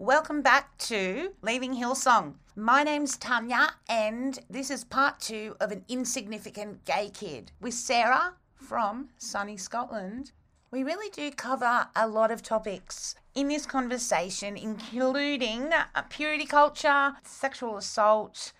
Welcome 0.00 0.40
back 0.40 0.78
to 0.78 1.34
Leaving 1.42 1.74
Hillsong. 1.74 2.36
My 2.56 2.82
name's 2.82 3.18
Tanya, 3.18 3.74
and 3.86 4.38
this 4.48 4.70
is 4.70 4.82
part 4.82 5.20
two 5.20 5.56
of 5.60 5.72
An 5.72 5.84
Insignificant 5.88 6.86
Gay 6.86 7.10
Kid 7.12 7.52
with 7.60 7.74
Sarah 7.74 8.32
from 8.54 9.10
sunny 9.18 9.58
Scotland. 9.58 10.32
We 10.70 10.84
really 10.84 11.10
do 11.10 11.30
cover 11.30 11.86
a 11.94 12.08
lot 12.08 12.30
of 12.30 12.42
topics 12.42 13.14
in 13.34 13.48
this 13.48 13.66
conversation, 13.66 14.56
including 14.56 15.68
purity 16.08 16.46
culture, 16.46 17.12
sexual 17.22 17.76
assault, 17.76 18.54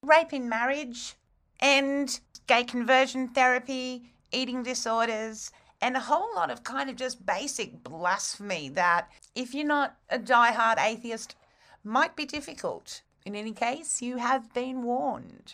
rape 0.00 0.32
in 0.32 0.48
marriage, 0.48 1.16
and 1.58 2.20
gay 2.46 2.62
conversion 2.62 3.26
therapy, 3.26 4.12
eating 4.30 4.62
disorders, 4.62 5.50
and 5.84 5.98
a 5.98 6.00
whole 6.00 6.34
lot 6.34 6.50
of 6.50 6.64
kind 6.64 6.88
of 6.88 6.96
just 6.96 7.26
basic 7.26 7.84
blasphemy 7.84 8.70
that, 8.70 9.10
if 9.34 9.54
you're 9.54 9.66
not 9.66 9.98
a 10.08 10.18
die-hard 10.18 10.78
atheist, 10.78 11.36
might 11.84 12.16
be 12.16 12.24
difficult. 12.24 13.02
In 13.26 13.36
any 13.36 13.52
case, 13.52 14.00
you 14.00 14.16
have 14.16 14.54
been 14.54 14.82
warned. 14.82 15.52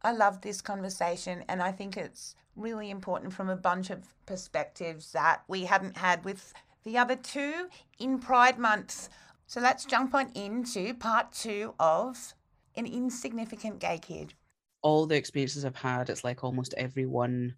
I 0.00 0.12
love 0.12 0.40
this 0.40 0.60
conversation, 0.60 1.44
and 1.48 1.60
I 1.60 1.72
think 1.72 1.96
it's 1.96 2.36
really 2.54 2.90
important 2.90 3.32
from 3.32 3.48
a 3.48 3.56
bunch 3.56 3.90
of 3.90 4.14
perspectives 4.24 5.10
that 5.10 5.42
we 5.48 5.64
hadn't 5.64 5.96
had 5.96 6.24
with 6.24 6.54
the 6.84 6.96
other 6.96 7.16
two 7.16 7.66
in 7.98 8.20
Pride 8.20 8.60
Month. 8.60 9.08
So 9.48 9.60
let's 9.60 9.84
jump 9.84 10.14
on 10.14 10.30
into 10.36 10.94
part 10.94 11.32
two 11.32 11.74
of 11.80 12.34
An 12.76 12.86
Insignificant 12.86 13.80
Gay 13.80 13.98
Kid. 13.98 14.34
all 14.82 15.06
the 15.06 15.16
experiences 15.16 15.64
I've 15.64 15.76
had, 15.76 16.10
it's 16.10 16.24
like 16.24 16.44
almost 16.44 16.74
everyone 16.76 17.54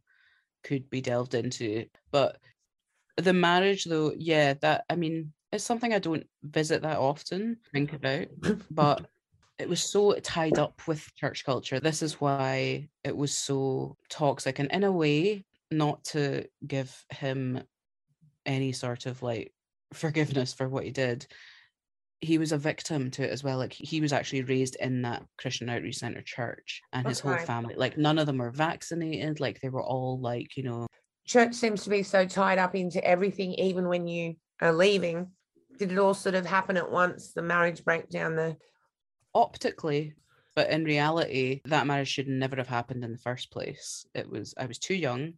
could 0.64 0.90
be 0.90 1.00
delved 1.00 1.34
into. 1.34 1.86
But 2.10 2.38
the 3.16 3.32
marriage, 3.32 3.84
though, 3.84 4.12
yeah, 4.16 4.54
that 4.54 4.84
I 4.90 4.96
mean, 4.96 5.32
it's 5.52 5.64
something 5.64 5.94
I 5.94 6.00
don't 6.00 6.26
visit 6.42 6.82
that 6.82 6.98
often, 6.98 7.58
think 7.72 7.92
about. 7.92 8.26
but 8.70 9.06
it 9.58 9.68
was 9.68 9.80
so 9.80 10.14
tied 10.14 10.58
up 10.58 10.82
with 10.88 11.14
church 11.14 11.44
culture. 11.44 11.78
This 11.78 12.02
is 12.02 12.20
why 12.20 12.88
it 13.04 13.16
was 13.16 13.36
so 13.36 13.96
toxic, 14.08 14.58
and 14.58 14.70
in 14.72 14.84
a 14.84 14.92
way, 14.92 15.44
not 15.70 16.02
to 16.04 16.46
give 16.66 17.04
him 17.10 17.62
any 18.46 18.72
sort 18.72 19.06
of 19.06 19.22
like 19.22 19.52
forgiveness 19.92 20.52
for 20.52 20.68
what 20.68 20.84
he 20.84 20.90
did. 20.90 21.26
He 22.24 22.38
was 22.38 22.52
a 22.52 22.58
victim 22.58 23.10
to 23.12 23.24
it 23.24 23.30
as 23.30 23.44
well. 23.44 23.58
Like 23.58 23.72
he 23.72 24.00
was 24.00 24.12
actually 24.12 24.42
raised 24.42 24.76
in 24.76 25.02
that 25.02 25.24
Christian 25.38 25.68
Outreach 25.68 25.98
Center 25.98 26.22
church, 26.22 26.82
and 26.92 27.06
his 27.06 27.20
whole 27.20 27.36
family, 27.36 27.74
like 27.76 27.98
none 27.98 28.18
of 28.18 28.26
them 28.26 28.38
were 28.38 28.50
vaccinated. 28.50 29.40
Like 29.40 29.60
they 29.60 29.68
were 29.68 29.82
all 29.82 30.18
like, 30.20 30.56
you 30.56 30.62
know, 30.62 30.86
church 31.26 31.54
seems 31.54 31.84
to 31.84 31.90
be 31.90 32.02
so 32.02 32.26
tied 32.26 32.58
up 32.58 32.74
into 32.74 33.04
everything, 33.04 33.54
even 33.54 33.88
when 33.88 34.06
you 34.06 34.36
are 34.60 34.72
leaving. 34.72 35.28
Did 35.78 35.92
it 35.92 35.98
all 35.98 36.14
sort 36.14 36.34
of 36.34 36.46
happen 36.46 36.76
at 36.76 36.90
once? 36.90 37.32
The 37.32 37.42
marriage 37.42 37.84
breakdown, 37.84 38.36
the 38.36 38.56
optically, 39.34 40.14
but 40.54 40.70
in 40.70 40.84
reality, 40.84 41.60
that 41.64 41.86
marriage 41.86 42.08
should 42.08 42.28
never 42.28 42.56
have 42.56 42.68
happened 42.68 43.04
in 43.04 43.12
the 43.12 43.18
first 43.18 43.50
place. 43.50 44.06
It 44.14 44.30
was 44.30 44.54
I 44.56 44.66
was 44.66 44.78
too 44.78 44.94
young. 44.94 45.34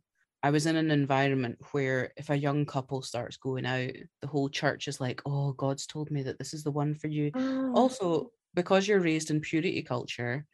I 0.46 0.50
was 0.50 0.66
in 0.66 0.76
an 0.76 0.90
environment 0.90 1.58
where 1.72 2.12
if 2.16 2.30
a 2.30 2.36
young 2.38 2.66
couple 2.66 3.02
starts 3.02 3.36
going 3.36 3.66
out, 3.66 3.90
the 4.20 4.26
whole 4.28 4.48
church 4.48 4.86
is 4.88 5.00
like, 5.00 5.20
"Oh, 5.26 5.52
God's 5.52 5.86
told 5.86 6.10
me 6.10 6.22
that 6.22 6.38
this 6.38 6.54
is 6.54 6.62
the 6.64 6.70
one 6.72 6.94
for 6.94 7.08
you." 7.08 7.32
Oh. 7.34 7.74
Also, 7.74 8.30
because 8.54 8.86
you're 8.86 9.00
raised 9.00 9.30
in 9.30 9.40
purity 9.40 9.82
culture 9.82 10.46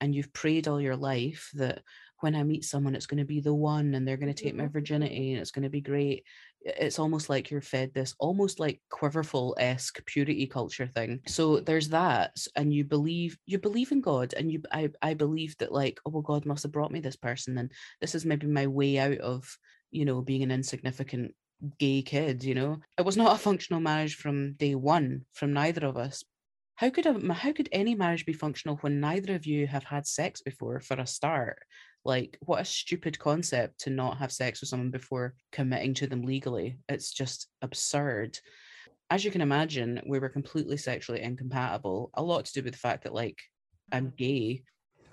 and 0.00 0.14
you've 0.14 0.32
prayed 0.32 0.68
all 0.68 0.80
your 0.80 0.96
life 0.96 1.50
that 1.54 1.84
when 2.20 2.34
I 2.34 2.42
meet 2.42 2.64
someone, 2.64 2.94
it's 2.94 3.06
going 3.06 3.18
to 3.18 3.24
be 3.24 3.40
the 3.40 3.54
one 3.54 3.94
and 3.94 4.06
they're 4.06 4.16
going 4.16 4.32
to 4.32 4.42
take 4.42 4.54
my 4.54 4.64
mm-hmm. 4.64 4.72
virginity 4.72 5.32
and 5.32 5.40
it's 5.40 5.50
going 5.50 5.62
to 5.62 5.70
be 5.70 5.80
great. 5.80 6.24
It's 6.62 6.98
almost 6.98 7.30
like 7.30 7.50
you're 7.50 7.62
fed 7.62 7.92
this 7.94 8.14
almost 8.18 8.60
like 8.60 8.80
quiverful 8.90 9.56
esque 9.58 10.04
purity 10.04 10.46
culture 10.46 10.86
thing. 10.86 11.20
So 11.26 11.60
there's 11.60 11.88
that, 11.88 12.36
and 12.54 12.72
you 12.72 12.84
believe 12.84 13.38
you 13.46 13.58
believe 13.58 13.92
in 13.92 14.02
God, 14.02 14.34
and 14.36 14.52
you 14.52 14.62
I 14.70 14.90
I 15.00 15.14
believe 15.14 15.56
that 15.58 15.72
like 15.72 15.98
oh 16.04 16.10
well 16.10 16.22
God 16.22 16.44
must 16.44 16.64
have 16.64 16.72
brought 16.72 16.92
me 16.92 17.00
this 17.00 17.16
person, 17.16 17.56
and 17.56 17.72
this 18.02 18.14
is 18.14 18.26
maybe 18.26 18.46
my 18.46 18.66
way 18.66 18.98
out 18.98 19.18
of 19.18 19.56
you 19.90 20.04
know 20.04 20.20
being 20.20 20.42
an 20.42 20.50
insignificant 20.50 21.34
gay 21.78 22.02
kid. 22.02 22.44
You 22.44 22.54
know, 22.54 22.80
it 22.98 23.06
was 23.06 23.16
not 23.16 23.34
a 23.34 23.38
functional 23.38 23.80
marriage 23.80 24.16
from 24.16 24.52
day 24.54 24.74
one 24.74 25.24
from 25.32 25.54
neither 25.54 25.86
of 25.86 25.96
us. 25.96 26.24
How 26.74 26.90
could 26.90 27.06
a 27.06 27.34
how 27.34 27.52
could 27.52 27.68
any 27.72 27.94
marriage 27.94 28.24
be 28.24 28.32
functional 28.32 28.76
when 28.76 29.00
neither 29.00 29.34
of 29.34 29.46
you 29.46 29.66
have 29.66 29.84
had 29.84 30.06
sex 30.06 30.40
before 30.40 30.80
for 30.80 30.94
a 30.94 31.06
start? 31.06 31.58
Like, 32.04 32.38
what 32.40 32.60
a 32.60 32.64
stupid 32.64 33.18
concept 33.18 33.80
to 33.80 33.90
not 33.90 34.18
have 34.18 34.32
sex 34.32 34.60
with 34.60 34.68
someone 34.68 34.90
before 34.90 35.34
committing 35.52 35.94
to 35.94 36.06
them 36.06 36.22
legally. 36.22 36.78
It's 36.88 37.12
just 37.12 37.48
absurd. 37.62 38.38
As 39.10 39.24
you 39.24 39.30
can 39.30 39.40
imagine, 39.40 40.00
we 40.06 40.18
were 40.18 40.28
completely 40.28 40.76
sexually 40.76 41.20
incompatible. 41.20 42.10
A 42.14 42.22
lot 42.22 42.44
to 42.46 42.52
do 42.52 42.62
with 42.62 42.72
the 42.74 42.78
fact 42.78 43.04
that, 43.04 43.14
like, 43.14 43.38
I'm 43.92 44.06
mm-hmm. 44.06 44.16
gay, 44.16 44.62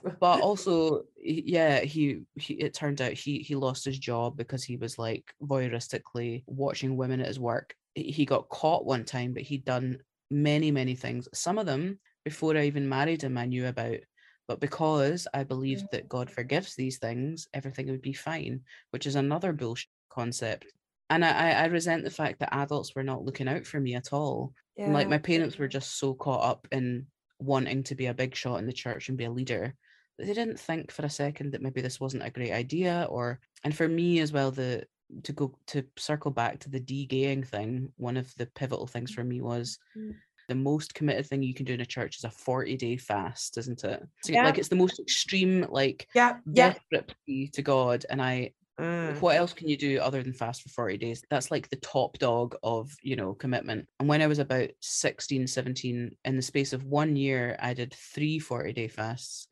but 0.19 0.41
also, 0.41 1.03
yeah, 1.17 1.79
he, 1.79 2.21
he 2.35 2.53
it 2.55 2.73
turned 2.73 3.01
out 3.01 3.13
he 3.13 3.39
he 3.39 3.55
lost 3.55 3.83
his 3.83 3.97
job 3.97 4.37
because 4.37 4.63
he 4.63 4.77
was 4.77 4.97
like 4.97 5.25
voyeuristically 5.41 6.43
watching 6.45 6.95
women 6.95 7.19
at 7.19 7.27
his 7.27 7.39
work. 7.39 7.75
He 7.95 8.03
he 8.03 8.25
got 8.25 8.49
caught 8.49 8.85
one 8.85 9.03
time, 9.03 9.33
but 9.33 9.43
he'd 9.43 9.65
done 9.65 9.99
many 10.29 10.71
many 10.71 10.95
things. 10.95 11.27
Some 11.33 11.57
of 11.57 11.65
them 11.65 11.99
before 12.23 12.55
I 12.57 12.65
even 12.65 12.87
married 12.87 13.23
him, 13.23 13.37
I 13.37 13.45
knew 13.45 13.67
about. 13.67 13.97
But 14.47 14.59
because 14.59 15.27
I 15.33 15.43
believed 15.43 15.87
that 15.91 16.07
God 16.07 16.29
forgives 16.29 16.75
these 16.75 16.97
things, 16.99 17.47
everything 17.53 17.89
would 17.89 18.01
be 18.01 18.13
fine, 18.13 18.61
which 18.91 19.05
is 19.05 19.15
another 19.15 19.51
bullshit 19.51 19.89
concept. 20.09 20.65
And 21.09 21.23
I, 21.23 21.31
I 21.31 21.51
I 21.51 21.65
resent 21.65 22.03
the 22.03 22.09
fact 22.09 22.39
that 22.39 22.55
adults 22.55 22.95
were 22.95 23.03
not 23.03 23.23
looking 23.23 23.47
out 23.47 23.65
for 23.65 23.79
me 23.79 23.95
at 23.95 24.13
all. 24.13 24.53
And, 24.77 24.93
Like 24.93 25.09
my 25.09 25.17
parents 25.17 25.57
were 25.57 25.67
just 25.67 25.97
so 25.99 26.13
caught 26.13 26.43
up 26.43 26.67
in 26.71 27.07
wanting 27.39 27.83
to 27.83 27.95
be 27.95 28.07
a 28.07 28.13
big 28.13 28.35
shot 28.35 28.59
in 28.59 28.65
the 28.65 28.73
church 28.73 29.09
and 29.09 29.17
be 29.17 29.25
a 29.25 29.31
leader 29.31 29.75
that 30.17 30.25
they 30.25 30.33
didn't 30.33 30.59
think 30.59 30.91
for 30.91 31.05
a 31.05 31.09
second 31.09 31.51
that 31.51 31.61
maybe 31.61 31.81
this 31.81 31.99
wasn't 31.99 32.25
a 32.25 32.31
great 32.31 32.51
idea. 32.51 33.07
Or 33.09 33.39
and 33.63 33.75
for 33.75 33.87
me 33.87 34.19
as 34.19 34.31
well, 34.31 34.51
the 34.51 34.85
to 35.23 35.33
go 35.33 35.57
to 35.67 35.83
circle 35.97 36.31
back 36.31 36.59
to 36.59 36.69
the 36.69 36.79
de-gaying 36.79 37.43
thing, 37.43 37.89
one 37.97 38.17
of 38.17 38.33
the 38.35 38.45
pivotal 38.45 38.87
things 38.87 39.11
mm. 39.11 39.15
for 39.15 39.23
me 39.23 39.41
was 39.41 39.79
mm. 39.97 40.13
The 40.47 40.55
most 40.55 40.93
committed 40.93 41.25
thing 41.27 41.43
you 41.43 41.53
can 41.53 41.65
do 41.65 41.73
in 41.73 41.81
a 41.81 41.85
church 41.85 42.17
is 42.17 42.23
a 42.23 42.29
40 42.29 42.77
day 42.77 42.97
fast, 42.97 43.57
isn't 43.57 43.83
it? 43.83 44.03
So, 44.23 44.33
Yeah. 44.33 44.45
Like 44.45 44.57
it's 44.57 44.69
the 44.69 44.75
most 44.75 44.99
extreme, 44.99 45.65
like 45.69 46.07
Yeah, 46.15 46.37
yeah. 46.51 46.69
desperate 46.73 47.13
plea 47.25 47.49
to 47.53 47.61
God. 47.61 48.05
And 48.09 48.21
I, 48.21 48.53
Mm. 48.79 49.19
what 49.21 49.35
else 49.35 49.53
can 49.53 49.67
you 49.67 49.75
do 49.75 49.97
other 49.99 50.21
than 50.21 50.33
fast 50.33 50.61
for 50.61 50.69
40 50.69 50.97
days? 50.97 51.23
That's 51.31 51.49
like 51.49 51.67
the 51.69 51.77
top 51.77 52.19
dog 52.19 52.55
of, 52.61 52.95
you 53.01 53.15
know, 53.15 53.33
commitment. 53.33 53.89
And 53.99 54.07
when 54.07 54.21
I 54.21 54.27
was 54.27 54.37
about 54.37 54.69
16, 54.81 55.47
17, 55.47 56.15
in 56.23 56.35
the 56.35 56.41
space 56.43 56.73
of 56.73 56.83
one 56.83 57.15
year, 57.15 57.57
I 57.59 57.73
did 57.73 57.91
three 57.95 58.37
40 58.37 58.73
day 58.73 58.87
fasts 58.87 59.47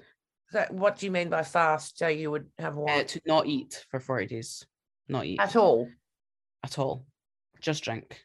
So 0.51 0.67
what 0.69 0.99
do 0.99 1.07
you 1.07 1.11
mean 1.11 1.29
by 1.29 1.41
fast? 1.41 1.97
So 1.97 2.07
you 2.07 2.29
would 2.29 2.47
have 2.59 2.77
uh, 2.77 3.03
to 3.03 3.21
not 3.25 3.47
eat 3.47 3.83
for 3.89 3.99
40 3.99 4.27
days, 4.27 4.63
not 5.09 5.25
eat 5.25 5.39
at 5.41 5.55
all? 5.55 5.89
at 6.63 6.77
all, 6.77 7.07
just 7.59 7.83
drink. 7.83 8.21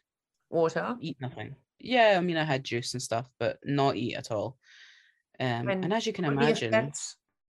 Water. 0.51 0.97
eat 1.01 1.17
nothing. 1.19 1.55
Yeah, 1.83 2.15
I 2.17 2.21
mean, 2.21 2.37
I 2.37 2.43
had 2.43 2.63
juice 2.63 2.93
and 2.93 3.01
stuff, 3.01 3.29
but 3.39 3.59
not 3.63 3.95
eat 3.95 4.15
at 4.15 4.31
all. 4.31 4.57
Um, 5.39 5.77
And 5.81 5.81
and 5.81 5.93
as 5.93 6.05
you 6.05 6.13
can 6.13 6.25
were 6.25 6.37
the 6.37 6.55
imagine, 6.65 6.93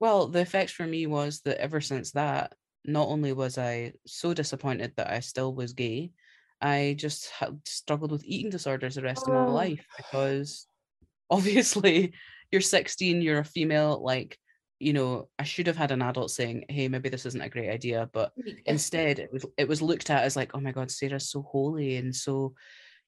well, 0.01 0.29
the 0.29 0.41
effects 0.41 0.73
for 0.73 0.87
me 0.87 1.07
was 1.07 1.43
that 1.43 1.59
ever 1.61 1.81
since 1.81 2.13
that, 2.13 2.55
not 2.85 3.09
only 3.09 3.33
was 3.33 3.59
I 3.59 3.95
so 4.07 4.35
disappointed 4.35 4.95
that 4.97 5.11
I 5.11 5.21
still 5.21 5.55
was 5.55 5.73
gay, 5.73 6.13
I 6.61 6.97
just 6.99 7.31
had 7.31 7.67
struggled 7.69 8.13
with 8.13 8.25
eating 8.25 8.51
disorders 8.51 8.95
the 8.97 9.03
rest 9.03 9.29
of 9.29 9.35
my 9.35 9.45
Oh. 9.47 9.53
life 9.53 9.89
because 9.97 10.69
obviously 11.31 12.15
you're 12.51 12.61
16, 12.61 13.23
you're 13.23 13.41
a 13.41 13.45
female, 13.45 14.03
like, 14.03 14.39
you 14.79 14.93
know, 14.93 15.31
I 15.39 15.45
should 15.45 15.67
have 15.69 15.77
had 15.77 15.93
an 15.93 16.03
adult 16.03 16.31
saying, 16.31 16.67
hey, 16.69 16.89
maybe 16.89 17.09
this 17.09 17.27
isn't 17.27 17.41
a 17.41 17.49
great 17.49 17.71
idea, 17.71 18.11
but 18.13 18.33
instead 18.67 19.19
it 19.19 19.33
was 19.33 19.47
it 19.59 19.69
was 19.69 19.83
looked 19.83 20.11
at 20.11 20.25
as 20.25 20.37
like 20.37 20.53
oh 20.55 20.61
my 20.61 20.73
god 20.73 20.91
sarah's 20.91 21.29
so 21.31 21.43
holy 21.43 21.97
and 21.97 22.15
so 22.15 22.55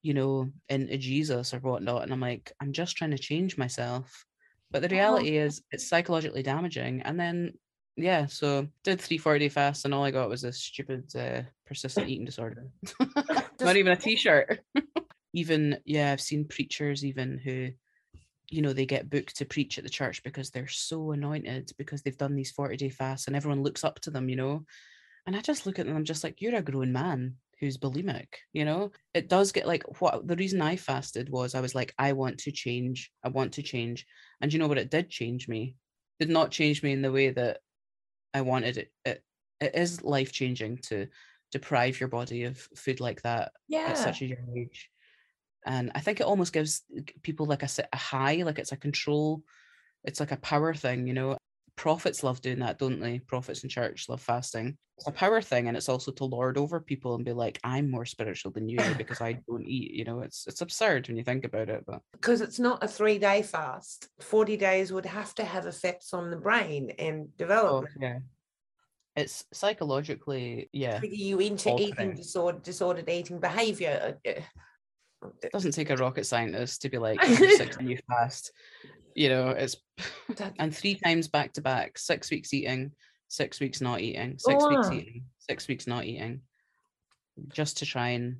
you 0.05 0.13
know 0.13 0.51
into 0.69 0.99
jesus 0.99 1.55
or 1.55 1.59
whatnot 1.61 2.03
and 2.03 2.13
i'm 2.13 2.21
like 2.21 2.53
i'm 2.61 2.73
just 2.73 2.97
trying 2.97 3.11
to 3.11 3.19
change 3.19 3.57
myself. 3.57 4.25
But 4.71 4.83
the 4.83 4.89
reality 4.89 5.37
is 5.37 5.63
it's 5.71 5.89
psychologically 5.89 6.43
damaging 6.43 7.01
and 7.03 7.19
then 7.19 7.55
yeah 7.97 8.27
so 8.27 8.67
did 8.83 9.01
340 9.01 9.39
day 9.39 9.49
fast 9.49 9.85
and 9.85 9.95
all 9.95 10.05
i 10.05 10.11
got 10.11 10.29
was 10.29 10.45
a 10.45 10.53
stupid 10.53 11.05
uh, 11.17 11.43
persistent 11.65 12.09
eating 12.09 12.27
disorder. 12.27 12.67
Not 13.61 13.77
even 13.77 13.93
a 13.93 13.97
t-shirt. 13.97 14.61
Even 15.37 15.79
yeah 15.85 16.13
i've 16.13 16.21
seen 16.21 16.45
preachers 16.45 17.05
even 17.05 17.39
who 17.39 17.71
you 18.49 18.63
know 18.63 18.73
they 18.73 18.87
get 18.87 19.11
booked 19.11 19.37
to 19.37 19.45
preach 19.45 19.79
at 19.79 19.85
the 19.85 19.91
church 19.91 20.23
because 20.23 20.51
they're 20.51 20.69
so 20.69 21.11
anointed 21.11 21.73
because 21.77 22.03
they've 22.03 22.17
done 22.17 22.37
these 22.37 22.53
40 22.53 22.77
day 22.77 22.89
fasts 22.89 23.27
and 23.27 23.35
everyone 23.35 23.65
looks 23.65 23.83
up 23.83 23.99
to 24.01 24.11
them 24.11 24.29
you 24.29 24.37
know? 24.37 24.65
And 25.27 25.35
I 25.35 25.41
just 25.41 25.65
look 25.67 25.79
at 25.79 25.87
them, 25.87 25.97
I'm 25.97 26.05
just 26.05 26.23
like, 26.23 26.43
you're 26.43 26.55
a 26.55 26.63
grown 26.63 26.93
man 26.93 27.37
who's 27.65 27.79
bulimic, 27.79 28.27
you 28.53 28.65
know? 28.65 28.93
It 29.15 29.29
does 29.29 29.53
get 29.53 29.67
like 29.67 30.01
what 30.01 30.27
the 30.29 30.37
reason 30.37 30.61
I 30.61 30.77
fasted 30.77 31.31
was 31.31 31.55
I 31.55 31.61
was 31.61 31.75
like, 31.75 31.95
I 31.99 32.13
want 32.13 32.39
to 32.41 32.53
change. 32.53 33.11
I 33.25 33.29
want 33.29 33.53
to 33.55 33.63
change. 33.63 34.07
And 34.41 34.53
you 34.53 34.59
know 34.59 34.69
what? 34.69 34.79
It 34.79 34.91
did 34.91 35.09
change 35.09 35.49
me. 35.49 35.77
Did 36.21 36.29
not 36.29 36.51
change 36.51 36.83
me 36.83 36.93
in 36.93 37.03
the 37.03 37.13
way 37.13 37.31
that 37.31 37.59
I 38.35 38.43
wanted 38.43 38.77
it. 38.77 38.93
It, 39.05 39.25
it 39.61 39.75
is 39.75 40.03
life 40.03 40.33
changing 40.33 40.79
to 40.89 41.09
deprive 41.51 41.99
your 42.01 42.09
body 42.09 42.45
of 42.45 42.59
food 42.77 43.01
like 43.01 43.23
that 43.23 43.53
Yeah. 43.69 43.89
at 43.89 43.99
such 43.99 44.21
a 44.23 44.27
young 44.27 44.55
age. 44.57 44.91
And 45.67 45.91
I 45.95 46.01
think 46.01 46.21
it 46.21 46.27
almost 46.27 46.53
gives 46.53 46.83
uh, 46.97 47.01
people 47.23 47.47
like 47.47 47.63
a, 47.63 47.69
a 47.93 47.97
high, 47.97 48.43
like 48.43 48.59
it's 48.59 48.73
a 48.73 48.77
control, 48.77 49.43
it's 50.05 50.21
like 50.21 50.33
a 50.33 50.37
power 50.37 50.75
thing, 50.75 51.07
you 51.07 51.15
know. 51.15 51.39
Prophets 51.77 52.23
love 52.23 52.41
doing 52.41 52.61
that, 52.61 52.79
don't 52.79 53.01
they? 53.01 53.19
Prophets 53.19 53.63
in 53.65 53.69
church 53.69 54.09
love 54.09 54.21
fasting. 54.21 54.77
It's 54.99 55.09
a 55.09 55.13
power 55.13 55.43
thing, 55.43 55.67
and 55.67 55.77
it's 55.77 55.89
also 55.89 56.13
to 56.13 56.25
lord 56.25 56.57
over 56.57 56.81
people 56.81 57.17
and 57.17 57.25
be 57.25 57.33
like, 57.33 57.59
"I'm 57.65 57.91
more 57.91 58.07
spiritual 58.07 58.53
than 58.53 58.69
you 58.69 58.79
because 58.99 59.21
I 59.21 59.41
don't 59.49 59.67
eat." 59.67 59.93
You 59.93 60.05
know, 60.05 60.21
it's 60.21 60.47
it's 60.47 60.61
absurd 60.61 61.09
when 61.09 61.17
you 61.17 61.25
think 61.25 61.45
about 61.45 61.69
it, 61.69 61.85
but 61.87 62.01
because 62.13 62.41
it's 62.41 62.61
not 62.61 62.85
a 62.85 62.89
three 62.89 63.19
day 63.19 63.43
fast. 63.43 64.09
40 64.21 64.57
days 64.57 64.93
would 64.93 65.07
have 65.07 65.35
to 65.37 65.45
have 65.45 65.67
effects 65.67 66.15
on 66.15 66.31
the 66.31 66.37
brain 66.37 66.93
and 66.99 67.29
oh, 67.41 67.85
yeah, 67.99 68.21
it's 69.17 69.45
psychologically, 69.53 70.69
yeah, 70.73 70.99
Trigger 70.99 71.15
you 71.15 71.39
into 71.39 71.77
eating 71.81 72.15
disorder, 72.15 72.59
disordered 72.59 73.09
eating 73.09 73.39
behavior. 73.39 74.17
Uh, 74.27 74.31
uh, 74.31 74.41
It 75.43 75.53
doesn't 75.53 75.73
take 75.73 75.91
a 75.91 75.97
rocket 75.97 76.27
scientist 76.27 76.83
to 76.83 76.89
be 76.89 76.99
like, 76.99 77.25
six 77.25 77.77
and 77.77 77.89
you 77.89 77.99
fast." 78.09 78.53
You 79.15 79.29
know, 79.29 79.51
it's 79.51 79.77
and 80.59 80.75
three 80.75 80.97
times 80.97 81.29
back 81.29 81.53
to 81.55 81.61
back, 81.61 81.99
six 81.99 82.31
weeks 82.31 82.53
eating, 82.53 82.93
six 83.29 83.61
weeks 83.61 83.81
not 83.81 84.01
eating, 84.01 84.39
six 84.39 84.69
weeks 84.69 84.89
Wow. 84.89 84.97
eating, 84.97 85.25
six 85.39 85.69
weeks 85.69 85.87
not 85.87 86.05
eating, 86.05 86.43
just 87.49 87.79
to 87.79 87.87
try 87.87 88.11
and 88.11 88.39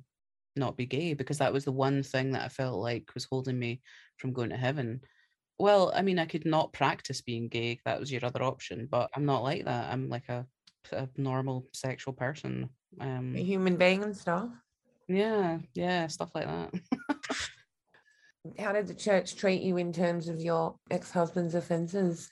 not 0.55 0.77
be 0.77 0.85
gay 0.85 1.13
because 1.13 1.37
that 1.39 1.53
was 1.53 1.65
the 1.65 1.71
one 1.71 2.01
thing 2.01 2.31
that 2.31 2.43
I 2.43 2.49
felt 2.49 2.79
like 2.79 3.13
was 3.13 3.25
holding 3.25 3.59
me 3.59 3.81
from 4.17 4.33
going 4.33 4.49
to 4.49 4.57
heaven. 4.57 5.01
Well, 5.57 5.91
I 5.95 6.01
mean, 6.01 6.19
I 6.19 6.25
could 6.25 6.45
not 6.45 6.73
practice 6.73 7.21
being 7.21 7.47
gay. 7.47 7.79
That 7.85 7.99
was 7.99 8.11
your 8.11 8.25
other 8.25 8.43
option, 8.43 8.87
but 8.89 9.09
I'm 9.15 9.25
not 9.25 9.43
like 9.43 9.65
that. 9.65 9.91
I'm 9.91 10.09
like 10.09 10.27
a, 10.29 10.45
a 10.91 11.07
normal 11.17 11.67
sexual 11.73 12.13
person. 12.13 12.69
Um, 12.99 13.33
a 13.35 13.43
human 13.43 13.77
being 13.77 14.03
and 14.03 14.15
stuff. 14.15 14.49
Yeah, 15.07 15.59
yeah, 15.73 16.07
stuff 16.07 16.33
like 16.35 16.45
that. 16.45 16.73
How 18.59 18.73
did 18.73 18.87
the 18.87 18.93
church 18.95 19.35
treat 19.35 19.61
you 19.61 19.77
in 19.77 19.91
terms 19.93 20.27
of 20.27 20.39
your 20.39 20.77
ex 20.91 21.11
husband's 21.11 21.55
offences? 21.55 22.31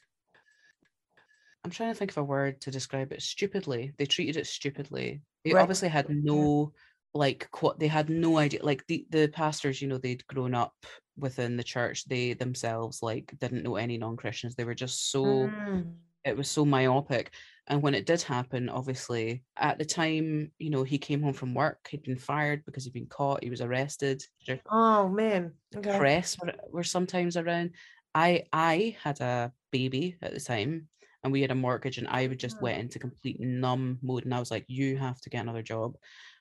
I'm 1.63 1.71
trying 1.71 1.93
to 1.93 1.97
think 1.97 2.11
of 2.11 2.17
a 2.17 2.23
word 2.23 2.61
to 2.61 2.71
describe 2.71 3.11
it. 3.11 3.21
Stupidly, 3.21 3.93
they 3.97 4.05
treated 4.05 4.37
it 4.37 4.47
stupidly. 4.47 5.21
They 5.43 5.53
Right. 5.53 5.61
obviously 5.61 5.89
had 5.89 6.09
no 6.09 6.73
like 7.15 7.47
what 7.61 7.79
they 7.79 7.87
had 7.87 8.09
no 8.09 8.37
idea. 8.37 8.63
Like 8.63 8.85
the 8.87 9.05
the 9.09 9.27
pastors, 9.27 9.81
you 9.81 9.87
know, 9.87 9.97
they'd 9.97 10.25
grown 10.27 10.53
up 10.55 10.73
within 11.17 11.57
the 11.57 11.63
church. 11.63 12.05
They 12.05 12.33
themselves 12.33 13.01
like 13.01 13.33
didn't 13.39 13.63
know 13.63 13.75
any 13.77 13.97
non 13.97 14.17
Christians. 14.17 14.55
They 14.55 14.65
were 14.65 14.75
just 14.75 15.09
so 15.11 15.53
Mm. 15.53 16.12
It 16.25 16.35
was 16.37 16.49
so 16.49 16.65
myopic. 16.65 17.31
And 17.67 17.81
when 17.81 17.95
it 17.95 18.05
did 18.05 18.21
happen, 18.21 18.67
obviously 18.67 19.43
at 19.57 19.77
the 19.77 19.85
time, 19.85 20.51
you 20.59 20.69
know, 20.69 20.83
he 20.83 20.97
came 20.97 21.21
home 21.21 21.33
from 21.33 21.53
work. 21.53 21.87
He'd 21.89 22.03
been 22.03 22.17
fired 22.17 22.65
because 22.65 22.83
he'd 22.83 22.93
been 22.93 23.07
caught. 23.07 23.43
He 23.43 23.49
was 23.49 23.61
arrested. 23.61 24.21
Oh, 24.69 25.07
man. 25.07 25.53
Okay. 25.75 25.97
press 25.97 26.37
were, 26.41 26.53
were 26.69 26.83
sometimes 26.83 27.37
around. 27.37 27.71
I 28.13 28.43
I 28.51 28.97
had 29.01 29.21
a 29.21 29.53
baby 29.71 30.17
at 30.21 30.33
the 30.33 30.39
time 30.39 30.89
and 31.23 31.31
we 31.31 31.41
had 31.41 31.51
a 31.51 31.55
mortgage 31.55 31.97
and 31.97 32.07
I 32.07 32.27
would 32.27 32.37
just 32.39 32.57
Mm. 32.57 32.61
went 32.61 32.79
into 32.79 32.99
complete 32.99 33.39
numb 33.39 33.97
mode 34.01 34.25
and 34.25 34.33
I 34.33 34.39
was 34.39 34.51
like, 34.51 34.65
you 34.67 34.97
have 34.97 35.19
to 35.21 35.29
get 35.29 35.41
another 35.41 35.63
job. 35.63 35.95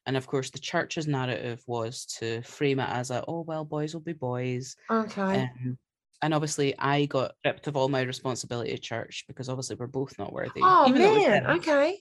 And 0.06 0.17
of 0.17 0.26
course 0.26 0.50
the 0.50 0.58
church's 0.58 1.06
narrative 1.06 1.62
was 1.69 2.05
to 2.19 2.43
frame 2.43 2.81
it 2.81 2.88
as 2.88 3.11
a, 3.12 3.25
oh 3.28 3.43
well, 3.43 3.64
boys 3.64 3.94
will 3.94 4.00
be 4.02 4.12
boys. 4.12 4.75
Okay. 4.90 5.43
Um, 5.44 5.78
and 6.23 6.33
obviously 6.33 6.79
I 6.79 7.07
got 7.07 7.33
stripped 7.39 7.67
of 7.67 7.77
all 7.77 7.89
my 7.89 8.03
responsibility 8.03 8.73
at 8.73 8.81
church 8.81 9.25
because 9.27 9.49
obviously 9.49 9.76
we're 9.76 9.88
both 9.88 10.17
not 10.19 10.33
worthy. 10.33 10.61
oh, 10.62 10.88
even 10.88 11.02
though 11.02 11.14
it 11.14 11.19
was 11.19 11.26
man. 11.26 11.47
Okay. 11.59 11.99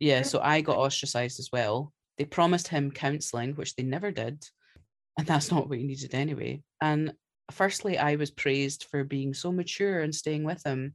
Yeah, 0.00 0.22
so 0.22 0.40
I 0.40 0.62
got 0.62 0.78
ostracized 0.78 1.38
as 1.38 1.50
well. 1.52 1.92
They 2.16 2.24
promised 2.24 2.68
him 2.68 2.90
counseling, 2.90 3.52
which 3.54 3.76
they 3.76 3.82
never 3.82 4.10
did. 4.10 4.42
And 5.18 5.26
that's 5.26 5.50
not 5.50 5.68
what 5.68 5.78
he 5.78 5.84
needed 5.84 6.14
anyway. 6.14 6.62
And 6.80 7.12
firstly, 7.52 7.98
I 7.98 8.16
was 8.16 8.30
praised 8.30 8.86
for 8.90 9.04
being 9.04 9.34
so 9.34 9.52
mature 9.52 10.00
and 10.00 10.14
staying 10.14 10.44
with 10.44 10.64
him. 10.64 10.94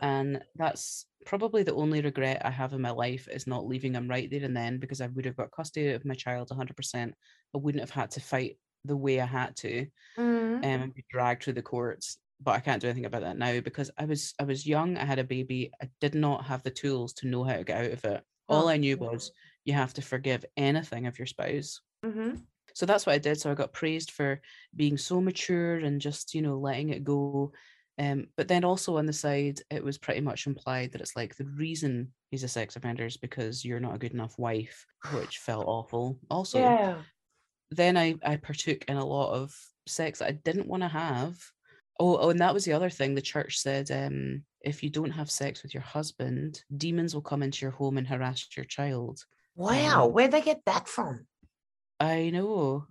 And 0.00 0.40
that's 0.54 1.04
probably 1.26 1.64
the 1.64 1.74
only 1.74 2.00
regret 2.00 2.42
I 2.44 2.50
have 2.50 2.72
in 2.72 2.80
my 2.80 2.92
life 2.92 3.28
is 3.30 3.46
not 3.46 3.66
leaving 3.66 3.94
him 3.94 4.08
right 4.08 4.30
there 4.30 4.44
and 4.44 4.56
then 4.56 4.78
because 4.78 5.02
I 5.02 5.08
would 5.08 5.24
have 5.26 5.36
got 5.36 5.50
custody 5.50 5.90
of 5.90 6.06
my 6.06 6.14
child 6.14 6.48
100%. 6.48 7.12
I 7.54 7.58
wouldn't 7.58 7.82
have 7.82 7.90
had 7.90 8.12
to 8.12 8.20
fight 8.20 8.56
the 8.86 8.96
way 8.96 9.20
I 9.20 9.26
had 9.26 9.56
to 9.58 9.88
Mm. 10.18 10.64
um, 10.64 10.64
and 10.64 10.94
be 10.94 11.04
dragged 11.10 11.44
through 11.44 11.54
the 11.54 11.62
courts. 11.62 12.18
But 12.40 12.52
I 12.56 12.60
can't 12.60 12.82
do 12.82 12.88
anything 12.88 13.06
about 13.06 13.22
that 13.22 13.38
now 13.38 13.60
because 13.60 13.90
I 13.98 14.04
was 14.04 14.34
I 14.38 14.44
was 14.44 14.66
young. 14.66 14.98
I 14.98 15.04
had 15.06 15.18
a 15.18 15.24
baby. 15.24 15.72
I 15.82 15.90
did 16.00 16.14
not 16.14 16.44
have 16.46 16.62
the 16.62 16.70
tools 16.70 17.14
to 17.14 17.28
know 17.28 17.44
how 17.44 17.56
to 17.56 17.64
get 17.64 17.84
out 17.86 17.92
of 17.92 18.04
it. 18.04 18.24
All 18.48 18.66
Oh, 18.66 18.68
I 18.68 18.76
knew 18.76 18.96
was 18.98 19.32
you 19.64 19.72
have 19.74 19.94
to 19.94 20.02
forgive 20.02 20.44
anything 20.56 21.06
of 21.06 21.18
your 21.18 21.26
spouse. 21.26 21.80
Mhm. 22.04 22.46
So 22.74 22.86
that's 22.86 23.06
what 23.06 23.14
I 23.14 23.18
did. 23.18 23.40
So 23.40 23.50
I 23.50 23.54
got 23.54 23.72
praised 23.72 24.10
for 24.10 24.40
being 24.74 24.98
so 24.98 25.20
mature 25.20 25.76
and 25.76 26.00
just 26.00 26.34
you 26.34 26.42
know 26.42 26.58
letting 26.58 26.90
it 26.90 27.04
go. 27.04 27.52
Um, 27.98 28.28
but 28.36 28.48
then 28.48 28.64
also 28.64 28.98
on 28.98 29.06
the 29.06 29.12
side, 29.14 29.60
it 29.70 29.82
was 29.82 29.96
pretty 29.98 30.20
much 30.20 30.46
implied 30.46 30.92
that 30.92 31.00
it's 31.00 31.16
like 31.16 31.36
the 31.36 31.46
reason 31.46 32.12
he's 32.30 32.44
a 32.44 32.48
sex 32.48 32.76
offender 32.76 33.06
is 33.06 33.16
because 33.16 33.64
you're 33.64 33.80
not 33.80 33.94
a 33.94 33.98
good 33.98 34.12
enough 34.12 34.38
wife, 34.38 34.86
which 35.14 35.38
felt 35.38 35.66
awful. 35.66 36.20
Also, 36.30 36.58
Yeah. 36.60 37.04
Then 37.70 37.96
I, 37.96 38.14
I 38.24 38.36
partook 38.36 38.84
in 38.88 38.96
a 38.96 39.04
lot 39.04 39.32
of 39.32 39.54
sex 39.86 40.18
that 40.18 40.28
I 40.28 40.32
didn't 40.32 40.68
want 40.68 40.82
to 40.82 40.88
have. 40.88 41.38
Oh, 41.98 42.16
oh, 42.18 42.30
and 42.30 42.40
that 42.40 42.54
was 42.54 42.64
the 42.64 42.74
other 42.74 42.90
thing. 42.90 43.14
The 43.14 43.22
church 43.22 43.58
said, 43.58 43.90
um, 43.90 44.44
if 44.60 44.82
you 44.82 44.90
don't 44.90 45.10
have 45.10 45.30
sex 45.30 45.62
with 45.62 45.72
your 45.72 45.82
husband, 45.82 46.62
demons 46.76 47.14
will 47.14 47.22
come 47.22 47.42
into 47.42 47.64
your 47.64 47.72
home 47.72 47.96
and 47.98 48.06
harass 48.06 48.46
your 48.56 48.66
child. 48.66 49.24
Wow. 49.54 50.06
Um, 50.06 50.12
Where'd 50.12 50.32
they 50.32 50.42
get 50.42 50.60
that 50.66 50.88
from? 50.88 51.26
I 51.98 52.30
know. 52.30 52.86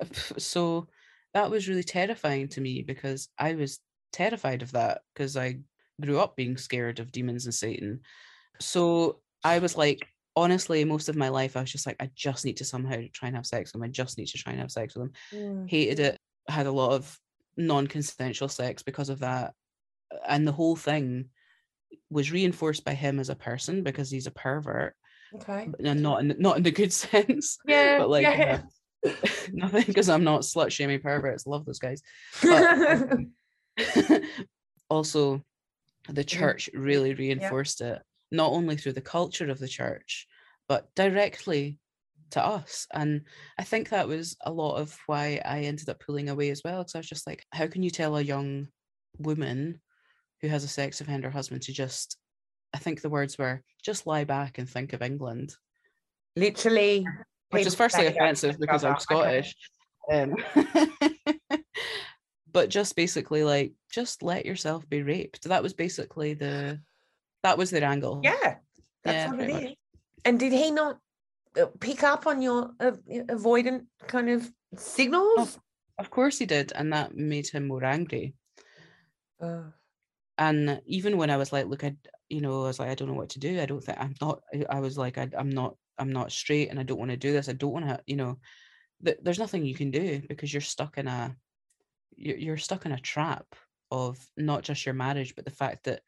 Uh, 0.00 0.06
So 0.38 0.88
that 1.34 1.50
was 1.50 1.68
really 1.68 1.84
terrifying 1.84 2.48
to 2.48 2.60
me 2.60 2.82
because 2.82 3.28
I 3.38 3.54
was 3.54 3.80
terrified 4.12 4.62
of 4.62 4.72
that 4.72 5.02
because 5.12 5.36
I 5.36 5.58
grew 6.00 6.18
up 6.18 6.36
being 6.36 6.56
scared 6.56 6.98
of 6.98 7.12
demons 7.12 7.44
and 7.44 7.54
Satan. 7.54 8.00
So 8.60 9.20
I 9.44 9.58
was 9.58 9.76
like, 9.76 10.08
honestly, 10.36 10.84
most 10.84 11.08
of 11.08 11.16
my 11.16 11.28
life, 11.30 11.56
I 11.56 11.62
was 11.62 11.72
just 11.72 11.86
like, 11.86 11.96
I 11.98 12.10
just 12.14 12.44
need 12.44 12.58
to 12.58 12.64
somehow 12.64 12.96
try 13.12 13.28
and 13.28 13.36
have 13.36 13.46
sex 13.46 13.72
with 13.72 13.80
him. 13.80 13.84
I 13.84 13.88
just 13.88 14.18
need 14.18 14.26
to 14.28 14.38
try 14.38 14.52
and 14.52 14.60
have 14.60 14.70
sex 14.70 14.94
with 14.94 15.04
him. 15.04 15.12
Mm. 15.32 15.68
hated 15.70 15.98
it 16.00 16.18
had 16.48 16.66
a 16.66 16.72
lot 16.72 16.92
of 16.92 17.18
non-consensual 17.56 18.48
sex 18.48 18.82
because 18.82 19.08
of 19.08 19.20
that 19.20 19.54
and 20.28 20.46
the 20.46 20.52
whole 20.52 20.76
thing 20.76 21.30
was 22.10 22.30
reinforced 22.30 22.84
by 22.84 22.92
him 22.94 23.18
as 23.18 23.30
a 23.30 23.34
person 23.34 23.82
because 23.82 24.10
he's 24.10 24.26
a 24.26 24.30
pervert 24.30 24.94
Okay. 25.34 25.68
and 25.84 26.02
not 26.02 26.20
in 26.20 26.36
not 26.38 26.56
in 26.58 26.62
the 26.62 26.70
good 26.70 26.92
sense 27.04 27.58
Yeah. 27.66 27.98
but 27.98 28.10
like 28.10 28.22
yeah. 28.22 28.60
uh, 29.06 29.10
nothing 29.52 29.84
because 29.86 30.08
i'm 30.08 30.22
not 30.22 30.42
slut 30.42 30.70
shaming 30.70 31.00
perverts 31.00 31.46
love 31.46 31.64
those 31.64 31.78
guys 31.80 32.02
but- 32.42 33.10
um, 33.10 33.32
also 34.88 35.42
the 36.08 36.24
church 36.24 36.70
really 36.74 37.14
reinforced 37.14 37.80
it 37.80 38.00
not 38.30 38.52
only 38.52 38.76
through 38.76 38.92
the 38.92 39.00
culture 39.00 39.50
of 39.50 39.58
the 39.58 39.68
church 39.68 40.26
but 40.68 40.92
directly 40.94 41.78
to 42.30 42.44
us 42.44 42.86
and 42.92 43.22
i 43.58 43.62
think 43.62 43.88
that 43.88 44.08
was 44.08 44.36
a 44.44 44.52
lot 44.52 44.76
of 44.76 44.98
why 45.06 45.40
i 45.44 45.60
ended 45.60 45.88
up 45.88 46.00
pulling 46.00 46.28
away 46.28 46.50
as 46.50 46.62
well 46.64 46.78
because 46.78 46.94
i 46.94 46.98
was 46.98 47.08
just 47.08 47.26
like 47.26 47.44
how 47.52 47.66
can 47.66 47.82
you 47.82 47.90
tell 47.90 48.16
a 48.16 48.22
young 48.22 48.66
woman 49.18 49.80
who 50.42 50.48
has 50.48 50.64
a 50.64 50.68
sex 50.68 51.00
offender 51.00 51.30
husband 51.30 51.62
to 51.62 51.72
just 51.72 52.16
i 52.74 52.78
think 52.78 53.00
the 53.00 53.08
words 53.08 53.38
were 53.38 53.62
just 53.82 54.06
lie 54.06 54.24
back 54.24 54.58
and 54.58 54.68
think 54.68 54.92
of 54.92 55.02
england 55.02 55.54
Literally. 56.36 57.06
which 57.50 57.66
is 57.66 57.74
firstly 57.74 58.02
say 58.02 58.08
that 58.08 58.14
to 58.14 58.22
offensive 58.24 58.60
because. 58.60 58.84
I'm 58.84 58.98
Scottish. 58.98 59.56
Um, 60.12 60.36
but 62.52 62.68
just 62.68 62.94
basically 62.94 63.42
like 63.42 63.72
just 63.90 64.22
let 64.22 64.46
yourself 64.46 64.88
be 64.88 65.02
raped. 65.02 65.44
That 65.44 65.62
was 65.62 65.72
basically 65.72 66.34
the 66.34 66.80
that 67.46 67.56
was 67.58 67.70
their 67.70 67.84
angle. 67.84 68.20
Yeah. 68.24 68.56
That's 69.04 69.16
Yeah, 69.16 69.28
what 69.28 69.38
pretty 69.38 69.52
it 69.52 69.54
much. 69.54 69.70
is. 69.70 69.76
And 70.24 70.34
did 70.40 70.52
he 70.52 70.70
not 70.70 70.98
uh, 71.60 71.66
pick 71.78 72.02
up 72.02 72.26
on 72.26 72.42
your 72.42 72.60
uh, 72.80 72.92
avoidant 73.38 73.86
kind 74.08 74.28
of 74.30 74.50
signals? 74.76 75.58
Of 75.98 76.10
course 76.10 76.36
he 76.38 76.46
did, 76.46 76.72
and 76.74 76.92
that 76.92 77.14
made 77.14 77.48
him 77.48 77.68
more 77.68 77.84
angry. 77.84 78.34
Uh, 79.40 79.70
And 80.38 80.82
even 80.84 81.16
when 81.16 81.30
I 81.30 81.38
was 81.38 81.52
like, 81.52 81.66
look, 81.70 81.84
I 81.84 81.96
you 82.28 82.40
know, 82.40 82.64
I 82.64 82.66
was 82.66 82.78
like, 82.80 82.90
I 82.90 82.96
don't 82.96 83.08
know 83.08 83.20
what 83.20 83.30
to 83.34 83.38
do. 83.38 83.60
I 83.60 83.66
don't 83.66 83.84
think 83.84 83.98
I'm 84.00 84.14
not. 84.20 84.36
I- 84.52 84.76
I 84.76 84.80
was 84.80 84.98
like, 84.98 85.16
I, 85.22 85.26
I'm 85.40 85.50
not. 85.60 85.72
I'm 85.98 86.12
not 86.12 86.32
straight, 86.32 86.68
and 86.70 86.78
I 86.80 86.82
don't 86.82 86.98
want 86.98 87.12
to 87.12 87.16
do 87.26 87.32
this. 87.32 87.48
I 87.48 87.54
don't 87.54 87.72
want 87.76 87.86
to. 87.88 87.96
You 88.06 88.16
know, 88.20 88.32
th- 89.04 89.20
there's 89.22 89.38
nothing 89.44 89.64
you 89.64 89.76
can 89.80 89.90
do 89.90 90.20
because 90.28 90.52
you're 90.52 90.72
stuck 90.74 90.98
in 90.98 91.06
a. 91.06 91.20
You're, 92.24 92.40
you're 92.44 92.66
stuck 92.68 92.84
in 92.86 92.92
a 92.92 93.06
trap 93.12 93.46
of 93.90 94.18
not 94.36 94.66
just 94.68 94.84
your 94.84 94.94
marriage, 94.94 95.32
but 95.36 95.44
the 95.44 95.58
fact 95.62 95.84
that 95.84 96.00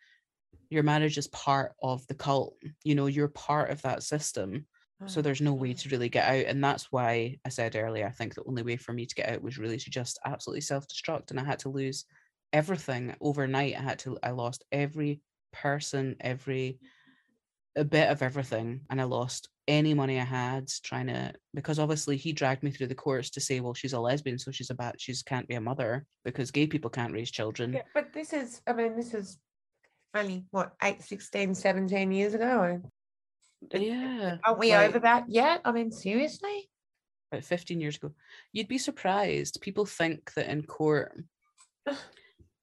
your 0.71 0.83
marriage 0.83 1.19
is 1.19 1.29
part 1.29 1.73
of 1.83 2.07
the 2.09 2.15
cult. 2.15 2.55
You 2.85 2.95
know, 2.95 3.07
you're 3.07 3.29
part 3.29 3.71
of 3.71 3.83
that 3.83 4.03
system. 4.03 4.67
So 5.07 5.21
ah. 5.21 5.23
there's 5.23 5.41
no 5.41 5.55
way 5.55 5.75
to 5.75 5.89
really 5.91 6.09
get 6.09 6.29
out. 6.29 6.47
And 6.47 6.63
that's 6.63 6.91
why 6.91 7.39
I 7.45 7.49
said 7.51 7.77
earlier, 7.77 8.07
I 8.07 8.11
think 8.11 8.35
the 8.35 8.45
only 8.45 8.63
way 8.63 8.77
for 8.77 8.93
me 8.93 9.07
to 9.07 9.15
get 9.15 9.29
out 9.29 9.43
was 9.43 9.59
really 9.59 9.79
to 9.79 9.91
just 9.91 10.19
absolutely 10.25 10.63
self-destruct. 10.63 11.31
And 11.31 11.39
I 11.39 11.45
had 11.45 11.61
to 11.61 11.69
lose 11.69 12.05
everything 12.53 13.15
overnight. 13.21 13.77
I 13.77 13.83
had 13.83 13.99
to 14.01 14.19
I 14.23 14.31
lost 14.31 14.65
every 14.73 15.21
person, 15.53 16.17
every 16.21 16.81
a 17.77 17.85
bit 17.85 18.11
of 18.11 18.23
everything. 18.23 18.81
And 18.91 19.01
I 19.01 19.05
lost 19.05 19.49
any 19.69 19.95
money 19.95 20.19
I 20.19 20.25
had 20.25 20.69
trying 20.83 21.07
to 21.09 21.33
because 21.55 21.79
obviously 21.79 22.17
he 22.17 22.33
dragged 22.33 22.63
me 22.63 22.71
through 22.71 22.87
the 22.89 22.95
courts 22.95 23.31
to 23.31 23.41
say, 23.41 23.61
well, 23.61 23.75
she's 23.75 23.93
a 23.93 24.01
lesbian, 24.01 24.39
so 24.39 24.51
she's 24.51 24.71
a 24.71 24.75
bad 24.75 24.95
she's 24.99 25.23
can't 25.23 25.47
be 25.47 25.55
a 25.55 25.61
mother 25.61 26.07
because 26.25 26.51
gay 26.51 26.67
people 26.67 26.91
can't 26.91 27.13
raise 27.13 27.31
children. 27.31 27.75
yeah, 27.75 27.83
but 27.95 28.13
this 28.13 28.33
is, 28.33 28.63
I 28.67 28.73
mean, 28.73 28.97
this 28.97 29.15
is 29.15 29.39
only 30.15 30.45
what, 30.51 30.73
8, 30.83 31.03
16, 31.03 31.55
17 31.55 32.13
years 32.13 32.35
ago. 32.35 32.81
Yeah. 33.73 34.37
Aren't 34.45 34.59
we 34.59 34.71
like- 34.71 34.89
over 34.89 34.99
that 35.01 35.25
yet? 35.29 35.61
I 35.65 35.73
mean, 35.73 35.91
seriously? 35.91 36.71
about 37.31 37.45
15 37.45 37.79
years 37.79 37.97
ago 37.97 38.11
you'd 38.55 38.69
be 38.69 38.79
surprised 38.79 39.59
people 39.61 39.85
think 39.85 40.33
that 40.33 40.51
in 40.51 40.63
court 40.63 41.13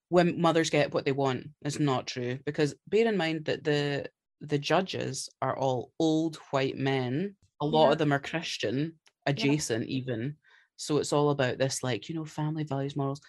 when 0.08 0.40
mothers 0.40 0.70
get 0.70 0.92
what 0.92 1.04
they 1.04 1.12
want 1.12 1.46
is 1.64 1.78
not 1.78 2.06
true 2.08 2.38
because 2.44 2.74
bear 2.88 3.06
in 3.06 3.16
mind 3.16 3.44
that 3.44 3.62
the 3.62 4.06
the 4.40 4.58
judges 4.58 5.28
are 5.40 5.56
all 5.56 5.92
old 6.00 6.34
white 6.50 6.76
men 6.76 7.36
a 7.60 7.64
lot 7.64 7.86
Yeah. 7.86 7.92
of 7.92 7.98
them 7.98 8.12
are 8.12 8.18
christian 8.18 8.94
adjacent 9.26 9.86
even 9.86 10.34
so 10.74 10.98
it's 10.98 11.12
all 11.12 11.30
about 11.30 11.58
this 11.58 11.84
like 11.84 12.08
you 12.08 12.16
know 12.16 12.24
family 12.24 12.64
values 12.64 12.96
morals 12.96 13.20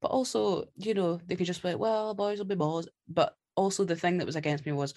but 0.00 0.12
also 0.12 0.66
you 0.76 0.94
know 0.94 1.18
they 1.26 1.34
could 1.34 1.46
just 1.46 1.60
be 1.60 1.70
like 1.70 1.78
well 1.80 2.14
boys 2.14 2.38
will 2.38 2.44
be 2.46 2.54
boys 2.54 2.86
but 3.08 3.34
also 3.56 3.84
the 3.84 3.96
thing 3.96 4.18
that 4.18 4.26
was 4.26 4.36
against 4.36 4.66
me 4.66 4.72
was 4.72 4.94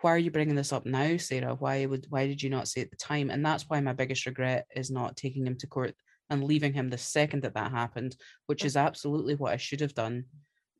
why 0.00 0.12
are 0.12 0.18
you 0.18 0.30
bringing 0.30 0.54
this 0.54 0.72
up 0.72 0.86
now 0.86 1.16
sarah? 1.16 1.54
Why 1.54 1.86
would 1.86 2.06
why 2.08 2.26
did 2.26 2.42
you 2.42 2.50
not 2.50 2.68
say 2.68 2.82
at 2.82 2.90
the 2.90 2.96
time? 2.96 3.30
And 3.30 3.44
that's 3.44 3.68
why 3.68 3.80
my 3.80 3.92
biggest 3.92 4.26
regret 4.26 4.66
is 4.74 4.90
not 4.90 5.16
taking 5.16 5.46
him 5.46 5.56
to 5.58 5.66
court 5.66 5.94
and 6.30 6.44
leaving 6.44 6.72
him 6.72 6.88
the 6.88 6.98
second 6.98 7.42
that 7.42 7.54
that 7.54 7.70
happened 7.70 8.14
which 8.46 8.64
is 8.64 8.76
absolutely 8.76 9.34
what 9.34 9.52
i 9.52 9.56
should 9.56 9.80
have 9.80 9.94
done. 9.94 10.24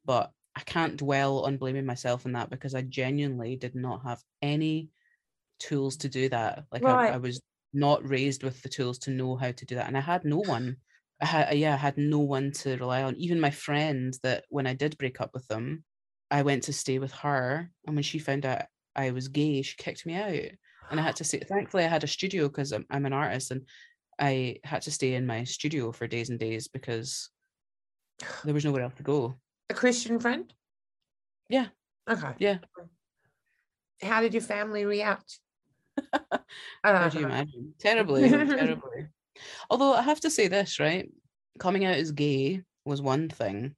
But 0.05 0.31
i 0.57 0.61
can't 0.61 0.97
dwell 0.97 1.45
on 1.45 1.57
blaming 1.57 1.87
myself 1.87 2.27
in 2.27 2.33
that 2.33 2.51
because 2.51 2.75
i 2.75 2.83
genuinely 2.83 3.57
did 3.57 3.75
not 3.75 4.03
have 4.05 4.23
any 4.43 4.89
tools 5.59 5.97
to 5.99 6.09
do 6.09 6.29
that. 6.29 6.65
Like 6.73 6.85
I, 6.85 7.09
I 7.09 7.17
was 7.17 7.41
not 7.73 8.09
raised 8.09 8.43
with 8.43 8.63
the 8.63 8.69
tools 8.69 8.99
to 8.99 9.11
know 9.11 9.37
how 9.37 9.51
to 9.51 9.67
do 9.67 9.75
that 9.75 9.89
and 9.89 9.97
i 9.97 10.01
had 10.01 10.25
no 10.25 10.39
one. 10.39 10.77
I 11.21 11.27
had 11.27 11.59
yeah, 11.59 11.75
I 11.75 11.77
had 11.77 11.99
no 11.99 12.21
one 12.21 12.53
to 12.53 12.77
rely 12.77 13.03
on. 13.03 13.17
Even 13.17 13.41
my 13.41 13.51
friend 13.51 14.17
that 14.23 14.45
when 14.51 14.69
I 14.69 14.75
did 14.75 14.97
break 14.99 15.21
up 15.21 15.31
with 15.35 15.49
them, 15.49 15.83
I 16.31 16.43
went 16.43 16.65
to 16.65 16.73
stay 16.73 16.99
with 16.99 17.13
her. 17.13 17.71
And 17.87 17.97
when 17.97 18.03
she 18.03 18.19
found 18.19 18.45
out 18.45 18.63
I 18.95 19.11
was 19.11 19.29
gay, 19.29 19.63
she 19.63 19.77
kicked 19.77 20.07
me 20.07 20.15
out. 20.15 20.51
And 20.91 21.01
I 21.01 21.03
had 21.03 21.17
to 21.17 21.25
stay. 21.25 21.41
Thankfully, 21.41 21.85
I 21.85 21.89
had 21.89 22.05
a 22.05 22.09
studio 22.09 22.49
because 22.49 22.73
I'm, 22.73 22.87
I'm 22.91 23.07
an 23.07 23.13
artist, 23.13 23.51
and 23.51 23.63
I 24.19 24.57
had 24.65 24.83
to 24.83 24.91
stay 24.91 25.15
in 25.15 25.27
my 25.27 25.45
studio 25.45 25.93
for 25.93 26.07
days 26.07 26.31
and 26.31 26.39
days 26.39 26.69
because 26.69 27.31
there 28.45 28.55
was 28.55 28.65
nowhere 28.65 28.83
else 28.83 28.95
to 28.95 29.03
go. 29.03 29.37
A 29.71 29.75
Christian 29.75 30.19
friend? 30.19 30.53
Yeah. 31.49 31.67
Okay. 32.09 32.33
Yeah. 32.39 32.59
How 34.03 34.21
did 34.21 34.35
your 34.35 34.43
family 34.43 34.85
react? 34.85 35.41
How 36.85 37.09
do 37.09 37.19
you 37.19 37.27
imagine? 37.27 37.75
Terribly, 37.79 38.29
terribly. 38.31 39.07
Although 39.71 39.93
I 39.93 40.03
have 40.03 40.21
to 40.21 40.31
say 40.31 40.49
this, 40.49 40.79
right? 40.79 41.11
Coming 41.59 41.85
out 41.85 41.97
as 41.97 42.13
gay 42.13 42.63
was 42.85 43.03
one 43.03 43.29
thing 43.29 43.75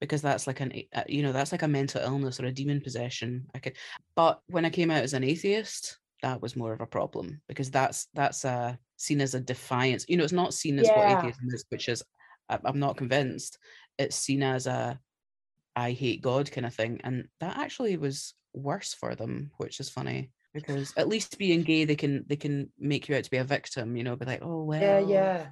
because 0.00 0.22
that's 0.22 0.46
like 0.46 0.60
an, 0.60 0.72
a- 0.72 1.04
you 1.08 1.22
know, 1.22 1.32
that's 1.32 1.52
like 1.52 1.62
a 1.62 1.68
mental 1.68 2.00
illness 2.02 2.40
or 2.40 2.46
a 2.46 2.52
demon 2.52 2.80
possession. 2.80 3.46
I 3.54 3.58
could, 3.58 3.76
but 4.14 4.40
when 4.46 4.64
I 4.64 4.70
came 4.70 4.90
out 4.90 5.02
as 5.02 5.14
an 5.14 5.24
atheist, 5.24 5.98
that 6.22 6.42
was 6.42 6.56
more 6.56 6.72
of 6.72 6.80
a 6.80 6.86
problem 6.86 7.40
because 7.48 7.70
that's 7.70 8.08
that's 8.14 8.44
uh, 8.44 8.76
seen 8.96 9.20
as 9.20 9.34
a 9.34 9.40
defiance. 9.40 10.04
You 10.08 10.16
know, 10.16 10.24
it's 10.24 10.32
not 10.32 10.54
seen 10.54 10.78
as 10.78 10.94
what 10.94 11.08
atheism 11.08 11.48
is, 11.52 11.64
which 11.70 11.88
is 11.88 12.02
I'm 12.48 12.78
not 12.78 12.96
convinced. 12.96 13.58
It's 13.98 14.16
seen 14.16 14.42
as 14.42 14.66
a 14.66 14.98
I 15.76 15.92
hate 15.92 16.20
God 16.22 16.50
kind 16.50 16.66
of 16.66 16.74
thing, 16.74 17.00
and 17.04 17.28
that 17.40 17.56
actually 17.56 17.96
was 17.96 18.34
worse 18.52 18.92
for 18.92 19.14
them, 19.14 19.52
which 19.58 19.80
is 19.80 19.88
funny 19.88 20.30
because 20.52 20.92
at 20.96 21.08
least 21.08 21.38
being 21.38 21.62
gay, 21.62 21.84
they 21.84 21.96
can 21.96 22.24
they 22.26 22.36
can 22.36 22.72
make 22.78 23.08
you 23.08 23.16
out 23.16 23.24
to 23.24 23.30
be 23.30 23.36
a 23.36 23.44
victim. 23.44 23.96
You 23.96 24.04
know, 24.04 24.16
be 24.16 24.26
like, 24.26 24.42
oh 24.42 24.64
well, 24.64 24.80
yeah, 24.82 24.98
yeah. 24.98 25.46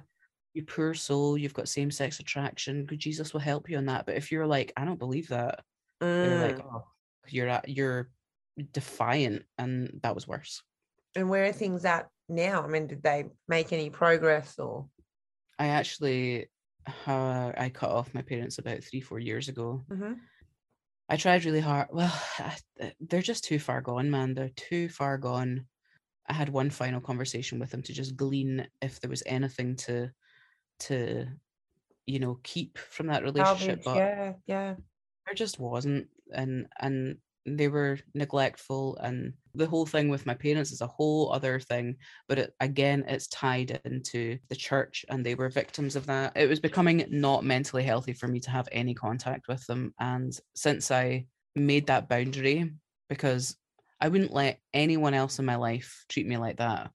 You 0.53 0.63
poor 0.63 0.93
soul, 0.93 1.37
you've 1.37 1.53
got 1.53 1.67
same 1.67 1.91
sex 1.91 2.19
attraction. 2.19 2.85
Good 2.85 2.99
Jesus 2.99 3.33
will 3.33 3.39
help 3.39 3.69
you 3.69 3.77
on 3.77 3.85
that. 3.85 4.05
But 4.05 4.15
if 4.15 4.31
you're 4.31 4.47
like, 4.47 4.73
I 4.75 4.85
don't 4.85 4.99
believe 4.99 5.27
that, 5.29 5.63
they're 5.99 6.47
like, 6.47 6.57
Mm. 6.57 6.65
oh, 6.73 6.87
you're 7.27 7.49
at, 7.49 7.69
you're 7.69 8.09
defiant, 8.73 9.43
and 9.57 9.99
that 10.03 10.15
was 10.15 10.27
worse. 10.27 10.63
And 11.15 11.29
where 11.29 11.45
are 11.45 11.51
things 11.51 11.85
at 11.85 12.09
now? 12.27 12.63
I 12.63 12.67
mean, 12.67 12.87
did 12.87 13.03
they 13.03 13.25
make 13.47 13.73
any 13.73 13.89
progress 13.89 14.57
or? 14.59 14.87
I 15.57 15.67
actually, 15.67 16.47
uh, 17.05 17.51
I 17.57 17.69
cut 17.73 17.91
off 17.91 18.13
my 18.13 18.21
parents 18.21 18.57
about 18.57 18.83
three 18.83 19.01
four 19.01 19.19
years 19.19 19.49
ago. 19.49 19.83
Mhm. 19.89 20.19
I 21.09 21.17
tried 21.17 21.43
really 21.45 21.59
hard. 21.59 21.87
Well, 21.91 22.13
I, 22.39 22.57
they're 22.99 23.21
just 23.21 23.43
too 23.43 23.59
far 23.59 23.81
gone, 23.81 24.09
man. 24.11 24.33
They're 24.33 24.49
too 24.55 24.89
far 24.89 25.17
gone. 25.17 25.67
I 26.27 26.33
had 26.33 26.49
one 26.49 26.69
final 26.69 27.01
conversation 27.01 27.59
with 27.59 27.71
them 27.71 27.81
to 27.83 27.93
just 27.93 28.15
glean 28.15 28.67
if 28.81 28.99
there 29.01 29.09
was 29.09 29.23
anything 29.25 29.75
to, 29.77 30.11
to, 30.79 31.27
you 32.05 32.19
know, 32.19 32.39
keep 32.43 32.77
from 32.77 33.07
that 33.07 33.23
relationship. 33.23 33.83
But 33.83 33.95
yeah, 33.95 34.33
yeah. 34.47 34.75
there 35.25 35.35
just 35.35 35.59
wasn't 35.59 36.07
and 36.33 36.67
and 36.79 37.17
they 37.45 37.67
were 37.67 37.97
neglectful 38.13 38.97
and 38.97 39.33
the 39.55 39.65
whole 39.65 39.85
thing 39.85 40.09
with 40.09 40.25
my 40.25 40.33
parents 40.33 40.71
is 40.71 40.81
a 40.81 40.87
whole 40.87 41.31
other 41.31 41.59
thing 41.59 41.95
but 42.27 42.37
it, 42.37 42.53
again 42.59 43.03
it's 43.07 43.27
tied 43.27 43.79
into 43.85 44.37
the 44.49 44.55
church 44.55 45.05
and 45.09 45.25
they 45.25 45.35
were 45.35 45.49
victims 45.49 45.95
of 45.95 46.05
that 46.05 46.31
it 46.35 46.49
was 46.49 46.59
becoming 46.59 47.05
not 47.09 47.43
mentally 47.43 47.83
healthy 47.83 48.13
for 48.13 48.27
me 48.27 48.39
to 48.39 48.51
have 48.51 48.67
any 48.71 48.93
contact 48.93 49.47
with 49.47 49.65
them 49.67 49.93
and 49.99 50.39
since 50.55 50.91
i 50.91 51.25
made 51.55 51.87
that 51.87 52.09
boundary 52.09 52.71
because 53.07 53.55
i 53.99 54.07
wouldn't 54.07 54.33
let 54.33 54.59
anyone 54.73 55.13
else 55.13 55.39
in 55.39 55.45
my 55.45 55.55
life 55.55 56.05
treat 56.09 56.27
me 56.27 56.37
like 56.37 56.57
that 56.57 56.91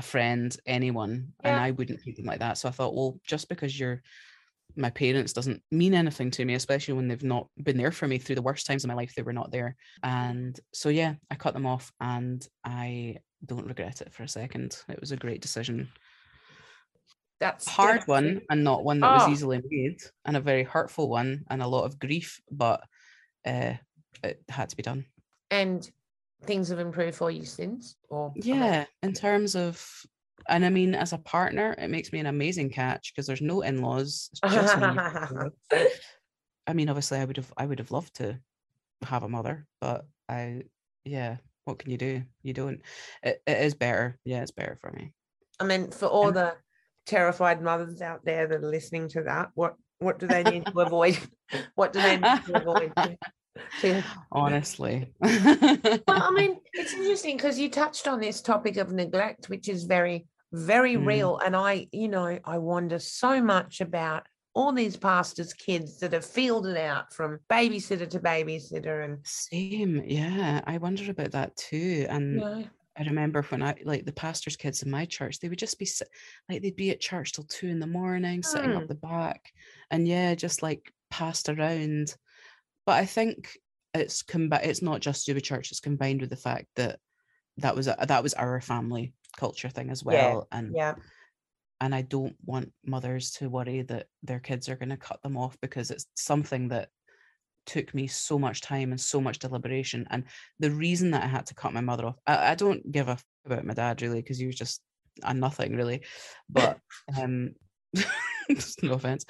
a 0.00 0.02
friend 0.02 0.56
anyone 0.66 1.32
and 1.44 1.56
i 1.66 1.70
wouldn't 1.70 2.00
treat 2.02 2.16
them 2.16 2.24
like 2.26 2.40
that 2.40 2.56
so 2.58 2.68
i 2.68 2.72
thought 2.72 2.94
well 2.96 3.18
just 3.24 3.48
because 3.48 3.78
you're 3.78 4.02
my 4.76 4.90
parents 4.90 5.32
doesn't 5.32 5.60
mean 5.72 5.94
anything 5.94 6.30
to 6.30 6.44
me, 6.44 6.54
especially 6.54 6.94
when 6.94 7.08
they've 7.08 7.24
not 7.24 7.48
been 7.60 7.76
there 7.76 7.90
for 7.90 8.06
me 8.06 8.18
through 8.18 8.36
the 8.36 8.48
worst 8.48 8.66
times 8.66 8.84
of 8.84 8.88
my 8.88 8.94
life. 8.94 9.12
They 9.16 9.22
were 9.22 9.32
not 9.40 9.50
there. 9.50 9.74
And 10.04 10.58
so, 10.72 10.90
yeah, 10.90 11.14
I 11.28 11.34
cut 11.34 11.54
them 11.54 11.66
off 11.66 11.90
and 12.00 12.46
I 12.64 13.16
don't 13.44 13.66
regret 13.66 14.00
it 14.00 14.12
for 14.14 14.22
a 14.22 14.28
second. 14.28 14.80
It 14.88 15.00
was 15.00 15.10
a 15.10 15.16
great 15.16 15.40
decision. 15.42 15.90
That's 17.40 17.66
hard 17.68 18.02
one 18.06 18.42
and 18.48 18.62
not 18.62 18.84
one 18.84 19.00
that 19.00 19.12
was 19.12 19.24
Oh. 19.26 19.32
easily 19.32 19.60
made 19.68 19.98
and 20.24 20.36
a 20.36 20.40
very 20.40 20.62
hurtful 20.62 21.08
one 21.08 21.44
and 21.50 21.62
a 21.62 21.66
lot 21.66 21.84
of 21.84 21.98
grief 21.98 22.40
but 22.50 22.84
uh 23.44 23.74
it 24.22 24.40
had 24.48 24.68
to 24.70 24.76
be 24.76 24.84
done 24.84 25.04
And 25.50 25.90
things 26.42 26.68
have 26.68 26.78
improved 26.78 27.16
for 27.16 27.30
you 27.30 27.44
since? 27.44 27.96
Or 28.08 28.32
yeah 28.36 28.84
in 29.02 29.12
terms 29.12 29.54
of 29.56 29.84
and 30.48 30.64
i 30.64 30.70
mean 30.70 30.94
as 30.94 31.12
a 31.12 31.18
partner 31.18 31.74
it 31.78 31.88
makes 31.90 32.12
me 32.12 32.18
an 32.18 32.26
amazing 32.26 32.70
catch 32.70 33.12
because 33.12 33.26
there's 33.26 33.42
no 33.42 33.60
in-laws 33.60 34.30
i 34.42 35.50
mean 36.72 36.88
obviously 36.88 37.18
i 37.18 37.24
would 37.24 37.36
have 37.36 37.52
i 37.58 37.66
would 37.66 37.78
have 37.78 37.90
loved 37.90 38.14
to 38.14 38.38
have 39.02 39.22
a 39.22 39.28
mother 39.28 39.66
but 39.80 40.06
i 40.30 40.62
yeah 41.04 41.36
what 41.64 41.78
can 41.78 41.90
you 41.90 41.98
do 41.98 42.22
you 42.42 42.54
don't 42.54 42.80
it, 43.22 43.42
it 43.46 43.58
is 43.58 43.74
better 43.74 44.18
yeah 44.24 44.40
it's 44.40 44.50
better 44.50 44.76
for 44.80 44.90
me 44.92 45.12
I 45.60 45.64
mean, 45.64 45.90
for 45.90 46.06
all 46.06 46.28
And- 46.28 46.36
the 46.36 46.56
terrified 47.04 47.60
mothers 47.60 48.00
out 48.00 48.24
there 48.24 48.46
that 48.46 48.64
are 48.64 48.66
listening 48.66 49.08
to 49.08 49.22
that, 49.24 49.50
what 49.54 49.74
what 49.98 50.18
do 50.18 50.26
they 50.26 50.42
need 50.42 50.64
to 50.66 50.80
avoid? 50.80 51.18
What 51.74 51.92
do 51.92 52.00
they 52.00 52.16
need 52.16 52.44
to 52.46 52.56
avoid? 52.60 52.92
honestly 54.32 55.12
Well, 55.22 56.02
I 56.08 56.30
mean, 56.34 56.58
it's 56.74 56.92
interesting 56.94 57.36
because 57.36 57.58
you 57.58 57.70
touched 57.70 58.06
on 58.08 58.20
this 58.20 58.40
topic 58.40 58.76
of 58.76 58.92
neglect, 58.92 59.48
which 59.48 59.68
is 59.68 59.84
very, 59.84 60.26
very 60.52 60.94
Mm. 60.96 61.06
real. 61.06 61.38
And 61.38 61.54
I, 61.56 61.86
you 61.92 62.08
know, 62.08 62.38
I 62.44 62.58
wonder 62.58 62.98
so 62.98 63.40
much 63.42 63.80
about 63.80 64.26
all 64.54 64.72
these 64.72 64.96
pastors' 64.96 65.52
kids 65.54 65.98
that 66.00 66.12
are 66.14 66.20
fielded 66.20 66.76
out 66.76 67.12
from 67.12 67.38
babysitter 67.48 68.08
to 68.10 68.18
babysitter. 68.18 69.04
And, 69.04 69.18
Same, 69.24 70.02
yeah. 70.04 70.60
I 70.66 70.78
wonder 70.78 71.08
about 71.10 71.30
that 71.32 71.56
too. 71.56 72.06
And 72.08 72.36
know, 72.38 72.64
I 72.98 73.04
remember 73.04 73.42
when 73.42 73.62
I 73.62 73.76
like 73.84 74.04
the 74.04 74.12
pastor's 74.12 74.56
kids 74.56 74.82
in 74.82 74.90
my 74.90 75.04
church, 75.04 75.38
they 75.38 75.48
would 75.48 75.58
just 75.58 75.78
be 75.78 75.88
like 76.48 76.62
they'd 76.62 76.74
be 76.74 76.90
at 76.90 77.00
church 77.00 77.32
till 77.32 77.44
two 77.44 77.68
in 77.68 77.78
the 77.78 77.86
morning, 77.86 78.42
sitting 78.42 78.70
Mm. 78.70 78.78
up 78.78 78.88
the 78.88 78.96
back, 78.96 79.52
and 79.92 80.06
yeah, 80.08 80.34
just 80.34 80.62
like 80.62 80.92
passed 81.10 81.48
around. 81.48 82.14
But 82.86 82.98
I 82.98 83.06
think 83.06 83.58
it's 83.94 84.22
combi- 84.22 84.64
It's 84.64 84.82
not 84.82 85.00
just 85.00 85.28
with 85.28 85.42
church; 85.42 85.70
it's 85.70 85.80
combined 85.80 86.20
with 86.20 86.30
the 86.30 86.36
fact 86.36 86.66
that 86.76 86.98
that 87.58 87.76
was 87.76 87.88
a, 87.88 87.96
that 88.06 88.22
was 88.22 88.34
our 88.34 88.60
family 88.60 89.12
culture 89.36 89.68
thing 89.68 89.90
as 89.90 90.02
Yeah, 90.04 90.06
well, 90.06 90.48
and 90.52 90.74
yeah. 90.74 90.94
and 91.80 91.94
I 91.94 92.02
don't 92.02 92.36
want 92.44 92.72
mothers 92.84 93.32
to 93.32 93.48
worry 93.48 93.82
that 93.82 94.06
their 94.22 94.40
kids 94.40 94.68
are 94.68 94.76
going 94.76 94.90
to 94.90 94.96
cut 94.96 95.22
them 95.22 95.36
off 95.36 95.56
because 95.60 95.90
it's 95.90 96.06
something 96.14 96.68
that 96.68 96.88
took 97.66 97.94
me 97.94 98.06
so 98.06 98.38
much 98.38 98.60
time 98.60 98.90
and 98.90 99.00
so 99.00 99.20
much 99.20 99.38
deliberation. 99.38 100.06
And 100.10 100.24
the 100.58 100.70
reason 100.70 101.10
that 101.12 101.22
I 101.22 101.26
had 101.26 101.46
to 101.46 101.54
cut 101.54 101.72
my 101.72 101.80
mother 101.80 102.06
off, 102.06 102.16
I, 102.26 102.52
I 102.52 102.54
don't 102.54 102.90
give 102.90 103.08
a 103.08 103.12
f- 103.12 103.24
about 103.46 103.64
my 103.64 103.74
dad 103.74 104.02
really 104.02 104.20
because 104.20 104.38
he 104.38 104.46
was 104.46 104.56
just 104.56 104.82
a 105.22 105.32
nothing 105.34 105.76
really. 105.76 106.02
But 106.48 106.78
um, 107.20 107.54
no 108.82 108.94
offense. 108.94 109.24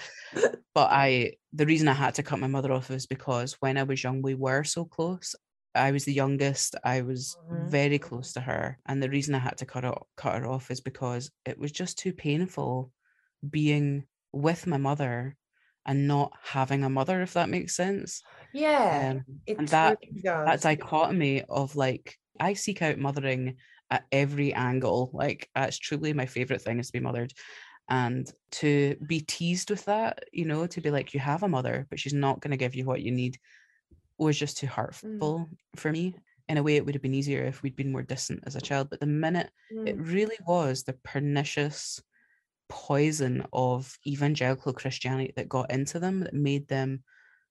But 0.74 0.90
I, 0.90 1.34
the 1.52 1.66
reason 1.66 1.88
I 1.88 1.94
had 1.94 2.14
to 2.16 2.22
cut 2.22 2.38
my 2.38 2.46
mother 2.46 2.72
off 2.72 2.90
is 2.90 3.06
because 3.06 3.54
when 3.60 3.76
I 3.78 3.82
was 3.84 4.02
young, 4.02 4.22
we 4.22 4.34
were 4.34 4.64
so 4.64 4.84
close. 4.84 5.34
I 5.74 5.92
was 5.92 6.04
the 6.04 6.12
youngest. 6.12 6.76
I 6.84 7.02
was 7.02 7.36
Mhm. 7.52 7.68
very 7.68 7.98
close 7.98 8.32
to 8.34 8.40
her, 8.40 8.78
and 8.86 9.02
the 9.02 9.10
reason 9.10 9.34
I 9.34 9.38
had 9.38 9.58
to 9.58 9.66
cut 9.66 9.84
her, 9.84 9.94
cut 10.16 10.40
her 10.40 10.46
off 10.46 10.70
is 10.70 10.80
because 10.80 11.30
it 11.44 11.58
was 11.58 11.72
just 11.72 11.98
too 11.98 12.12
painful 12.12 12.92
being 13.48 14.06
with 14.32 14.66
my 14.66 14.76
mother 14.78 15.36
and 15.86 16.06
not 16.08 16.32
having 16.42 16.84
a 16.84 16.90
mother, 16.90 17.22
if 17.22 17.32
that 17.34 17.48
makes 17.48 17.74
sense. 17.76 18.22
Yeah. 18.52 19.20
Um, 19.26 19.40
and 19.58 19.68
that 19.68 19.98
that 20.44 20.62
dichotomy 20.62 21.42
of 21.48 21.76
like 21.76 22.16
I 22.38 22.54
seek 22.54 22.82
out 22.82 22.98
mothering 22.98 23.56
at 23.90 24.06
every 24.12 24.52
angle. 24.54 25.10
Like 25.12 25.48
that's 25.54 25.78
truly 25.78 26.12
my 26.12 26.26
favorite 26.26 26.62
thing 26.62 26.78
is 26.80 26.88
to 26.88 26.92
be 26.92 27.00
mothered. 27.00 27.32
And 27.90 28.32
to 28.52 28.96
be 29.06 29.20
teased 29.20 29.70
with 29.70 29.84
that, 29.86 30.24
you 30.32 30.44
know, 30.44 30.66
to 30.68 30.80
be 30.80 30.90
like, 30.90 31.12
you 31.14 31.20
have 31.20 31.42
a 31.42 31.48
mother, 31.48 31.86
but 31.90 32.00
she's 32.00 32.14
not 32.14 32.40
going 32.40 32.52
to 32.52 32.56
give 32.56 32.74
you 32.74 32.84
what 32.84 33.02
you 33.02 33.10
need, 33.12 33.38
was 34.18 34.38
just 34.38 34.58
too 34.58 34.66
hurtful 34.66 35.50
for 35.76 35.92
me. 35.92 36.16
In 36.48 36.58
a 36.58 36.62
way, 36.62 36.76
it 36.76 36.84
would 36.84 36.94
have 36.94 37.02
been 37.02 37.14
easier 37.14 37.44
if 37.44 37.62
we'd 37.62 37.76
been 37.76 37.92
more 37.92 38.02
distant 38.02 38.42
as 38.46 38.56
a 38.56 38.60
child. 38.60 38.90
But 38.90 39.00
the 39.00 39.06
minute 39.06 39.50
it 39.86 39.96
Mm. 39.96 40.12
really 40.12 40.36
was 40.46 40.82
the 40.84 40.92
pernicious 41.04 42.02
poison 42.68 43.46
of 43.52 43.98
evangelical 44.06 44.72
Christianity 44.72 45.32
that 45.36 45.48
got 45.48 45.70
into 45.70 45.98
them 45.98 46.20
that 46.20 46.34
made 46.34 46.68
them 46.68 47.04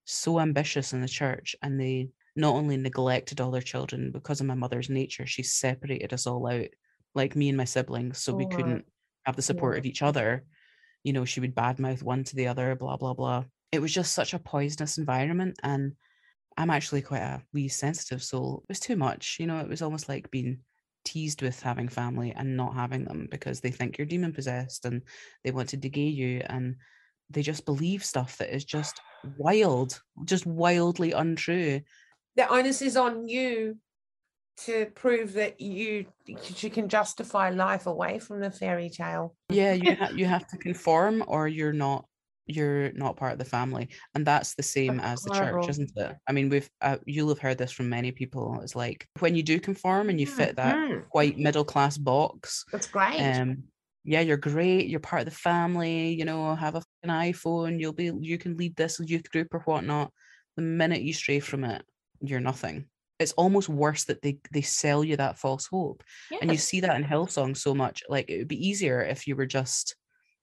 so 0.05 0.39
ambitious 0.39 0.93
in 0.93 1.01
the 1.01 1.07
church 1.07 1.55
and 1.61 1.79
they 1.79 2.09
not 2.35 2.55
only 2.55 2.77
neglected 2.77 3.41
all 3.41 3.51
their 3.51 3.61
children 3.61 4.11
because 4.11 4.41
of 4.41 4.47
my 4.47 4.55
mother's 4.55 4.89
nature, 4.89 5.25
she 5.27 5.43
separated 5.43 6.13
us 6.13 6.27
all 6.27 6.47
out, 6.47 6.67
like 7.15 7.35
me 7.35 7.49
and 7.49 7.57
my 7.57 7.65
siblings, 7.65 8.19
so 8.19 8.33
we 8.33 8.45
couldn't 8.47 8.85
have 9.25 9.35
the 9.35 9.41
support 9.41 9.75
Yeah. 9.75 9.79
of 9.79 9.85
each 9.85 10.01
other. 10.01 10.45
You 11.03 11.13
know, 11.13 11.25
she 11.25 11.39
would 11.39 11.55
badmouth 11.55 12.03
one 12.03 12.23
to 12.25 12.35
the 12.35 12.47
other, 12.47 12.75
blah, 12.75 12.97
blah, 12.97 13.13
blah. 13.13 13.45
It 13.71 13.81
was 13.81 13.93
just 13.93 14.13
such 14.13 14.33
a 14.33 14.39
poisonous 14.39 14.97
environment. 14.97 15.59
And 15.63 15.93
I'm 16.57 16.69
actually 16.69 17.01
quite 17.01 17.21
a 17.21 17.41
wee 17.53 17.67
sensitive 17.69 18.21
soul. 18.23 18.61
It 18.63 18.69
was 18.69 18.79
too 18.79 18.95
much. 18.95 19.37
You 19.39 19.47
know, 19.47 19.59
it 19.59 19.69
was 19.69 19.81
almost 19.81 20.09
like 20.09 20.29
being 20.31 20.59
teased 21.05 21.41
with 21.41 21.61
having 21.61 21.87
family 21.87 22.33
and 22.35 22.57
not 22.57 22.73
having 22.75 23.05
them 23.05 23.27
because 23.31 23.61
they 23.61 23.71
think 23.71 23.97
you're 23.97 24.05
demon 24.07 24.33
possessed 24.33 24.83
and 24.85 25.01
they 25.43 25.51
want 25.51 25.69
to 25.69 25.77
de-gay 25.77 26.01
you 26.07 26.41
and 26.47 26.75
they 27.29 27.41
just 27.41 27.65
believe 27.65 28.03
stuff 28.03 28.37
that 28.37 28.53
is 28.53 28.65
just 28.65 28.99
wild, 29.37 30.01
just 30.25 30.45
wildly 30.45 31.13
untrue. 31.13 31.81
the 32.35 32.47
onus 32.49 32.81
is 32.81 32.97
on 32.97 33.27
you 33.27 33.77
to 34.65 34.87
prove 34.95 35.33
that 35.33 35.61
you 35.61 36.05
you 36.25 36.69
can 36.69 36.89
justify 36.89 37.49
life 37.49 37.87
away 37.87 38.19
from 38.19 38.39
the 38.39 38.51
fairy 38.51 38.89
tale. 38.89 39.35
Yeah, 39.49 39.73
you 39.73 39.95
ha- 39.99 40.11
you 40.13 40.25
have 40.25 40.47
to 40.47 40.57
conform 40.57 41.23
or 41.27 41.47
you're 41.47 41.73
not 41.73 42.05
you're 42.45 42.91
not 42.93 43.15
part 43.15 43.33
of 43.33 43.39
the 43.39 43.45
family. 43.45 43.89
And 44.15 44.25
that's 44.25 44.55
the 44.55 44.63
same 44.63 44.99
as 44.99 45.21
the 45.21 45.29
church 45.29 45.69
isn't 45.69 45.91
it? 45.95 46.15
I 46.27 46.31
mean 46.31 46.49
we've 46.49 46.69
uh, 46.81 46.97
you'll 47.05 47.29
have 47.29 47.39
heard 47.39 47.57
this 47.57 47.71
from 47.71 47.89
many 47.89 48.11
people. 48.11 48.59
It's 48.61 48.75
like 48.75 49.07
when 49.19 49.35
you 49.35 49.43
do 49.43 49.59
conform 49.59 50.09
and 50.09 50.19
you 50.19 50.25
fit 50.25 50.55
that 50.55 51.05
white 51.11 51.37
middle 51.37 51.65
class 51.65 51.97
box 51.97 52.65
That's 52.71 52.87
great. 52.87 53.19
um 53.19 53.63
yeah 54.05 54.21
you're 54.21 54.37
great 54.37 54.87
you're 54.87 54.99
part 55.01 55.21
of 55.21 55.25
the 55.25 55.31
family 55.31 56.13
you 56.13 56.23
know 56.23 56.55
have 56.55 56.75
a 56.75 56.83
an 57.03 57.09
iphone 57.09 57.79
you'll 57.79 57.91
be 57.91 58.11
you 58.21 58.37
can 58.37 58.55
lead 58.55 58.73
this 58.75 58.99
youth 58.99 59.29
group 59.29 59.53
or 59.53 59.59
whatnot. 59.61 60.11
The 60.55 60.63
minute 60.63 61.01
you 61.01 61.13
stray 61.13 61.39
from 61.39 61.63
it 61.63 61.83
you're 62.21 62.39
nothing 62.39 62.87
it's 63.19 63.33
almost 63.33 63.69
worse 63.69 64.05
that 64.05 64.21
they 64.21 64.37
they 64.51 64.61
sell 64.61 65.03
you 65.03 65.17
that 65.17 65.37
false 65.37 65.67
hope 65.67 66.03
and 66.41 66.51
you 66.51 66.57
see 66.57 66.79
that 66.79 66.95
in 66.95 67.03
hillsong 67.03 67.55
so 67.55 67.73
much 67.75 68.01
like 68.09 68.29
it 68.29 68.37
would 68.39 68.47
be 68.47 68.67
easier 68.67 69.01
if 69.01 69.27
you 69.27 69.35
were 69.35 69.45
just 69.45 69.95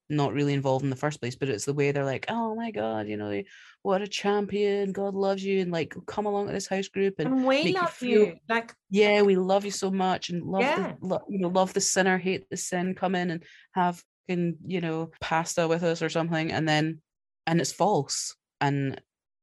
not 0.08 0.32
really 0.32 0.52
involved 0.52 0.84
in 0.84 0.90
the 0.90 0.94
first 0.96 1.18
place 1.20 1.34
but 1.34 1.48
it's 1.48 1.64
the 1.64 1.74
way 1.74 1.90
they're 1.90 2.04
like 2.04 2.26
oh 2.28 2.54
my 2.54 2.70
god 2.70 3.08
you 3.08 3.16
know 3.16 3.42
what 3.82 4.02
a 4.02 4.06
champion 4.06 4.92
god 4.92 5.14
loves 5.14 5.42
you 5.44 5.60
and 5.60 5.72
like 5.72 5.96
come 6.06 6.26
along 6.26 6.46
to 6.46 6.52
this 6.52 6.68
house 6.68 6.86
group 6.88 7.14
and 7.18 7.28
and 7.32 7.44
we 7.46 7.64
make 7.64 7.74
you 7.80 7.86
feel- 7.88 8.26
you. 8.26 8.36
Like 8.48 8.72
yeah 8.90 9.22
we 9.22 9.34
love 9.36 9.64
you 9.64 9.72
so 9.72 9.90
much 9.90 10.30
and 10.30 10.44
love 10.44 10.62
Yeah. 10.62 10.94
the 11.00 11.06
lo- 11.06 11.24
you 11.28 11.40
know 11.40 11.48
love 11.48 11.72
the 11.72 11.80
sinner 11.80 12.18
hate 12.18 12.48
the 12.50 12.56
sin 12.56 12.94
come 12.94 13.14
in 13.16 13.30
and 13.30 13.42
have 13.72 14.02
fucking, 14.28 14.56
you 14.66 14.80
know 14.80 15.10
pasta 15.20 15.66
with 15.66 15.82
us 15.82 16.02
or 16.02 16.08
something 16.08 16.52
and 16.52 16.68
then 16.68 17.00
and 17.46 17.60
it's 17.60 17.72
false 17.72 18.36
and 18.60 19.00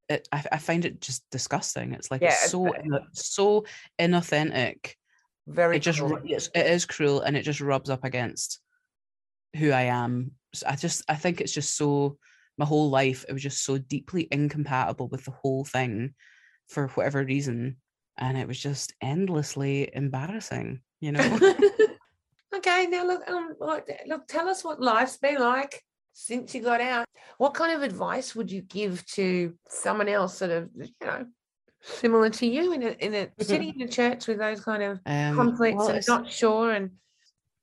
it, 0.08 0.28
I, 0.32 0.44
I 0.52 0.58
find 0.58 0.84
it 0.84 1.00
just 1.00 1.24
disgusting 1.30 1.92
it's 1.94 2.10
like 2.10 2.20
Yeah, 2.20 2.28
it's 2.28 2.50
so 2.50 2.72
so 3.12 3.64
inauthentic 3.98 4.94
very 5.46 5.76
it 5.76 5.80
just 5.80 5.98
cruel. 5.98 6.20
it's, 6.24 6.50
it 6.54 6.66
is 6.66 6.84
cruel 6.84 7.20
and 7.20 7.36
it 7.36 7.42
just 7.42 7.60
rubs 7.60 7.90
up 7.90 8.04
against 8.04 8.60
who 9.56 9.70
I 9.70 9.82
am. 9.82 10.32
So 10.54 10.66
I 10.68 10.76
just 10.76 11.02
I 11.08 11.14
think 11.14 11.40
it's 11.40 11.52
just 11.52 11.76
so 11.76 12.18
my 12.56 12.64
whole 12.64 12.90
life 12.90 13.24
it 13.28 13.32
was 13.32 13.42
just 13.42 13.64
so 13.64 13.78
deeply 13.78 14.28
incompatible 14.30 15.08
with 15.08 15.24
the 15.24 15.32
whole 15.32 15.64
thing 15.64 16.14
for 16.68 16.88
whatever 16.88 17.22
reason 17.24 17.76
and 18.16 18.38
it 18.38 18.46
was 18.46 18.58
just 18.58 18.94
endlessly 19.02 19.90
embarrassing, 19.92 20.80
you 21.00 21.12
know. 21.12 21.20
okay, 22.56 22.86
now 22.86 23.04
look, 23.04 23.28
um, 23.28 23.54
what, 23.58 23.88
look, 24.06 24.28
tell 24.28 24.48
us 24.48 24.62
what 24.62 24.80
life's 24.80 25.16
been 25.16 25.40
like 25.40 25.82
since 26.14 26.54
you 26.54 26.62
got 26.62 26.80
out. 26.80 27.06
What 27.38 27.54
kind 27.54 27.72
of 27.72 27.82
advice 27.82 28.34
would 28.34 28.50
you 28.50 28.62
give 28.62 29.04
to 29.06 29.58
someone 29.68 30.08
else 30.08 30.38
sort 30.38 30.52
of, 30.52 30.70
you 30.74 30.88
know, 31.02 31.26
similar 31.82 32.30
to 32.30 32.46
you 32.46 32.72
in 32.72 32.82
a 32.82 32.90
in 32.92 33.14
a 33.14 33.30
sitting 33.44 33.74
in 33.78 33.82
a 33.86 33.90
church 33.90 34.26
with 34.26 34.38
those 34.38 34.60
kind 34.64 34.82
of 34.82 35.00
Um, 35.04 35.36
conflicts 35.36 35.76
well, 35.78 35.88
and 35.90 36.04
not 36.08 36.30
sure 36.30 36.72
and 36.72 36.92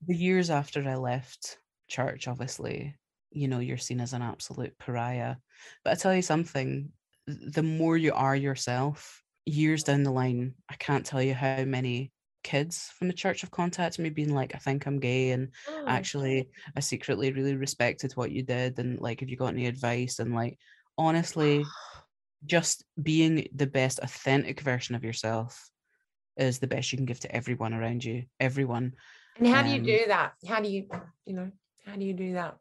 the 0.08 0.16
years 0.16 0.50
after 0.50 0.88
I 0.88 0.96
left 0.96 1.60
church, 1.88 2.28
obviously, 2.28 2.96
you 3.32 3.48
know, 3.48 3.60
you're 3.60 3.78
seen 3.78 4.02
as 4.02 4.14
an 4.14 4.22
absolute 4.22 4.78
pariah. 4.78 5.38
But 5.84 5.92
I 5.92 5.96
tell 5.96 6.16
you 6.16 6.22
something, 6.22 6.92
the 7.28 7.64
more 7.64 7.98
you 7.98 8.14
are 8.14 8.36
yourself, 8.36 9.24
years 9.46 9.84
down 9.84 10.04
the 10.04 10.12
line, 10.12 10.56
I 10.70 10.76
can't 10.76 11.06
tell 11.06 11.22
you 11.22 11.34
how 11.34 11.64
many 11.66 12.12
kids 12.44 12.92
from 12.98 13.08
the 13.08 13.14
church 13.14 13.42
have 13.42 13.52
contacted 13.52 14.02
me 14.04 14.10
being 14.10 14.34
like, 14.34 14.56
I 14.56 14.58
think 14.58 14.86
I'm 14.86 15.00
gay 15.00 15.32
and 15.32 15.50
Oh, 15.70 15.84
actually 15.88 16.50
I 16.76 16.80
secretly 16.80 17.32
really 17.32 17.56
respected 17.56 18.14
what 18.14 18.32
you 18.32 18.44
did 18.44 18.80
and 18.80 19.00
like 19.00 19.20
have 19.20 19.30
you 19.30 19.38
got 19.38 19.54
any 19.54 19.68
advice? 19.68 20.20
And 20.20 20.34
like 20.34 20.58
honestly, 20.98 21.66
just 22.46 22.86
being 23.02 23.48
the 23.56 23.68
best 23.68 24.00
authentic 24.00 24.62
version 24.62 24.96
of 24.96 25.04
yourself 25.04 25.70
is 26.38 26.60
the 26.60 26.68
best 26.68 26.92
you 26.92 26.98
can 26.98 27.06
give 27.06 27.20
to 27.22 27.36
everyone 27.36 27.74
around 27.74 28.04
you. 28.04 28.24
Everyone. 28.40 28.94
And 29.38 29.48
how 29.48 29.64
do 29.64 29.70
you 29.70 29.80
um, 29.80 29.86
do 29.86 30.00
that? 30.08 30.34
How 30.48 30.60
do 30.62 30.70
you, 30.70 30.88
you 31.26 31.34
know, 31.34 31.52
how 31.86 31.96
do 31.96 32.04
you 32.04 32.14
do 32.14 32.34
that? 32.34 32.58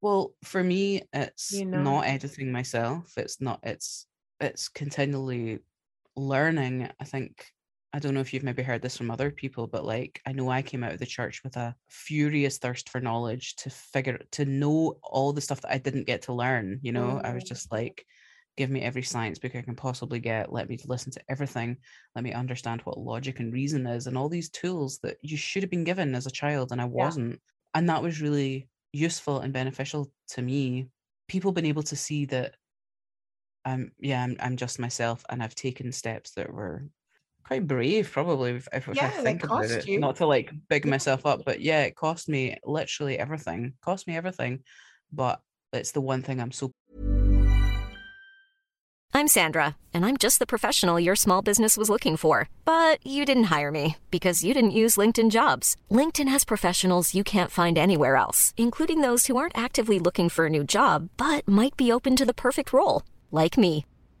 Well, 0.00 0.34
for 0.44 0.62
me, 0.62 1.02
it's 1.12 1.52
You 1.52 1.66
know? 1.66 1.82
not 1.82 2.06
editing 2.06 2.52
myself. 2.52 3.12
It's 3.16 3.40
not. 3.40 3.60
It's 3.62 4.06
it's 4.40 4.68
continually 4.68 5.60
learning. 6.14 6.88
I 7.00 7.04
think 7.04 7.46
I 7.96 7.98
don't 7.98 8.12
know 8.12 8.20
if 8.20 8.34
you've 8.34 8.42
maybe 8.44 8.62
heard 8.62 8.82
this 8.82 8.98
from 8.98 9.10
other 9.10 9.30
people, 9.30 9.66
but 9.66 9.86
like 9.86 10.20
I 10.26 10.32
know 10.32 10.50
I 10.50 10.60
came 10.60 10.84
out 10.84 10.92
of 10.92 10.98
the 10.98 11.06
church 11.06 11.42
with 11.42 11.56
a 11.56 11.74
furious 11.88 12.58
thirst 12.58 12.90
for 12.90 13.00
knowledge 13.00 13.56
to 13.56 13.70
figure 13.70 14.18
to 14.32 14.44
know 14.44 15.00
all 15.02 15.32
the 15.32 15.40
stuff 15.40 15.62
that 15.62 15.72
I 15.72 15.78
didn't 15.78 16.04
get 16.04 16.20
to 16.24 16.34
learn. 16.34 16.78
You 16.82 16.92
know, 16.92 17.22
I 17.24 17.32
was 17.32 17.44
Mm. 17.44 17.48
just 17.48 17.72
like, 17.72 18.06
give 18.58 18.68
me 18.70 18.82
every 18.82 19.02
science 19.02 19.38
book 19.38 19.56
I 19.56 19.62
can 19.62 19.76
possibly 19.76 20.20
get. 20.20 20.52
Let 20.52 20.68
me 20.68 20.78
listen 20.84 21.10
to 21.12 21.24
everything. 21.30 21.78
Let 22.14 22.22
me 22.24 22.34
understand 22.34 22.82
what 22.82 22.98
logic 22.98 23.40
and 23.40 23.50
reason 23.52 23.86
is, 23.86 24.06
and 24.06 24.18
all 24.18 24.28
these 24.28 24.50
tools 24.50 24.98
that 25.02 25.16
you 25.22 25.38
should 25.38 25.62
have 25.62 25.70
been 25.70 25.84
given 25.84 26.14
as 26.14 26.26
a 26.26 26.30
child, 26.30 26.72
and 26.72 26.82
I 26.82 26.86
wasn't. 26.86 27.40
And 27.74 27.88
that 27.88 28.02
was 28.02 28.20
really 28.20 28.68
useful 28.92 29.40
and 29.40 29.54
beneficial 29.54 30.12
to 30.28 30.42
me. 30.42 30.90
People 31.28 31.52
been 31.52 31.66
able 31.66 31.82
to 31.84 31.96
see 31.96 32.26
that 32.26 32.56
I'm 33.64 33.92
yeah, 33.98 34.22
I'm 34.22 34.36
I'm 34.40 34.56
just 34.56 34.78
myself 34.78 35.24
and 35.28 35.42
I've 35.42 35.54
taken 35.54 35.92
steps 35.92 36.32
that 36.34 36.52
were 36.52 36.88
quite 37.46 37.66
brave 37.66 38.10
probably 38.10 38.52
if, 38.52 38.68
if, 38.72 38.88
if 38.88 39.02
I 39.02 39.08
think 39.08 39.44
about 39.44 39.64
it. 39.64 39.86
you. 39.86 40.00
Not 40.00 40.16
to 40.16 40.26
like 40.26 40.50
big 40.68 40.84
Yeah. 40.84 40.90
myself 40.90 41.24
up, 41.26 41.42
but 41.44 41.60
yeah, 41.60 41.82
it 41.82 41.94
cost 41.94 42.28
me 42.28 42.56
literally 42.64 43.18
everything. 43.18 43.74
Cost 43.82 44.06
me 44.06 44.16
everything. 44.16 44.62
But 45.12 45.40
it's 45.72 45.92
the 45.92 46.00
one 46.00 46.22
thing 46.22 46.40
I'm 46.40 46.52
so 46.52 46.72
I'm 49.14 49.28
Sandra, 49.28 49.76
and 49.94 50.04
I'm 50.04 50.16
just 50.18 50.40
the 50.40 50.46
professional 50.46 51.00
your 51.00 51.16
small 51.16 51.40
business 51.40 51.76
was 51.78 51.88
looking 51.88 52.16
for. 52.18 52.50
But 52.66 52.98
you 53.06 53.24
didn't 53.24 53.44
hire 53.44 53.70
me 53.70 53.96
because 54.10 54.44
you 54.44 54.52
didn't 54.52 54.72
use 54.82 54.96
LinkedIn 54.96 55.30
jobs. 55.30 55.76
LinkedIn 55.90 56.28
has 56.28 56.44
professionals 56.44 57.14
you 57.14 57.24
can't 57.24 57.50
find 57.50 57.78
anywhere 57.78 58.16
else, 58.16 58.52
including 58.56 59.00
those 59.00 59.26
who 59.26 59.36
aren't 59.36 59.56
actively 59.56 59.98
looking 59.98 60.28
for 60.28 60.46
a 60.46 60.50
new 60.50 60.64
job 60.64 61.08
but 61.16 61.46
might 61.48 61.76
be 61.76 61.90
open 61.92 62.16
to 62.16 62.26
the 62.26 62.34
perfect 62.34 62.72
role, 62.72 63.02
like 63.30 63.56
me. 63.56 63.86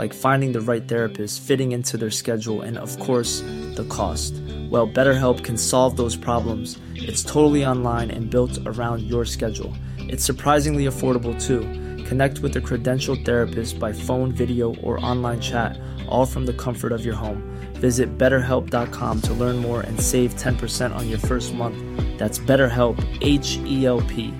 like 0.00 0.14
finding 0.14 0.52
the 0.52 0.62
right 0.62 0.88
therapist, 0.88 1.42
fitting 1.42 1.72
into 1.72 1.98
their 1.98 2.10
schedule, 2.10 2.62
and 2.62 2.78
of 2.78 2.98
course, 2.98 3.42
the 3.76 3.86
cost. 3.90 4.32
Well, 4.70 4.88
BetterHelp 4.88 5.44
can 5.44 5.58
solve 5.58 5.98
those 5.98 6.16
problems. 6.16 6.78
It's 6.94 7.22
totally 7.22 7.66
online 7.66 8.10
and 8.10 8.30
built 8.30 8.58
around 8.64 9.02
your 9.02 9.26
schedule. 9.26 9.74
It's 9.98 10.24
surprisingly 10.24 10.86
affordable 10.86 11.36
too. 11.46 11.60
Connect 12.06 12.38
with 12.38 12.56
a 12.56 12.62
credentialed 12.62 13.26
therapist 13.26 13.78
by 13.78 13.92
phone, 13.92 14.32
video, 14.32 14.74
or 14.76 15.04
online 15.04 15.40
chat, 15.40 15.78
all 16.08 16.24
from 16.24 16.46
the 16.46 16.54
comfort 16.54 16.92
of 16.92 17.04
your 17.04 17.18
home. 17.24 17.42
Visit 17.74 18.16
betterhelp.com 18.16 19.20
to 19.20 19.34
learn 19.34 19.58
more 19.58 19.82
and 19.82 20.00
save 20.00 20.34
10% 20.36 20.96
on 20.96 21.10
your 21.10 21.18
first 21.18 21.52
month. 21.52 21.78
That's 22.18 22.38
BetterHelp, 22.38 22.96
H 23.20 23.58
E 23.66 23.84
L 23.84 24.00
P. 24.00 24.32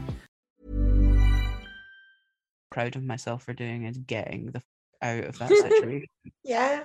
proud 2.71 2.97
of 2.97 3.03
myself 3.03 3.43
for 3.43 3.53
doing 3.53 3.85
is 3.85 3.99
getting 3.99 4.53
the 4.53 4.63
out 5.03 5.25
of 5.25 5.39
that 5.39 5.49
situation. 5.57 6.09
Yeah. 6.45 6.85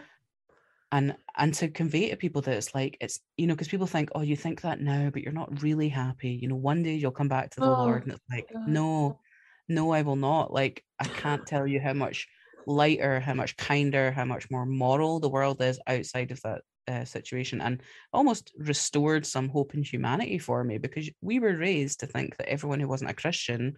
and 0.91 1.15
and 1.38 1.54
to 1.56 1.67
convey 1.69 2.10
to 2.10 2.15
people 2.15 2.41
that 2.41 2.56
it's 2.56 2.73
like 2.75 2.97
it's 3.01 3.19
you 3.38 3.47
know 3.47 3.54
because 3.54 3.67
people 3.67 3.88
think 3.88 4.10
oh 4.15 4.21
you 4.21 4.36
think 4.36 4.62
that 4.62 4.80
now 4.80 5.10
but 5.12 5.21
you're 5.21 5.34
not 5.34 5.62
really 5.63 5.89
happy 5.89 6.30
you 6.30 6.47
know 6.47 6.56
one 6.56 6.84
day 6.84 6.95
you'll 6.95 7.12
come 7.12 7.28
back 7.28 7.49
to 7.51 7.62
the 7.62 7.65
lord 7.67 8.01
Oh, 8.01 8.04
and 8.04 8.12
it's 8.13 8.23
like 8.32 8.47
God. 8.54 8.67
no 8.67 9.19
no 9.67 9.91
i 9.91 10.01
will 10.04 10.15
not 10.15 10.54
like 10.54 10.84
i 10.99 11.06
can't 11.06 11.45
tell 11.45 11.65
you 11.67 11.80
how 11.80 11.93
much 11.93 12.28
lighter 12.67 13.19
how 13.19 13.34
much 13.34 13.58
kinder 13.58 14.12
how 14.12 14.25
much 14.25 14.49
more 14.51 14.65
moral 14.65 15.19
the 15.19 15.30
world 15.30 15.62
is 15.62 15.80
outside 15.88 16.32
of 16.32 16.41
that 16.41 16.62
uh, 16.88 17.04
situation 17.04 17.62
and 17.62 17.82
almost 18.13 18.51
restored 18.60 19.25
some 19.25 19.49
hope 19.49 19.73
in 19.73 19.82
humanity 19.82 20.38
for 20.38 20.63
me 20.63 20.78
because 20.78 21.10
we 21.21 21.39
were 21.39 21.56
raised 21.58 21.99
to 21.99 22.06
think 22.08 22.38
that 22.38 22.47
everyone 22.47 22.80
who 22.80 22.88
wasn't 22.88 23.10
a 23.10 23.13
christian 23.15 23.75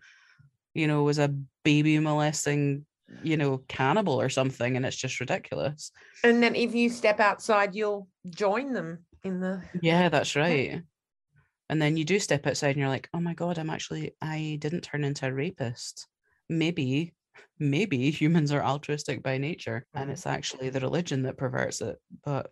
you 0.73 0.87
know 0.87 1.03
was 1.03 1.19
a 1.19 1.33
baby 1.63 1.97
molesting 1.99 2.85
you 3.23 3.37
know 3.37 3.59
cannibal 3.69 4.19
or 4.19 4.29
something 4.29 4.75
and 4.75 4.85
it's 4.85 4.97
just 4.97 5.19
ridiculous 5.19 5.91
And 6.23 6.41
then 6.41 6.55
if 6.55 6.73
you 6.73 6.89
step 6.89 7.19
outside, 7.19 7.75
you'll 7.75 8.07
join 8.29 8.73
them 8.73 9.05
in 9.23 9.39
the. 9.39 9.61
Yeah, 9.81 10.09
that's 10.09 10.35
right. 10.45 10.81
And 11.69 11.81
then 11.81 11.97
you 11.97 12.05
do 12.05 12.19
step 12.19 12.47
outside 12.47 12.69
and 12.69 12.77
you're 12.77 12.89
like, 12.89 13.09
oh 13.13 13.19
my 13.19 13.33
God, 13.33 13.57
I'm 13.57 13.69
actually, 13.69 14.13
I 14.21 14.57
didn't 14.61 14.81
turn 14.81 15.03
into 15.03 15.27
a 15.27 15.33
rapist. 15.33 16.07
Maybe, 16.49 17.13
maybe 17.59 18.09
humans 18.09 18.51
are 18.51 18.63
altruistic 18.63 19.21
by 19.21 19.37
nature 19.37 19.85
and 19.93 20.09
it's 20.09 20.25
actually 20.25 20.69
the 20.69 20.79
religion 20.79 21.23
that 21.23 21.37
perverts 21.37 21.81
it. 21.81 21.97
But 22.23 22.51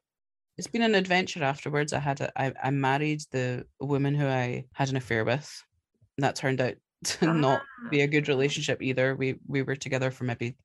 it's 0.57 0.67
been 0.67 0.81
an 0.81 0.95
adventure 0.95 1.43
afterwards. 1.43 1.93
I 1.93 1.99
had, 1.99 2.21
a, 2.21 2.31
I, 2.39 2.53
I 2.61 2.71
married 2.71 3.21
the 3.31 3.65
woman 3.79 4.15
who 4.15 4.27
I 4.27 4.65
had 4.73 4.89
an 4.89 4.97
affair 4.97 5.23
with. 5.23 5.49
And 6.17 6.23
that 6.25 6.35
turned 6.35 6.61
out 6.61 6.75
to 7.03 7.33
not 7.33 7.61
be 7.91 8.01
a 8.01 8.07
good 8.07 8.27
relationship 8.27 8.81
either. 8.81 9.15
We, 9.15 9.35
we 9.47 9.61
were 9.61 9.75
together 9.75 10.11
for 10.11 10.23
maybe 10.23 10.55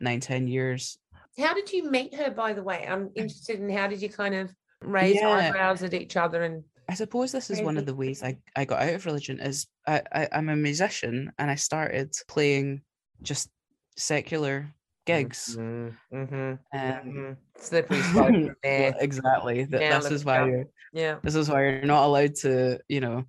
nine, 0.00 0.20
ten 0.20 0.46
years. 0.46 0.98
How 1.38 1.54
did 1.54 1.72
you 1.72 1.90
meet 1.90 2.14
her, 2.14 2.30
by 2.30 2.52
the 2.52 2.62
way? 2.62 2.86
I'm 2.88 3.10
interested 3.14 3.60
in 3.60 3.70
how 3.70 3.86
did 3.86 4.02
you 4.02 4.08
kind 4.08 4.34
of 4.34 4.52
raise 4.82 5.16
Yeah. 5.16 5.28
eyebrows 5.30 5.82
at 5.82 5.94
each 5.94 6.16
other 6.16 6.42
and 6.42 6.62
I 6.90 6.94
suppose 6.94 7.32
this 7.32 7.50
is 7.50 7.60
one 7.60 7.76
of 7.76 7.84
the 7.84 7.94
ways 7.94 8.22
I, 8.22 8.38
I 8.56 8.64
got 8.64 8.80
out 8.80 8.94
of 8.94 9.04
religion 9.04 9.40
is 9.40 9.66
I, 9.86 10.00
I 10.10 10.28
I'm 10.32 10.48
a 10.48 10.56
musician 10.56 11.30
and 11.38 11.50
I 11.50 11.54
started 11.54 12.14
playing 12.28 12.80
just 13.20 13.50
secular 13.98 14.66
gigs. 15.04 15.54
Mm-hmm. 15.58 16.54
Um, 16.72 17.36
Slippery 17.58 18.00
slope 18.12 18.52
there. 18.62 18.94
exactly. 19.00 19.66
Th- 19.66 19.90
Now 19.90 20.00
this 20.00 20.10
is 20.12 20.24
why 20.24 20.46
you. 20.46 20.50
you're 20.52 20.64
Yeah. 20.94 21.16
this 21.22 21.34
is 21.34 21.48
why 21.50 21.62
you're 21.62 21.82
not 21.84 22.04
allowed 22.06 22.36
to, 22.36 22.78
you 22.88 23.00
know, 23.00 23.24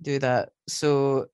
do 0.00 0.18
that. 0.20 0.50
So 0.66 1.26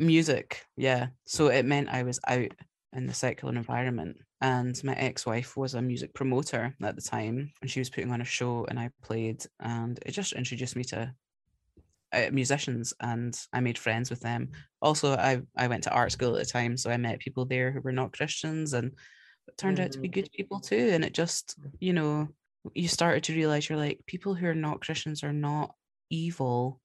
music, 0.00 0.64
yeah. 0.76 1.08
So 1.26 1.48
it 1.48 1.64
meant 1.64 1.88
I 1.90 2.02
was 2.02 2.18
out 2.26 2.52
in 2.92 3.06
the 3.06 3.14
secular 3.14 3.54
environment. 3.54 4.16
And 4.42 4.82
my 4.84 4.94
ex-wife 4.94 5.54
was 5.54 5.74
a 5.74 5.82
music 5.82 6.14
promoter 6.14 6.74
at 6.82 6.96
the 6.96 7.02
time, 7.02 7.52
and 7.60 7.70
she 7.70 7.78
was 7.78 7.90
putting 7.90 8.10
on 8.10 8.22
a 8.22 8.24
show, 8.24 8.64
and 8.70 8.80
I 8.80 8.88
played, 9.02 9.44
and 9.60 9.98
it 10.06 10.12
just 10.12 10.32
introduced 10.32 10.76
me 10.76 10.84
to 10.84 11.14
uh, 12.14 12.30
musicians, 12.32 12.94
and 13.00 13.38
I 13.52 13.60
made 13.60 13.76
friends 13.76 14.08
with 14.08 14.20
them. 14.20 14.48
Also, 14.80 15.14
I 15.14 15.42
I 15.56 15.68
went 15.68 15.84
to 15.84 15.92
art 15.92 16.12
school 16.12 16.36
at 16.36 16.46
the 16.46 16.50
time, 16.50 16.78
so 16.78 16.90
I 16.90 16.96
met 16.96 17.18
people 17.18 17.44
there 17.44 17.70
who 17.70 17.82
were 17.82 17.92
not 17.92 18.16
Christians, 18.16 18.72
and 18.72 18.92
it 19.46 19.58
turned 19.58 19.78
out 19.78 19.92
to 19.92 20.00
be 20.00 20.08
good 20.08 20.30
people 20.32 20.58
too. 20.58 20.88
And 20.90 21.04
it 21.04 21.12
just, 21.12 21.58
you 21.78 21.92
know, 21.92 22.28
you 22.74 22.88
started 22.88 23.24
to 23.24 23.34
realize 23.34 23.68
you're 23.68 23.78
like 23.78 24.00
people 24.06 24.34
who 24.34 24.46
are 24.46 24.54
not 24.54 24.80
Christians 24.80 25.22
are 25.22 25.34
not 25.34 25.74
evil; 26.08 26.79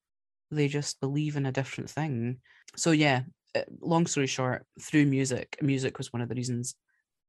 they 0.55 0.67
just 0.67 0.99
believe 1.01 1.35
in 1.35 1.45
a 1.45 1.51
different 1.51 1.89
thing. 1.89 2.41
So 2.75 2.91
yeah, 2.91 3.23
uh, 3.55 3.63
long 3.81 4.07
story 4.07 4.27
short, 4.27 4.65
through 4.81 5.05
music, 5.07 5.57
music 5.61 5.97
was 5.97 6.13
one 6.13 6.21
of 6.21 6.29
the 6.29 6.35
reasons 6.35 6.75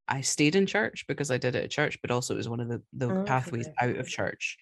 I 0.08 0.20
stayed 0.22 0.56
in 0.56 0.66
church 0.66 1.06
because 1.08 1.30
I 1.30 1.38
did 1.38 1.56
it 1.56 1.64
at 1.64 1.70
church, 1.70 2.00
but 2.02 2.10
also 2.12 2.34
it 2.34 2.38
was 2.38 2.48
one 2.48 2.60
of 2.60 2.68
the 2.68 2.82
the 2.92 3.14
pathways 3.24 3.68
Okay. 3.68 3.74
out 3.80 3.96
of 3.96 4.08
church. 4.08 4.58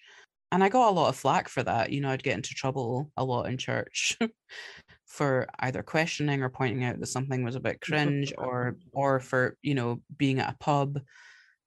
And 0.51 0.63
I 0.63 0.69
got 0.69 0.89
a 0.89 0.93
lot 0.95 1.09
of 1.09 1.17
flack 1.17 1.49
for 1.49 1.63
that. 1.63 1.91
You 1.91 2.01
know, 2.01 2.09
I'd 2.11 2.23
get 2.23 2.35
into 2.35 2.53
trouble 2.55 3.11
a 3.17 3.25
lot 3.25 3.45
in 3.47 3.57
church 3.57 4.17
for 5.05 5.47
either 5.59 5.83
questioning 5.83 6.43
or 6.43 6.49
pointing 6.49 6.83
out 6.83 6.99
that 6.99 7.07
something 7.07 7.43
was 7.43 7.55
a 7.55 7.59
bit 7.59 7.81
cringe 7.81 8.33
or 8.37 8.77
or 8.93 9.19
for, 9.19 9.57
you 9.61 9.75
know, 9.75 10.01
being 10.17 10.39
at 10.39 10.53
a 10.53 10.57
pub. 10.59 10.99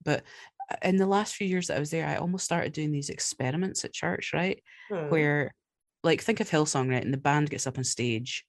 But 0.04 0.24
uh, 0.70 0.76
in 0.82 0.96
the 0.96 1.06
last 1.06 1.34
few 1.36 1.46
years 1.46 1.68
that 1.68 1.76
I 1.76 1.80
was 1.80 1.90
there, 1.90 2.06
I 2.06 2.16
almost 2.16 2.44
started 2.44 2.72
doing 2.72 2.92
these 2.92 3.10
experiments 3.10 3.84
at 3.84 3.92
church, 3.94 4.32
right? 4.32 4.62
Hmm. 4.90 5.08
Where 5.08 5.54
like 6.02 6.22
think 6.22 6.40
of 6.40 6.50
Hillsong, 6.50 6.90
right? 6.90 7.04
And 7.04 7.12
the 7.12 7.18
band 7.18 7.50
gets 7.50 7.66
up 7.66 7.78
on 7.78 7.84
stage 7.84 8.44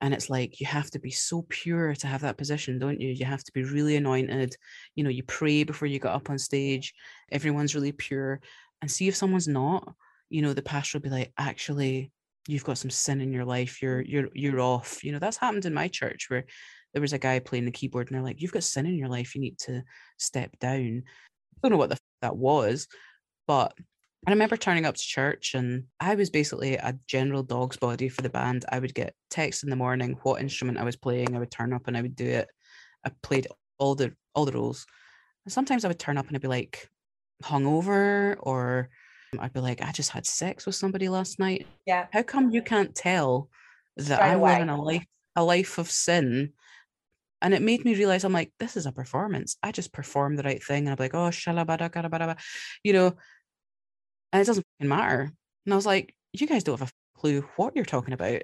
and 0.00 0.14
it's 0.14 0.30
like 0.30 0.60
you 0.60 0.66
have 0.66 0.90
to 0.90 0.98
be 0.98 1.10
so 1.10 1.44
pure 1.48 1.94
to 1.94 2.06
have 2.06 2.22
that 2.22 2.38
position 2.38 2.78
don't 2.78 3.00
you? 3.00 3.10
You 3.10 3.26
have 3.26 3.44
to 3.44 3.52
be 3.52 3.64
really 3.64 3.96
anointed 3.96 4.56
you 4.94 5.04
know 5.04 5.10
you 5.10 5.22
pray 5.22 5.64
before 5.64 5.88
you 5.88 5.98
get 5.98 6.12
up 6.12 6.30
on 6.30 6.38
stage 6.38 6.94
everyone's 7.30 7.74
really 7.74 7.92
pure 7.92 8.40
and 8.80 8.90
see 8.90 9.08
if 9.08 9.16
someone's 9.16 9.48
not 9.48 9.94
you 10.30 10.42
know 10.42 10.54
the 10.54 10.62
pastor 10.62 10.98
will 10.98 11.02
be 11.02 11.10
like 11.10 11.32
actually 11.36 12.10
you've 12.48 12.64
got 12.64 12.78
some 12.78 12.90
sin 12.90 13.20
in 13.20 13.32
your 13.32 13.44
life 13.44 13.82
you're 13.82 14.02
mm. 14.02 14.08
you're 14.08 14.28
you're 14.34 14.60
off. 14.60 15.04
You 15.04 15.12
know 15.12 15.18
that's 15.18 15.36
happened 15.36 15.66
in 15.66 15.74
my 15.74 15.88
church 15.88 16.26
where 16.28 16.44
there 16.92 17.02
was 17.02 17.12
a 17.12 17.18
guy 17.18 17.38
playing 17.38 17.66
the 17.66 17.70
keyboard 17.70 18.08
and 18.08 18.16
they're 18.16 18.24
like 18.24 18.40
you've 18.40 18.52
got 18.52 18.64
sin 18.64 18.86
in 18.86 18.96
your 18.96 19.08
life 19.08 19.34
you 19.34 19.40
need 19.40 19.58
to 19.58 19.82
step 20.18 20.58
down. 20.58 21.02
I 21.06 21.58
don't 21.62 21.72
know 21.72 21.78
what 21.78 21.90
the 21.90 21.96
f- 21.96 22.00
that 22.22 22.36
was 22.36 22.88
but 23.46 23.74
I 24.26 24.30
remember 24.32 24.56
turning 24.56 24.84
up 24.84 24.96
to 24.96 25.02
church 25.02 25.54
and 25.54 25.84
I 25.98 26.14
was 26.14 26.28
basically 26.28 26.74
a 26.74 26.98
general 27.06 27.42
dog's 27.42 27.78
body 27.78 28.10
for 28.10 28.20
the 28.20 28.28
band. 28.28 28.66
I 28.70 28.78
would 28.78 28.94
get 28.94 29.14
texts 29.30 29.62
in 29.62 29.70
the 29.70 29.76
morning 29.76 30.18
what 30.22 30.42
instrument 30.42 30.78
I 30.78 30.84
was 30.84 30.96
playing. 30.96 31.34
I 31.34 31.38
would 31.38 31.50
turn 31.50 31.72
up 31.72 31.86
and 31.86 31.96
I 31.96 32.02
would 32.02 32.16
do 32.16 32.26
it. 32.26 32.48
I 33.04 33.10
played 33.22 33.48
all 33.78 33.94
the 33.94 34.12
all 34.34 34.44
the 34.44 34.52
roles. 34.52 34.84
And 35.46 35.52
sometimes 35.52 35.84
I 35.84 35.88
would 35.88 35.98
turn 35.98 36.18
up 36.18 36.26
and 36.26 36.36
I'd 36.36 36.42
be 36.42 36.48
like 36.48 36.86
hungover 37.42 38.36
or 38.40 38.90
I'd 39.38 39.54
be 39.54 39.60
like, 39.60 39.82
I 39.82 39.90
just 39.90 40.10
had 40.10 40.26
sex 40.26 40.66
with 40.66 40.74
somebody 40.74 41.08
last 41.08 41.38
night. 41.38 41.66
Yeah. 41.86 42.06
How 42.12 42.22
come 42.22 42.50
you 42.50 42.60
can't 42.60 42.94
tell 42.94 43.48
that 43.96 44.22
I'm 44.22 44.40
away. 44.40 44.52
living 44.52 44.68
a 44.68 44.82
life 44.82 45.06
a 45.34 45.42
life 45.42 45.78
of 45.78 45.90
sin? 45.90 46.52
And 47.40 47.54
it 47.54 47.62
made 47.62 47.86
me 47.86 47.94
realize 47.94 48.24
I'm 48.24 48.34
like, 48.34 48.52
this 48.60 48.76
is 48.76 48.84
a 48.84 48.92
performance. 48.92 49.56
I 49.62 49.72
just 49.72 49.94
perform 49.94 50.36
the 50.36 50.42
right 50.42 50.62
thing. 50.62 50.86
And 50.86 50.90
I'm 50.90 50.96
like, 50.98 51.14
oh, 51.14 51.30
shalabada, 51.30 52.38
you 52.84 52.92
know, 52.92 53.14
and 54.32 54.42
it 54.42 54.46
doesn't 54.46 54.66
matter. 54.80 55.30
And 55.66 55.72
I 55.72 55.76
was 55.76 55.86
like, 55.86 56.14
you 56.32 56.46
guys 56.46 56.64
don't 56.64 56.78
have 56.78 56.88
a 56.90 57.18
clue 57.20 57.42
what 57.56 57.74
you're 57.76 57.84
talking 57.84 58.14
about. 58.14 58.42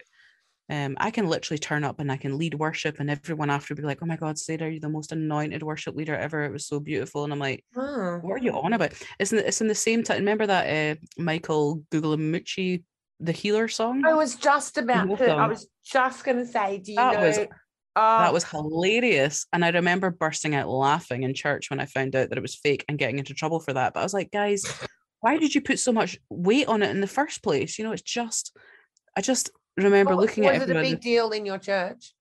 Um, 0.68 0.96
I 0.98 1.12
can 1.12 1.28
literally 1.28 1.58
turn 1.58 1.84
up 1.84 2.00
and 2.00 2.10
I 2.10 2.16
can 2.16 2.38
lead 2.38 2.54
worship, 2.54 2.98
and 2.98 3.08
everyone 3.08 3.50
after 3.50 3.72
be 3.76 3.82
like, 3.82 3.98
"Oh 4.02 4.06
my 4.06 4.16
God, 4.16 4.36
Sarah, 4.36 4.68
you're 4.68 4.80
the 4.80 4.88
most 4.88 5.12
anointed 5.12 5.62
worship 5.62 5.94
leader 5.94 6.16
ever. 6.16 6.42
It 6.44 6.50
was 6.52 6.66
so 6.66 6.80
beautiful." 6.80 7.22
And 7.22 7.32
I'm 7.32 7.38
like, 7.38 7.64
Oh. 7.76 8.18
"What 8.20 8.34
are 8.34 8.44
you 8.44 8.50
on 8.52 8.72
about?" 8.72 8.92
It's 9.20 9.30
in 9.32 9.38
the, 9.38 9.46
it's 9.46 9.60
in 9.60 9.68
the 9.68 9.76
same 9.76 10.02
time. 10.02 10.18
Remember 10.18 10.44
that 10.46 10.96
uh, 10.96 11.00
Michael 11.22 11.84
Guglielmucci, 11.92 12.82
the 13.20 13.30
healer 13.32 13.68
song? 13.68 14.04
I 14.04 14.14
was 14.14 14.34
just 14.34 14.76
about 14.76 15.16
to, 15.18 15.30
I 15.30 15.46
was 15.46 15.68
just 15.84 16.24
going 16.24 16.38
to 16.38 16.46
say, 16.46 16.78
do 16.78 16.90
you 16.92 16.96
That 16.96 17.14
know? 17.14 17.26
was- 17.28 17.38
Oh, 17.98 18.18
that 18.18 18.32
was 18.34 18.44
hilarious. 18.44 19.46
And 19.54 19.64
I 19.64 19.70
remember 19.70 20.10
bursting 20.10 20.54
out 20.54 20.68
laughing 20.68 21.22
in 21.22 21.32
church 21.32 21.70
when 21.70 21.80
I 21.80 21.86
found 21.86 22.14
out 22.14 22.28
that 22.28 22.36
it 22.36 22.42
was 22.42 22.54
fake 22.54 22.84
and 22.90 22.98
getting 22.98 23.18
into 23.18 23.32
trouble 23.32 23.58
for 23.58 23.72
that. 23.72 23.94
But 23.94 24.00
I 24.00 24.02
was 24.02 24.12
like, 24.12 24.30
guys, 24.30 24.64
why 25.26 25.38
did 25.38 25.56
you 25.56 25.60
put 25.60 25.80
so 25.80 25.90
much 25.90 26.16
weight 26.30 26.68
on 26.68 26.84
it 26.84 26.90
in 26.90 27.00
the 27.00 27.08
first 27.08 27.42
place? 27.42 27.80
You 27.80 27.84
know, 27.84 27.90
it's 27.90 28.00
just, 28.00 28.56
I 29.16 29.20
just 29.20 29.50
remember 29.76 30.10
Well, 30.10 30.20
looking 30.20 30.44
was 30.44 30.50
at 30.50 30.56
it 30.56 30.60
was 30.60 30.70
it 30.70 30.76
a 30.76 30.80
big 30.82 31.00
deal 31.00 31.30
in 31.32 31.44
your 31.44 31.58
church? 31.58 32.14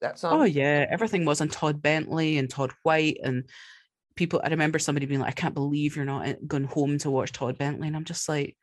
That's 0.00 0.22
song. 0.22 0.40
Oh 0.40 0.44
yeah, 0.44 0.86
everything 0.88 1.26
was 1.26 1.42
on 1.42 1.48
Todd 1.48 1.82
Bentley 1.82 2.38
and 2.38 2.48
Todd 2.48 2.72
White 2.84 3.18
and 3.22 3.44
people. 4.16 4.40
I 4.42 4.48
remember 4.48 4.78
somebody 4.78 5.04
being 5.04 5.20
like, 5.20 5.28
"I 5.36 5.40
can't 5.42 5.54
believe 5.54 5.94
you're 5.94 6.06
not 6.06 6.26
eh, 6.26 6.34
going 6.46 6.64
home 6.64 6.96
to 6.98 7.10
watch 7.10 7.32
Todd 7.32 7.58
Bentley," 7.58 7.86
and 7.86 7.96
I'm 7.96 8.04
just 8.04 8.30
like, 8.30 8.56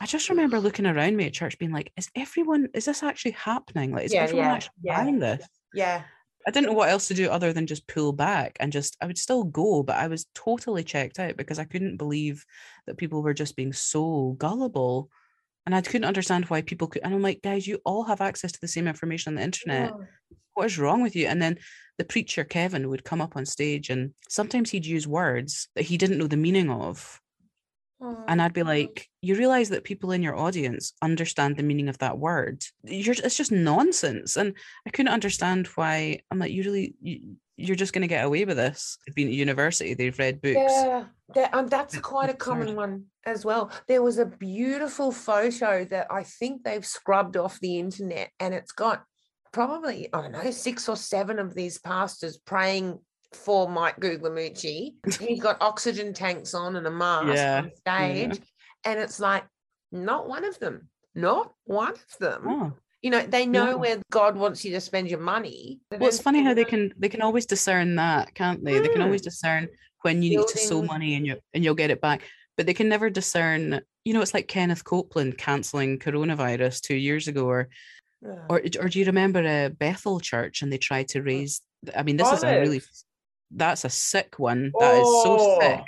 I 0.00 0.06
just 0.06 0.30
remember 0.30 0.58
looking 0.58 0.86
around 0.86 1.14
me 1.14 1.26
at 1.26 1.34
church, 1.34 1.58
being 1.58 1.72
like, 1.72 1.92
"Is 1.98 2.08
everyone? 2.14 2.68
Is 2.72 2.86
this 2.86 3.02
actually 3.02 3.32
happening? 3.32 3.92
Like, 3.92 4.06
is 4.06 4.14
Yeah, 4.14 4.22
everyone 4.22 4.46
yeah, 4.46 4.54
actually 4.54 4.72
yeah. 4.82 4.96
buying 4.96 5.18
this?" 5.18 5.46
Yeah. 5.74 6.02
I 6.46 6.50
didn't 6.50 6.68
know 6.68 6.72
what 6.72 6.88
else 6.88 7.08
to 7.08 7.14
do 7.14 7.28
other 7.28 7.52
than 7.52 7.66
just 7.66 7.86
pull 7.86 8.12
back 8.12 8.56
and 8.60 8.72
just 8.72 8.96
I 9.00 9.06
would 9.06 9.18
still 9.18 9.44
go, 9.44 9.82
but 9.82 9.96
I 9.96 10.08
was 10.08 10.26
totally 10.34 10.82
checked 10.82 11.18
out 11.18 11.36
because 11.36 11.58
I 11.58 11.64
couldn't 11.64 11.98
believe 11.98 12.44
that 12.86 12.96
people 12.96 13.22
were 13.22 13.34
just 13.34 13.56
being 13.56 13.72
so 13.72 14.36
gullible. 14.38 15.10
And 15.66 15.74
I 15.74 15.82
couldn't 15.82 16.06
understand 16.06 16.46
why 16.46 16.62
people 16.62 16.88
could 16.88 17.02
and 17.04 17.14
I'm 17.14 17.22
like, 17.22 17.42
guys, 17.42 17.66
you 17.66 17.78
all 17.84 18.04
have 18.04 18.22
access 18.22 18.52
to 18.52 18.60
the 18.60 18.68
same 18.68 18.88
information 18.88 19.32
on 19.32 19.36
the 19.36 19.42
internet. 19.42 19.92
Oh. 19.92 20.04
What 20.54 20.66
is 20.66 20.78
wrong 20.78 21.02
with 21.02 21.14
you? 21.14 21.26
And 21.26 21.40
then 21.40 21.58
the 21.98 22.04
preacher 22.04 22.44
Kevin 22.44 22.88
would 22.88 23.04
come 23.04 23.20
up 23.20 23.36
on 23.36 23.44
stage 23.44 23.90
and 23.90 24.12
sometimes 24.28 24.70
he'd 24.70 24.86
use 24.86 25.06
words 25.06 25.68
that 25.74 25.84
he 25.84 25.98
didn't 25.98 26.18
know 26.18 26.26
the 26.26 26.36
meaning 26.36 26.70
of. 26.70 27.19
And 28.00 28.40
I'd 28.40 28.54
be 28.54 28.62
like, 28.62 29.08
you 29.20 29.36
realize 29.36 29.68
that 29.70 29.84
people 29.84 30.12
in 30.12 30.22
your 30.22 30.36
audience 30.36 30.94
understand 31.02 31.56
the 31.56 31.62
meaning 31.62 31.88
of 31.88 31.98
that 31.98 32.18
word. 32.18 32.64
You're 32.82 33.14
it's 33.22 33.36
just 33.36 33.52
nonsense. 33.52 34.36
And 34.36 34.54
I 34.86 34.90
couldn't 34.90 35.12
understand 35.12 35.66
why 35.68 36.20
I'm 36.30 36.38
like, 36.38 36.52
you 36.52 36.62
really 36.62 36.94
you, 37.02 37.36
you're 37.56 37.76
just 37.76 37.92
gonna 37.92 38.06
get 38.06 38.24
away 38.24 38.44
with 38.46 38.56
this. 38.56 38.96
They've 39.06 39.14
been 39.14 39.28
at 39.28 39.34
university, 39.34 39.94
they've 39.94 40.18
read 40.18 40.40
books. 40.40 40.56
Yeah, 40.56 41.04
that, 41.34 41.52
um, 41.52 41.66
that's 41.66 41.98
quite 41.98 42.30
a 42.30 42.34
common 42.34 42.74
one 42.74 43.04
as 43.26 43.44
well. 43.44 43.70
There 43.86 44.02
was 44.02 44.18
a 44.18 44.26
beautiful 44.26 45.12
photo 45.12 45.84
that 45.84 46.06
I 46.10 46.22
think 46.22 46.64
they've 46.64 46.86
scrubbed 46.86 47.36
off 47.36 47.60
the 47.60 47.78
internet, 47.78 48.30
and 48.40 48.54
it's 48.54 48.72
got 48.72 49.04
probably, 49.52 50.08
I 50.12 50.22
don't 50.22 50.32
know, 50.32 50.50
six 50.50 50.88
or 50.88 50.96
seven 50.96 51.38
of 51.38 51.54
these 51.54 51.78
pastors 51.78 52.38
praying 52.38 52.98
for 53.32 53.68
Mike 53.68 53.98
Guglielmucci. 54.00 54.94
He's 55.20 55.40
got 55.40 55.60
oxygen 55.60 56.12
tanks 56.12 56.54
on 56.54 56.76
and 56.76 56.86
a 56.86 56.90
mask 56.90 57.36
Yeah, 57.36 57.58
on 57.58 57.70
stage, 57.76 58.30
mm-hmm. 58.30 58.42
and 58.84 58.98
it's 59.00 59.20
like, 59.20 59.44
not 59.92 60.28
one 60.28 60.44
of 60.44 60.58
them, 60.58 60.88
not 61.14 61.52
one 61.64 61.92
of 61.92 62.18
them. 62.18 62.42
Oh. 62.46 62.72
You 63.02 63.10
know, 63.10 63.22
they 63.22 63.46
know 63.46 63.72
No. 63.72 63.78
where 63.78 63.98
God 64.10 64.36
wants 64.36 64.64
you 64.64 64.72
to 64.72 64.80
spend 64.80 65.08
your 65.08 65.20
money. 65.20 65.80
Well, 65.90 66.08
it's 66.08 66.20
funny 66.20 66.42
how 66.42 66.52
they 66.54 66.64
can 66.64 66.92
they 66.98 67.08
can 67.08 67.22
always 67.22 67.46
discern 67.46 67.96
that, 67.96 68.34
can't 68.34 68.62
they? 68.62 68.78
They 68.78 68.88
can 68.88 69.00
Mm. 69.00 69.04
always 69.06 69.22
discern 69.22 69.68
when 70.02 70.22
you 70.22 70.38
need 70.38 70.48
to 70.48 70.58
sow 70.58 70.82
money 70.82 71.14
and 71.14 71.26
you 71.26 71.38
and 71.54 71.64
you'll 71.64 71.74
get 71.74 71.90
it 71.90 72.00
back. 72.00 72.22
But 72.56 72.66
they 72.66 72.74
can 72.74 72.90
never 72.90 73.08
discern, 73.08 73.80
you 74.04 74.12
know, 74.12 74.20
it's 74.20 74.34
like 74.34 74.48
Kenneth 74.48 74.84
Copeland 74.84 75.38
cancelling 75.38 75.98
coronavirus 75.98 76.82
two 76.82 76.96
years 76.96 77.26
ago, 77.26 77.46
or 77.46 77.68
Yeah. 78.20 78.44
or 78.50 78.60
or 78.78 78.88
do 78.90 78.98
you 78.98 79.06
remember 79.06 79.40
a 79.40 79.70
Bethel 79.70 80.20
Church 80.20 80.60
and 80.60 80.70
they 80.70 80.78
tried 80.78 81.08
to 81.08 81.20
mm. 81.20 81.26
raise? 81.26 81.62
I 81.96 82.02
mean, 82.02 82.18
this 82.18 82.30
is 82.30 82.44
a 82.44 82.60
really. 82.60 82.82
That's 83.50 83.84
a 83.84 83.90
sick 83.90 84.38
one. 84.38 84.72
That 84.78 84.94
is 85.00 85.06
so 85.22 85.58
sick, 85.60 85.80
Oh. 85.80 85.84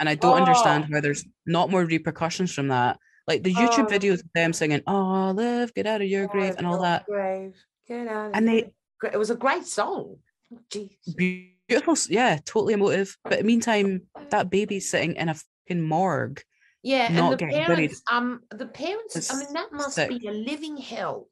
and 0.00 0.08
I 0.08 0.14
don't 0.14 0.38
understand 0.40 0.84
Oh. 0.84 0.94
why 0.94 1.00
there's 1.00 1.24
not 1.46 1.70
more 1.70 1.84
repercussions 1.84 2.52
from 2.54 2.68
that. 2.68 2.98
Like 3.26 3.42
the 3.42 3.54
YouTube 3.54 3.86
Oh. 3.86 3.98
videos 3.98 4.20
of 4.24 4.32
them 4.34 4.52
singing 4.52 4.82
Oh, 4.86 5.32
live, 5.34 5.72
get 5.74 5.86
out 5.86 6.00
of 6.02 6.08
your 6.08 6.26
grave" 6.26 6.54
and 6.58 6.66
all 6.66 6.80
that. 6.82 7.06
grave, 7.06 7.54
get 7.86 8.08
out 8.08 8.32
And 8.34 8.48
they- 8.48 8.72
it 9.12 9.18
was 9.18 9.30
a 9.30 9.36
great 9.36 9.64
song. 9.66 10.18
Jeez. 10.70 10.96
Beautiful, 11.68 11.94
yeah, 12.08 12.38
totally 12.44 12.74
emotive. 12.74 13.16
But 13.24 13.34
in 13.34 13.38
the 13.40 13.44
meantime, 13.46 14.02
that 14.30 14.50
baby's 14.50 14.90
sitting 14.90 15.14
in 15.16 15.28
a 15.28 15.34
fucking 15.34 15.82
morgue. 15.82 16.42
Yeah, 16.82 17.08
not 17.12 17.24
and 17.24 17.32
the 17.32 17.36
getting 17.36 17.54
buried. 17.64 17.68
parents, 17.76 18.02
um, 18.10 18.42
the 18.50 18.66
parents, 18.66 19.30
I 19.32 19.38
mean, 19.38 19.52
that 19.52 19.72
must 19.72 19.94
sick. 19.94 20.08
be 20.10 20.26
a 20.26 20.32
living 20.32 20.76
hell. 20.76 21.28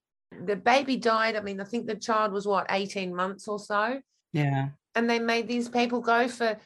The 0.46 0.54
baby 0.54 0.96
died. 0.96 1.34
I 1.34 1.40
mean, 1.40 1.60
I 1.60 1.64
think 1.64 1.88
the 1.88 1.96
child 1.96 2.32
was 2.32 2.46
what, 2.46 2.66
18 2.70 3.12
months 3.14 3.48
or 3.48 3.58
so. 3.58 4.00
Yeah, 4.32 4.68
And 4.94 5.08
they 5.08 5.18
made 5.18 5.46
these 5.46 5.68
people 5.68 6.00
go 6.00 6.28
for 6.28 6.56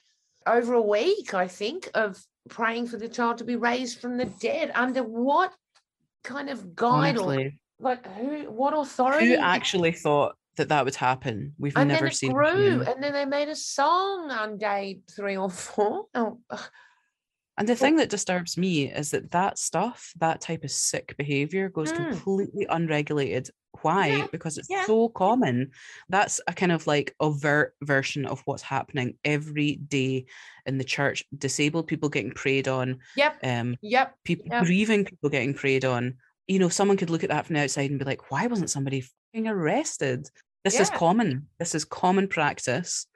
over 0.47 0.75
a 0.75 0.83
week, 0.83 1.35
I 1.35 1.49
think, 1.49 1.91
of 1.95 2.23
praying 2.49 2.89
for 2.89 2.97
the 2.97 3.09
child 3.09 3.39
to 3.39 3.45
be 3.45 3.57
raised 3.57 4.01
from 4.01 4.17
the 4.17 4.27
dead. 4.27 4.71
Under 4.75 5.03
what 5.03 5.53
kind 6.23 6.49
of 6.49 6.75
guide 6.75 7.19
or 7.19 7.51
like 7.81 8.07
who, 8.15 8.51
what 8.51 8.73
authority? 8.77 9.27
who 9.29 9.37
actually 9.37 9.93
thought 9.93 10.37
that 10.57 10.69
that 10.69 10.85
would 10.85 10.95
happen? 10.95 11.55
We've 11.59 11.77
and 11.77 11.89
never 11.89 12.11
seen. 12.11 12.33
grew, 12.33 12.83
and 12.83 13.03
then 13.03 13.13
they 13.13 13.25
made 13.25 13.49
a 13.49 13.57
song 13.57 14.31
on 14.31 14.57
day 14.59 15.01
three 15.15 15.37
or 15.37 15.51
four. 15.51 16.07
Oh. 16.15 16.39
And 17.57 17.69
the 17.69 17.77
thing 17.77 17.97
that 17.97 18.11
disturbs 18.11 18.59
me 18.59 18.91
is 18.91 19.13
that 19.13 19.31
that 19.31 19.59
stuff, 19.59 20.13
that 20.19 20.41
type 20.41 20.65
of 20.65 20.73
sick 20.73 21.15
behavior, 21.17 21.69
goes 21.69 21.93
Mm. 21.93 22.11
completely 22.11 22.67
unregulated. 22.69 23.49
Why? 23.85 24.07
Yeah, 24.09 24.27
Because 24.33 24.57
it's 24.59 24.68
yeah. 24.70 24.87
so 24.87 25.09
common. 25.11 25.70
That's 26.09 26.40
a 26.47 26.53
kind 26.53 26.73
of 26.73 26.87
like 26.87 27.14
overt 27.20 27.75
version 27.83 28.25
of 28.25 28.40
what's 28.47 28.62
happening 28.62 29.16
every 29.25 29.77
day 29.77 30.25
in 30.66 30.79
the 30.79 30.85
church. 30.85 31.23
Disabled 31.37 31.87
people 31.87 32.09
getting 32.09 32.33
preyed 32.33 32.66
on. 32.66 32.99
Yep. 33.16 33.38
Um, 33.44 33.77
Yep. 33.83 34.14
people 34.25 34.47
Yep. 34.51 34.64
grieving 34.64 35.05
people 35.05 35.29
getting 35.31 35.55
preyed 35.55 35.85
on. 35.85 36.14
You 36.49 36.59
know, 36.59 36.68
someone 36.68 36.97
could 36.97 37.11
look 37.11 37.25
at 37.25 37.31
that 37.31 37.47
from 37.47 37.55
the 37.55 37.62
outside 37.62 37.90
and 37.90 37.99
be 37.99 38.05
like, 38.05 38.31
why 38.31 38.47
wasn't 38.47 38.70
somebody 38.70 39.03
fucking 39.03 39.47
arrested? 39.49 40.29
This 40.64 40.81
is 40.81 40.88
common. 40.90 41.49
This 41.59 41.75
is 41.75 41.85
common 41.85 42.27
practice. 42.29 43.07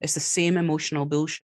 It's 0.00 0.14
the 0.14 0.20
same 0.20 0.56
emotional 0.56 1.04
bullshit. 1.04 1.42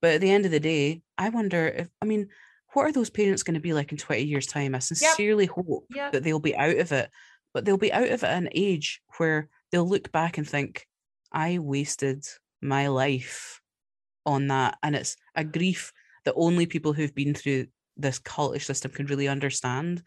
But 0.00 0.14
at 0.14 0.20
the 0.22 0.30
end 0.30 0.46
of 0.46 0.50
the 0.50 0.60
day, 0.60 1.02
I 1.18 1.28
wonder 1.28 1.66
if 1.68 1.88
I 2.00 2.06
mean, 2.06 2.28
what 2.74 2.84
are 2.84 2.92
those 2.92 3.10
parents 3.10 3.42
going 3.42 3.54
to 3.54 3.60
be 3.60 3.72
like 3.74 3.92
in 3.92 3.98
20 3.98 4.22
years' 4.22 4.46
time? 4.46 4.74
I 4.74 4.78
sincerely 4.78 5.46
hope 5.46 5.86
Yep. 5.94 6.12
that 6.12 6.22
they'll 6.22 6.38
be 6.38 6.54
out 6.56 6.76
of 6.76 6.92
it, 6.92 7.10
but 7.52 7.64
they'll 7.64 7.76
be 7.76 7.92
out 7.92 8.08
of 8.08 8.22
it 8.22 8.26
at 8.26 8.42
an 8.42 8.48
age 8.52 9.00
where 9.16 9.48
they'll 9.70 9.88
look 9.88 10.12
back 10.12 10.38
and 10.38 10.48
think, 10.48 10.86
I 11.32 11.58
wasted 11.58 12.24
my 12.60 12.88
life 12.88 13.60
on 14.24 14.48
that. 14.48 14.78
And 14.82 14.96
it's 14.96 15.16
a 15.34 15.44
grief 15.44 15.92
that 16.24 16.34
only 16.36 16.66
people 16.66 16.92
who've 16.92 17.14
been 17.14 17.34
through 17.34 17.66
this 17.96 18.18
cultish 18.18 18.64
system 18.64 18.90
can 18.90 19.06
really 19.06 19.28
understand, 19.28 20.02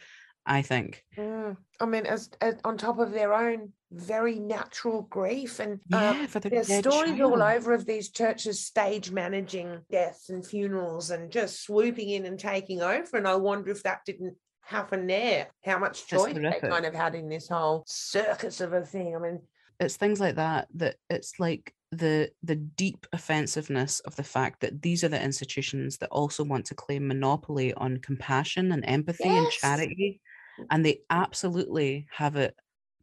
I 0.45 0.62
think. 0.62 1.04
Mm. 1.17 1.58
I 1.80 1.86
mean, 1.86 2.06
as, 2.06 2.30
as 2.41 2.56
on 2.63 2.77
top 2.77 2.99
of 2.99 3.12
their 3.12 3.34
own 3.34 3.73
very 3.91 4.39
natural 4.39 5.01
grief, 5.04 5.60
and 5.60 5.80
Yeah, 5.89 6.12
um, 6.12 6.27
for 6.27 6.39
their 6.39 6.63
there's 6.63 6.86
stories 6.86 7.19
all 7.19 7.41
over 7.41 7.73
of 7.73 7.86
these 7.86 8.10
churches 8.10 8.65
stage 8.65 9.12
managing 9.12 9.82
deaths 9.91 10.30
and 10.30 10.45
funerals 10.45 11.12
and 11.12 11.32
just 11.32 11.63
swooping 11.63 12.10
in 12.10 12.25
and 12.25 12.39
taking 12.39 12.82
over. 12.82 13.17
And 13.17 13.27
I 13.27 13.36
wonder 13.36 13.71
if 13.71 13.84
that 13.84 14.06
didn't 14.06 14.36
happen 14.62 15.08
there. 15.08 15.47
How 15.63 15.80
much 15.80 16.08
choice 16.08 16.34
they 16.34 16.60
kind 16.62 16.86
of 16.86 16.93
had 16.93 17.15
in 17.15 17.30
this 17.30 17.50
whole 17.50 17.84
circus 17.88 18.62
of 18.62 18.74
a 18.74 18.86
thing. 18.86 19.15
I 19.15 19.19
mean, 19.19 19.41
it's 19.80 19.97
things 19.97 20.19
like 20.19 20.36
that 20.36 20.67
that 20.76 20.95
it's 21.10 21.39
like 21.39 21.74
the 21.91 22.32
the 22.43 22.56
deep 22.56 23.06
offensiveness 23.12 24.00
of 24.02 24.15
the 24.15 24.24
fact 24.24 24.62
that 24.62 24.82
these 24.82 25.04
are 25.04 25.10
the 25.10 25.21
institutions 25.21 25.97
that 25.97 26.10
also 26.10 26.43
want 26.43 26.65
to 26.65 26.76
claim 26.76 27.08
monopoly 27.08 27.74
on 27.74 27.97
compassion 27.97 28.71
and 28.71 28.86
empathy 28.86 29.28
and 29.28 29.50
charity 29.52 30.21
and 30.69 30.86
they 30.86 31.00
absolutely 31.10 32.08
have 32.12 32.38
it 32.38 32.56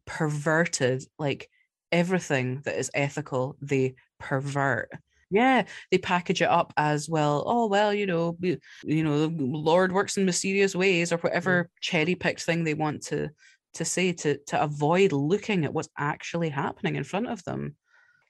perverted 0.05 1.03
like 1.19 1.49
everything 1.91 2.61
that 2.65 2.77
is 2.77 2.89
ethical 2.95 3.55
they 3.61 3.93
pervert 4.19 4.89
yeah 5.29 5.63
they 5.91 5.97
package 5.97 6.41
it 6.41 6.49
up 6.49 6.73
as 6.77 7.07
well 7.09 7.43
oh 7.45 7.67
well 7.67 7.93
you 7.93 8.05
know 8.05 8.35
you 8.41 9.03
know 9.03 9.27
the 9.27 9.33
lord 9.43 9.91
works 9.91 10.17
in 10.17 10.25
mysterious 10.25 10.75
ways 10.75 11.11
or 11.13 11.17
whatever 11.17 11.69
cherry 11.81 12.15
picked 12.15 12.41
thing 12.41 12.63
they 12.63 12.73
want 12.73 13.01
to 13.03 13.29
to 13.73 13.85
say 13.85 14.11
to 14.11 14.37
to 14.47 14.61
avoid 14.61 15.11
looking 15.11 15.65
at 15.65 15.73
what's 15.73 15.89
actually 15.97 16.49
happening 16.49 16.95
in 16.95 17.03
front 17.03 17.27
of 17.27 17.43
them 17.43 17.75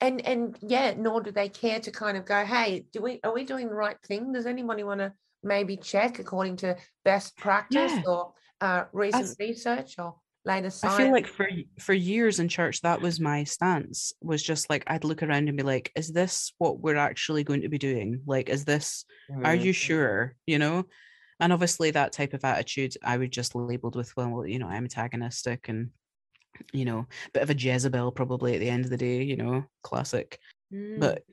and 0.01 0.25
and 0.25 0.57
yeah, 0.61 0.93
nor 0.97 1.21
do 1.21 1.29
they 1.29 1.49
care 1.49 1.81
to 1.81 1.91
kind 1.91 2.15
of 2.15 2.23
go, 2.23 2.45
hey, 2.45 2.85
do 2.93 3.01
we 3.01 3.19
are 3.21 3.33
we 3.33 3.43
doing 3.43 3.67
the 3.67 3.75
right 3.75 3.97
thing? 4.07 4.31
Does 4.31 4.45
anybody 4.45 4.81
want 4.85 5.01
to 5.01 5.11
maybe 5.43 5.75
check 5.75 6.19
according 6.19 6.55
to 6.57 6.77
best 7.03 7.35
practice 7.35 7.91
Yeah. 7.91 8.03
or 8.07 8.33
uh, 8.61 8.83
recent 8.93 9.27
That's- 9.27 9.35
research 9.37 9.95
or 9.99 10.15
I 10.47 10.69
science? 10.69 10.97
feel 10.97 11.11
like 11.11 11.27
for 11.27 11.49
for 11.79 11.93
years 11.93 12.39
in 12.39 12.47
church, 12.47 12.81
that 12.81 13.01
was 13.01 13.19
my 13.19 13.43
stance. 13.43 14.13
Was 14.21 14.41
just 14.41 14.69
like 14.69 14.83
I'd 14.87 15.03
look 15.03 15.21
around 15.21 15.47
and 15.49 15.57
be 15.57 15.63
like, 15.63 15.91
"Is 15.95 16.11
this 16.13 16.53
what 16.57 16.79
we're 16.79 16.95
actually 16.95 17.43
going 17.43 17.61
to 17.61 17.69
be 17.69 17.77
doing? 17.77 18.21
Like, 18.25 18.49
is 18.49 18.65
this? 18.65 19.05
Are 19.29 19.55
Mm. 19.55 19.65
you 19.65 19.73
sure? 19.73 20.35
You 20.47 20.59
know?" 20.59 20.85
And 21.41 21.53
obviously, 21.53 21.91
that 21.91 22.11
type 22.13 22.33
of 22.33 22.43
attitude, 22.43 22.95
I 23.03 23.17
would 23.17 23.31
just 23.31 23.55
labeled 23.55 23.95
with, 23.95 24.15
"Well, 24.15 24.45
you 24.45 24.59
know, 24.59 24.67
I'm 24.67 24.83
antagonistic 24.83 25.69
and, 25.69 25.91
you 26.73 26.85
know, 26.85 27.07
bit 27.33 27.43
of 27.43 27.49
a 27.49 27.55
Jezebel 27.57 28.11
probably 28.13 28.55
at 28.55 28.59
the 28.59 28.69
end 28.69 28.85
of 28.85 28.91
the 28.91 28.97
day. 28.97 29.23
You 29.23 29.37
know, 29.37 29.65
classic." 29.83 30.39
Mm. 30.73 30.99
But 30.99 31.23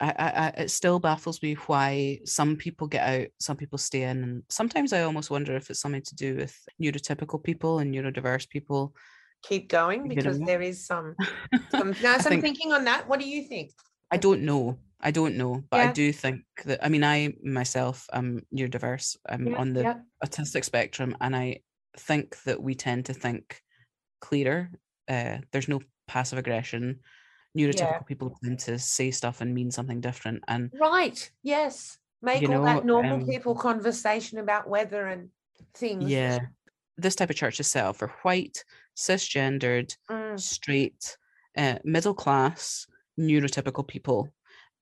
I, 0.00 0.08
I, 0.08 0.12
I, 0.18 0.46
it 0.62 0.70
still 0.70 0.98
baffles 0.98 1.42
me 1.42 1.54
why 1.66 2.20
some 2.24 2.56
people 2.56 2.86
get 2.86 3.08
out, 3.08 3.28
some 3.40 3.56
people 3.56 3.78
stay 3.78 4.02
in, 4.02 4.22
and 4.22 4.42
sometimes 4.48 4.92
I 4.92 5.02
almost 5.02 5.30
wonder 5.30 5.54
if 5.56 5.70
it's 5.70 5.80
something 5.80 6.02
to 6.02 6.14
do 6.14 6.36
with 6.36 6.56
neurotypical 6.82 7.42
people 7.42 7.78
and 7.80 7.92
neurodiverse 7.94 8.48
people. 8.48 8.94
keep 9.42 9.68
going 9.68 10.06
You 10.10 10.16
because 10.16 10.38
know? 10.38 10.46
there 10.46 10.62
is 10.62 10.86
some 10.86 11.14
some, 11.70 11.94
no, 12.02 12.12
I 12.12 12.18
some 12.18 12.30
think- 12.30 12.42
thinking 12.42 12.72
on 12.72 12.84
that. 12.84 13.08
What 13.08 13.20
do 13.20 13.28
you 13.28 13.42
think? 13.44 13.72
I 14.10 14.16
don't 14.16 14.42
know. 14.42 14.78
I 15.00 15.10
don't 15.10 15.36
know, 15.36 15.62
but 15.70 15.80
I 15.80 15.92
do 15.92 16.12
think 16.12 16.44
that 16.64 16.82
I 16.82 16.88
mean 16.88 17.04
I 17.04 17.34
myself 17.42 18.08
am 18.12 18.40
neurodiverse. 18.56 19.16
I'm 19.28 19.48
Yeah, 19.48 19.56
on 19.58 19.72
the 19.74 19.82
yeah. 19.82 19.98
autistic 20.24 20.64
spectrum, 20.64 21.14
and 21.20 21.36
I 21.36 21.60
think 21.98 22.42
that 22.44 22.62
we 22.62 22.74
tend 22.74 23.06
to 23.06 23.14
think 23.14 23.60
clearer. 24.20 24.70
Uh, 25.06 25.38
there's 25.52 25.68
no 25.68 25.80
passive 26.08 26.38
aggression. 26.38 27.00
Neurotypical 27.56 28.06
people 28.06 28.36
tend 28.42 28.58
to 28.60 28.78
say 28.78 29.10
stuff 29.10 29.40
and 29.40 29.54
mean 29.54 29.70
something 29.70 30.00
different, 30.00 30.42
and 30.48 30.70
Right. 30.78 31.30
Yes. 31.42 31.98
Make 32.22 32.42
all 32.42 32.48
know, 32.48 32.64
that 32.64 32.84
normal 32.86 33.18
um, 33.20 33.26
people 33.26 33.54
conversation 33.54 34.38
about 34.38 34.68
weather 34.68 35.06
and 35.06 35.28
things. 35.74 36.10
yeah, 36.10 36.38
this 36.96 37.14
type 37.14 37.30
of 37.30 37.36
church 37.36 37.60
is 37.60 37.66
set 37.66 37.84
up 37.84 37.96
for 37.96 38.08
white, 38.22 38.64
cisgendered, 38.96 39.96
Mm. 40.10 40.40
straight, 40.40 41.16
uh, 41.56 41.78
middle 41.84 42.14
class, 42.14 42.86
neurotypical 43.20 43.86
people, 43.86 44.32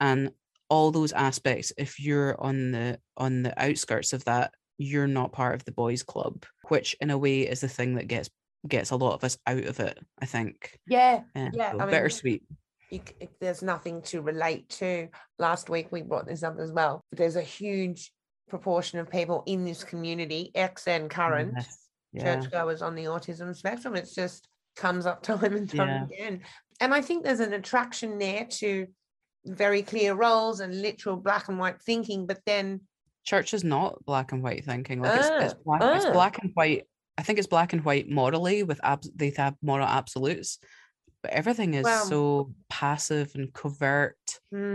and 0.01 0.31
all 0.71 0.91
those 0.91 1.13
aspects. 1.13 1.73
If 1.77 2.01
you're 2.01 2.41
on 2.41 2.71
the 2.71 3.01
on 3.17 3.43
the 3.43 3.61
outskirts 3.63 4.13
of 4.13 4.25
that, 4.25 4.55
you're 4.79 5.07
not 5.09 5.33
part 5.33 5.55
of 5.55 5.65
the 5.65 5.73
boys' 5.73 6.03
club, 6.03 6.47
which 6.69 6.97
in 7.01 7.11
a 7.11 7.19
way 7.19 7.41
is 7.41 7.61
the 7.61 7.69
thing 7.69 7.97
that 7.97 8.07
gets 8.09 8.31
gets 8.69 8.91
a 8.93 8.97
lot 8.97 9.15
of 9.15 9.25
us 9.25 9.37
out 9.49 9.65
of 9.65 9.81
it. 9.81 9.99
I 10.21 10.27
think. 10.27 10.79
Yeah. 10.87 11.25
Uh, 11.35 11.51
Yeah. 11.53 11.73
so 11.73 11.79
I 11.81 11.85
mean, 11.87 11.91
bittersweet. 11.91 12.45
You, 12.93 13.01
if 13.21 13.31
there's 13.41 13.63
nothing 13.63 14.03
to 14.03 14.21
relate 14.23 14.69
to. 14.71 15.09
Last 15.39 15.71
week 15.71 15.89
we 15.91 16.03
brought 16.03 16.27
this 16.27 16.43
up 16.43 16.59
as 16.59 16.71
well. 16.73 17.05
There's 17.13 17.37
a 17.37 17.43
huge 17.43 18.13
proportion 18.49 18.99
of 18.99 19.11
people 19.11 19.43
in 19.47 19.65
this 19.65 19.83
community, 19.83 20.51
ex 20.55 20.87
and 20.87 21.09
current, 21.11 21.55
Yes, 21.57 21.79
Yeah. 22.13 22.37
churchgoers 22.41 22.83
on 22.83 22.95
the 22.95 23.05
autism 23.05 23.55
spectrum. 23.57 23.97
It's 23.97 24.15
just 24.15 24.47
comes 24.77 25.07
up 25.07 25.23
time 25.31 25.57
and 25.57 25.69
time 25.69 25.89
Yeah. 25.89 26.05
again. 26.05 26.41
And 26.81 26.93
I 26.95 27.01
think 27.01 27.25
there's 27.25 27.41
an 27.41 27.53
attraction 27.55 28.19
there 28.19 28.45
to 28.61 28.87
very 29.47 29.83
clear 29.83 30.15
roles 30.15 30.61
and 30.61 30.83
literal 30.83 31.17
black 31.17 31.49
and 31.49 31.59
white 31.59 31.81
thinking, 31.83 32.27
but 32.27 32.41
then 32.47 32.83
church 33.25 33.55
is 33.55 33.65
not 33.65 34.05
black 34.05 34.33
and 34.33 34.43
white 34.43 34.65
thinking. 34.65 35.01
Like 35.01 35.19
it's, 35.19 35.29
it's 35.29 35.55
Ah, 35.55 35.63
black, 35.65 35.97
it's 35.97 36.05
ah. 36.07 36.13
black 36.13 36.39
and 36.43 36.51
white. 36.55 36.87
I 37.19 37.23
think 37.23 37.39
it's 37.39 37.49
black 37.49 37.73
and 37.73 37.85
white 37.85 38.09
morally 38.11 38.63
with 38.63 38.81
abs- 38.83 39.11
they 39.15 39.33
have 39.37 39.55
moral 39.63 39.87
absolutes, 39.87 40.59
but 41.23 41.31
everything 41.33 41.75
is 41.75 41.87
so 42.09 42.53
passive 42.69 43.33
and 43.35 43.53
covert. 43.53 44.17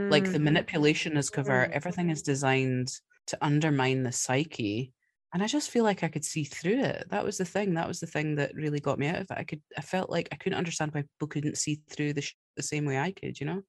Like 0.09 0.31
the 0.31 0.39
Mm, 0.39 0.43
manipulation 0.43 1.17
is 1.17 1.29
covert. 1.29 1.69
Mm. 1.71 1.73
Everything 1.73 2.09
is 2.09 2.21
designed 2.21 2.89
to 3.27 3.37
undermine 3.41 4.03
the 4.03 4.11
psyche. 4.11 4.93
And 5.33 5.43
I 5.43 5.47
just 5.47 5.69
feel 5.69 5.83
like 5.83 6.03
I 6.03 6.07
could 6.07 6.23
see 6.23 6.45
through 6.45 6.79
it. 6.79 7.07
That 7.09 7.25
was 7.25 7.37
the 7.37 7.45
thing. 7.45 7.73
That 7.73 7.87
was 7.87 7.99
the 7.99 8.07
thing 8.07 8.35
that 8.35 8.55
really 8.55 8.79
got 8.79 8.97
me 8.97 9.07
out 9.07 9.17
of 9.17 9.27
it. 9.29 9.37
I 9.37 9.43
could, 9.43 9.61
I 9.77 9.81
felt 9.81 10.09
like 10.09 10.29
I 10.31 10.37
couldn't 10.37 10.57
understand 10.57 10.93
why 10.93 11.01
people 11.01 11.27
couldn't 11.27 11.57
see 11.57 11.81
through 11.89 12.13
the 12.13 12.21
sh- 12.21 12.35
the 12.55 12.63
same 12.63 12.85
way 12.85 12.97
I 12.97 13.11
could. 13.11 13.39
You 13.39 13.47
know, 13.47 13.61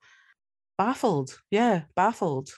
baffled. 0.79 1.41
Yeah, 1.51 1.83
baffled. 1.97 2.51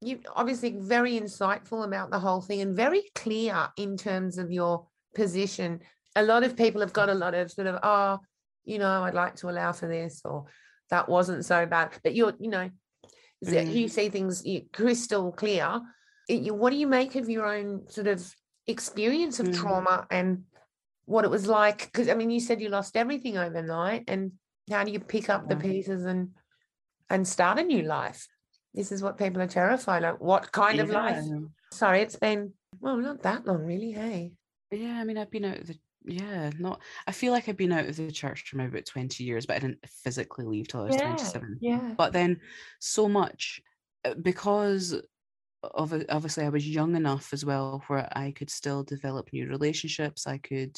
you 0.00 0.20
obviously 0.36 0.76
very 0.78 1.18
insightful 1.18 1.84
about 1.84 2.10
the 2.10 2.20
whole 2.20 2.40
thing 2.40 2.60
and 2.60 2.76
very 2.76 3.02
clear 3.14 3.68
in 3.76 3.96
terms 3.96 4.38
of 4.38 4.50
your 4.50 4.86
position. 5.14 5.80
A 6.14 6.22
lot 6.22 6.44
of 6.44 6.56
people 6.56 6.80
have 6.80 6.92
got 6.92 7.08
a 7.08 7.14
lot 7.14 7.34
of 7.34 7.50
sort 7.50 7.66
of, 7.66 7.78
oh, 7.82 8.18
you 8.68 8.78
know, 8.78 9.02
I'd 9.04 9.14
like 9.14 9.36
to 9.36 9.48
allow 9.48 9.72
for 9.72 9.88
this, 9.88 10.20
or 10.24 10.44
that 10.90 11.08
wasn't 11.08 11.44
so 11.44 11.64
bad. 11.66 11.92
But 12.04 12.14
you're, 12.14 12.34
you 12.38 12.50
know, 12.50 12.70
that 13.42 13.66
you 13.68 13.86
Mm. 13.86 13.90
see 13.90 14.08
things 14.10 14.44
crystal 14.72 15.32
clear. 15.32 15.80
It- 16.28 16.42
you- 16.42 16.54
what 16.54 16.70
do 16.70 16.76
you 16.76 16.86
make 16.86 17.14
of 17.16 17.28
your 17.30 17.46
own 17.46 17.88
sort 17.88 18.06
of 18.06 18.34
experience 18.66 19.40
of 19.40 19.46
Mm. 19.46 19.54
trauma 19.54 20.06
and 20.10 20.44
what 21.06 21.24
it 21.24 21.30
was 21.30 21.46
like? 21.46 21.86
Because 21.86 22.08
I 22.08 22.14
mean, 22.14 22.30
you 22.30 22.40
said 22.40 22.60
you 22.60 22.68
lost 22.68 22.96
everything 22.96 23.38
overnight, 23.38 24.04
and 24.08 24.32
how 24.70 24.84
do 24.84 24.90
you 24.92 25.00
pick 25.00 25.30
up 25.30 25.48
the 25.48 25.56
pieces 25.56 26.04
and 26.04 26.34
and 27.10 27.26
start 27.26 27.58
a 27.58 27.62
new 27.62 27.82
life? 27.82 28.28
This 28.74 28.92
is 28.92 29.02
what 29.02 29.16
people 29.16 29.40
are 29.40 29.46
terrified 29.46 30.04
of. 30.04 30.20
What 30.20 30.52
kind 30.52 30.78
of 30.78 30.90
life? 30.90 31.24
Sorry, 31.72 32.02
it's 32.02 32.16
been 32.16 32.52
well, 32.80 32.98
not 32.98 33.22
that 33.22 33.46
long, 33.46 33.64
really. 33.64 33.92
Hey, 33.92 34.32
Yeah, 34.70 35.00
I 35.00 35.04
mean, 35.04 35.16
I've 35.16 35.30
been 35.30 35.46
out 35.46 35.56
of 35.62 35.66
the 35.66 35.78
yeah, 36.04 36.50
not. 36.58 36.80
I 37.06 37.12
feel 37.12 37.32
like 37.32 37.48
I've 37.48 37.56
been 37.56 37.72
out 37.72 37.86
of 37.86 37.96
the 37.96 38.10
church 38.10 38.48
for 38.48 38.56
maybe 38.56 38.70
about 38.70 38.86
twenty 38.86 39.24
years, 39.24 39.46
but 39.46 39.56
I 39.56 39.58
didn't 39.60 39.86
physically 39.88 40.44
leave 40.44 40.68
till 40.68 40.80
I 40.82 40.84
was 40.84 40.96
Yeah, 40.96 41.02
twenty-seven. 41.02 41.60
yeah. 41.60 41.94
But 41.96 42.12
then, 42.12 42.40
so 42.80 43.08
much 43.08 43.60
uh, 44.04 44.14
because 44.14 44.94
of 45.62 45.92
obviously 46.08 46.44
I 46.44 46.50
was 46.50 46.68
young 46.68 46.96
enough 46.96 47.32
as 47.32 47.44
well 47.44 47.84
where 47.88 48.08
I 48.16 48.32
could 48.32 48.50
still 48.50 48.84
develop 48.84 49.32
new 49.32 49.48
relationships. 49.48 50.26
I 50.26 50.38
could 50.38 50.76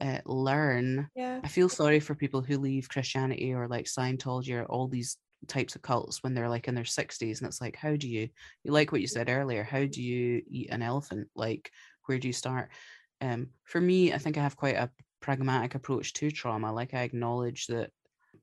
uh, 0.00 0.20
learn. 0.26 1.10
Yeah. 1.14 1.40
I 1.42 1.48
feel 1.48 1.68
sorry 1.68 2.00
for 2.00 2.14
people 2.14 2.42
who 2.42 2.58
leave 2.58 2.88
Christianity 2.88 3.52
or 3.54 3.68
like 3.68 3.86
Scientology 3.86 4.54
or 4.54 4.66
all 4.66 4.88
these 4.88 5.18
types 5.48 5.76
of 5.76 5.82
cults 5.82 6.22
when 6.22 6.34
they're 6.34 6.48
like 6.48 6.66
in 6.66 6.74
their 6.74 6.84
60s 6.84 7.40
and 7.40 7.46
it's 7.46 7.60
like 7.60 7.76
how 7.76 7.94
do 7.94 8.08
you 8.08 8.28
you 8.64 8.72
like 8.72 8.90
what 8.90 9.00
you 9.02 9.06
said 9.06 9.28
earlier 9.28 9.62
how 9.62 9.84
do 9.84 10.02
you 10.02 10.42
eat 10.48 10.70
an 10.70 10.82
elephant 10.82 11.28
like 11.36 11.70
where 12.06 12.18
do 12.18 12.26
you 12.26 12.32
start 12.32 12.70
um 13.20 13.48
for 13.64 13.80
me 13.80 14.12
i 14.12 14.18
think 14.18 14.36
i 14.36 14.42
have 14.42 14.56
quite 14.56 14.76
a 14.76 14.90
pragmatic 15.20 15.74
approach 15.74 16.12
to 16.12 16.30
trauma 16.30 16.72
like 16.72 16.94
i 16.94 17.02
acknowledge 17.02 17.66
that 17.66 17.90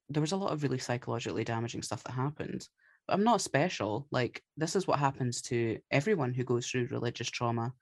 there 0.09 0.21
was 0.21 0.31
a 0.31 0.38
lot 0.38 0.51
of 0.51 0.63
really 0.63 0.77
psychologically 0.77 1.43
damaging 1.43 1.81
stuff 1.81 2.03
that 2.03 2.13
happened 2.13 2.67
but 3.07 3.13
i'm 3.13 3.23
not 3.23 3.41
special 3.41 4.07
like 4.12 4.41
this 4.57 4.75
is 4.75 4.88
what 4.88 4.99
happens 4.99 5.41
to 5.41 5.77
everyone 5.91 6.33
who 6.33 6.43
goes 6.43 6.67
through 6.67 6.88
religious 6.91 7.29
trauma 7.29 7.73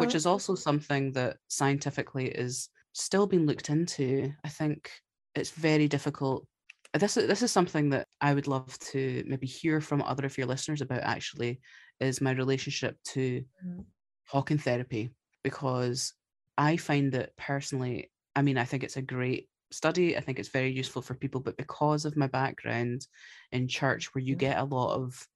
which 0.00 0.14
is 0.14 0.26
also 0.26 0.54
something 0.54 1.12
that 1.12 1.36
scientifically 1.48 2.28
is 2.28 2.68
still 2.92 3.26
being 3.26 3.46
looked 3.46 3.70
into. 3.70 4.32
I 4.44 4.48
think 4.48 4.90
it's 5.34 5.50
very 5.50 5.88
difficult. 5.88 6.46
This 6.92 7.16
is 7.16 7.28
this 7.28 7.42
is 7.42 7.52
something 7.52 7.90
that 7.90 8.08
I 8.20 8.34
would 8.34 8.48
love 8.48 8.76
to 8.92 9.22
maybe 9.26 9.46
hear 9.46 9.80
from 9.80 10.02
other 10.02 10.26
of 10.26 10.36
your 10.36 10.48
listeners 10.48 10.80
about. 10.80 11.02
Actually, 11.02 11.60
is 12.00 12.20
my 12.20 12.32
relationship 12.32 12.96
to 13.14 13.44
Mm. 13.64 13.84
talking 14.30 14.58
therapy 14.58 15.10
because 15.44 16.14
I 16.60 16.76
find 16.76 17.12
that 17.12 17.36
personally. 17.36 18.10
I 18.36 18.42
mean, 18.42 18.58
I 18.58 18.64
think 18.64 18.84
it's 18.84 18.98
a 18.98 19.02
great 19.02 19.48
study. 19.72 20.16
I 20.16 20.20
think 20.20 20.38
it's 20.38 20.50
very 20.50 20.70
useful 20.70 21.02
for 21.02 21.14
people, 21.14 21.40
but 21.40 21.56
because 21.56 22.04
of 22.04 22.16
my 22.16 22.26
background 22.26 23.06
in 23.50 23.66
church, 23.66 24.14
where 24.14 24.22
you 24.22 24.36
Mm. 24.36 24.38
get 24.38 24.58
a 24.58 24.64
lot 24.64 24.94
of 24.94 25.26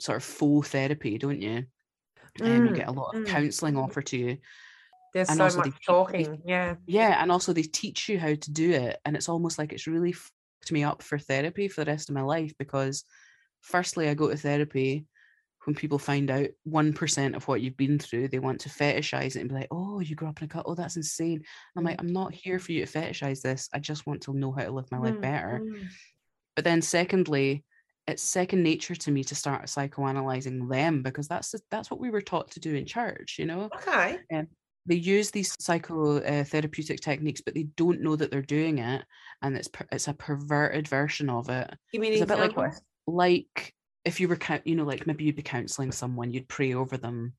sort 0.00 0.16
of 0.16 0.24
faux 0.24 0.68
therapy, 0.70 1.18
don't 1.18 1.40
you? 1.40 1.64
And 2.44 2.66
you 2.66 2.72
Mm, 2.72 2.74
get 2.74 2.88
a 2.88 2.92
lot 2.92 3.10
of 3.10 3.22
mm. 3.22 3.26
counselling 3.26 3.76
offered 3.76 4.06
to 4.06 4.16
you 4.18 4.38
There's 5.14 5.28
and 5.28 5.38
so 5.38 5.44
also 5.44 5.60
they 5.62 5.70
much 5.70 5.80
they- 5.80 5.84
talking. 5.86 6.42
Yeah. 6.44 6.76
yeah 6.86 7.22
and 7.22 7.30
also 7.32 7.52
they 7.52 7.62
teach 7.62 8.08
you 8.08 8.18
how 8.18 8.34
to 8.34 8.50
do 8.52 8.70
it 8.72 8.98
and 9.04 9.16
it's 9.16 9.28
almost 9.28 9.58
like 9.58 9.72
it's 9.72 9.86
really 9.86 10.12
fucked 10.12 10.72
me 10.72 10.84
up 10.84 11.02
for 11.02 11.18
therapy 11.18 11.68
for 11.68 11.84
the 11.84 11.90
rest 11.90 12.08
of 12.10 12.14
my 12.14 12.22
life 12.22 12.52
because 12.58 13.04
firstly 13.60 14.08
i 14.08 14.14
go 14.14 14.28
to 14.28 14.36
therapy 14.36 15.06
when 15.68 15.74
people 15.74 15.98
find 15.98 16.30
out 16.30 16.48
1% 16.66 17.36
of 17.36 17.46
what 17.46 17.60
you've 17.60 17.76
been 17.76 17.98
through 17.98 18.26
they 18.26 18.38
want 18.38 18.58
to 18.58 18.70
fetishize 18.70 19.36
it 19.36 19.40
and 19.40 19.50
be 19.50 19.54
like 19.54 19.68
oh 19.70 20.00
you 20.00 20.16
grew 20.16 20.26
up 20.26 20.40
in 20.40 20.46
a 20.46 20.48
cult 20.48 20.64
oh 20.66 20.74
that's 20.74 20.96
insane 20.96 21.44
i'm 21.76 21.84
like 21.84 22.00
i'm 22.00 22.10
not 22.10 22.32
here 22.32 22.58
for 22.58 22.72
you 22.72 22.86
to 22.86 22.90
fetishize 22.90 23.42
this 23.42 23.68
i 23.74 23.78
just 23.78 24.06
want 24.06 24.22
to 24.22 24.32
know 24.32 24.50
how 24.50 24.64
to 24.64 24.70
live 24.70 24.90
my 24.90 24.96
life 24.98 25.14
Mm, 25.16 25.20
better 25.20 25.60
mm. 25.62 25.86
but 26.56 26.64
then 26.64 26.80
secondly 26.80 27.64
it's 28.06 28.22
second 28.22 28.62
nature 28.62 28.94
to 28.94 29.10
me 29.10 29.22
to 29.24 29.34
start 29.34 29.66
psychoanalyzing 29.66 30.70
them 30.70 31.02
because 31.02 31.28
that's 31.28 31.50
the- 31.50 31.60
that's 31.70 31.90
what 31.90 32.00
we 32.00 32.08
were 32.08 32.22
taught 32.22 32.50
to 32.52 32.60
do 32.60 32.74
in 32.74 32.86
church 32.86 33.36
you 33.38 33.44
know 33.44 33.68
Okay. 33.76 34.18
they 34.86 34.94
use 34.94 35.30
these 35.30 35.54
psychotherapeutic 35.58 37.00
techniques, 37.00 37.42
but 37.42 37.52
they 37.52 37.64
don't 37.76 38.00
know 38.00 38.16
that 38.16 38.30
they're 38.30 38.40
doing 38.40 38.78
it, 38.78 39.04
and 39.42 39.54
it's 39.54 39.68
per- 39.68 39.86
it's 39.92 40.08
a 40.08 40.14
perverted 40.14 40.88
version 40.88 41.28
of 41.28 41.50
it. 41.50 41.68
You 41.92 42.00
mean 42.00 42.14
It's 42.14 42.22
a 42.22 42.26
bit 42.26 42.38
like 42.38 42.56
like 43.06 43.74
if 44.04 44.20
you 44.20 44.28
were, 44.28 44.38
you 44.64 44.76
know, 44.76 44.84
like 44.84 45.06
maybe 45.06 45.24
you'd 45.24 45.36
be 45.36 45.42
counseling 45.42 45.92
someone, 45.92 46.32
you'd 46.32 46.48
pray 46.48 46.74
over 46.74 46.96
them, 46.96 47.34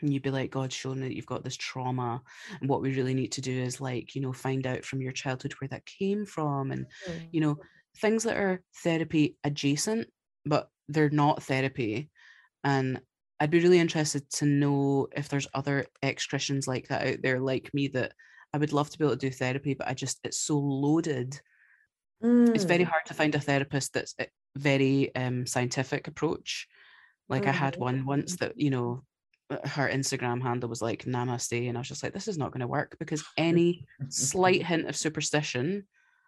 and 0.00 0.12
you'd 0.12 0.22
be 0.22 0.30
like, 0.30 0.50
God, 0.50 0.72
show 0.72 0.94
me 0.94 1.08
that 1.08 1.16
you've 1.16 1.26
got 1.26 1.44
this 1.44 1.56
trauma, 1.56 2.22
and 2.60 2.68
what 2.70 2.82
we 2.82 2.94
really 2.96 3.14
need 3.14 3.32
to 3.32 3.40
do 3.42 3.62
is 3.62 3.80
like, 3.80 4.14
you 4.14 4.20
know, 4.20 4.32
find 4.32 4.66
out 4.66 4.84
from 4.84 5.02
your 5.02 5.12
childhood 5.12 5.52
where 5.54 5.68
that 5.68 5.86
came 5.86 6.26
from, 6.26 6.72
and 6.72 6.86
Mm. 7.06 7.32
you 7.32 7.40
know, 7.40 7.58
things 7.98 8.24
that 8.24 8.36
are 8.36 8.64
therapy 8.84 9.38
adjacent, 9.44 10.08
but 10.46 10.70
they're 10.88 11.10
not 11.10 11.42
therapy. 11.42 12.10
And 12.64 13.02
I'd 13.40 13.50
be 13.50 13.60
really 13.60 13.78
interested 13.80 14.30
to 14.32 14.46
know 14.46 15.08
if 15.16 15.28
there's 15.28 15.48
other 15.54 15.86
ex 16.02 16.26
Christians 16.26 16.68
like 16.68 16.88
that 16.88 17.06
out 17.06 17.22
there, 17.22 17.40
like 17.40 17.72
me, 17.74 17.88
that 17.88 18.14
I 18.54 18.58
would 18.58 18.72
love 18.72 18.90
to 18.90 18.98
be 18.98 19.04
able 19.04 19.16
to 19.16 19.30
do 19.30 19.32
therapy, 19.32 19.74
but 19.74 19.88
I 19.88 19.94
just, 19.94 20.20
it's 20.24 20.40
so 20.40 20.58
loaded. 20.58 21.40
It's 22.54 22.64
very 22.64 22.82
Mm. 22.82 22.84
hard 22.84 23.04
to 23.06 23.14
find 23.14 23.34
a 23.34 23.40
therapist 23.40 23.92
that's 23.94 24.14
a 24.18 24.26
very 24.56 25.14
um, 25.14 25.46
scientific 25.46 26.08
approach. 26.08 26.68
Like 27.28 27.46
I 27.46 27.52
had 27.52 27.76
Mhm. 27.76 27.80
one 27.80 28.04
once 28.06 28.36
that, 28.36 28.58
you 28.58 28.70
know, 28.70 29.04
uh, 29.50 29.66
her 29.68 29.88
Instagram 29.88 30.42
handle 30.42 30.68
was 30.68 30.82
like 30.82 31.04
namaste. 31.04 31.68
And 31.68 31.76
I 31.76 31.80
was 31.80 31.88
just 31.88 32.02
like, 32.02 32.12
this 32.14 32.28
is 32.28 32.38
not 32.38 32.52
going 32.52 32.60
to 32.60 32.66
work 32.66 32.96
because 32.98 33.24
any 33.36 33.86
slight 34.08 34.62
hint 34.66 34.88
of 34.88 34.96
superstition 34.96 35.86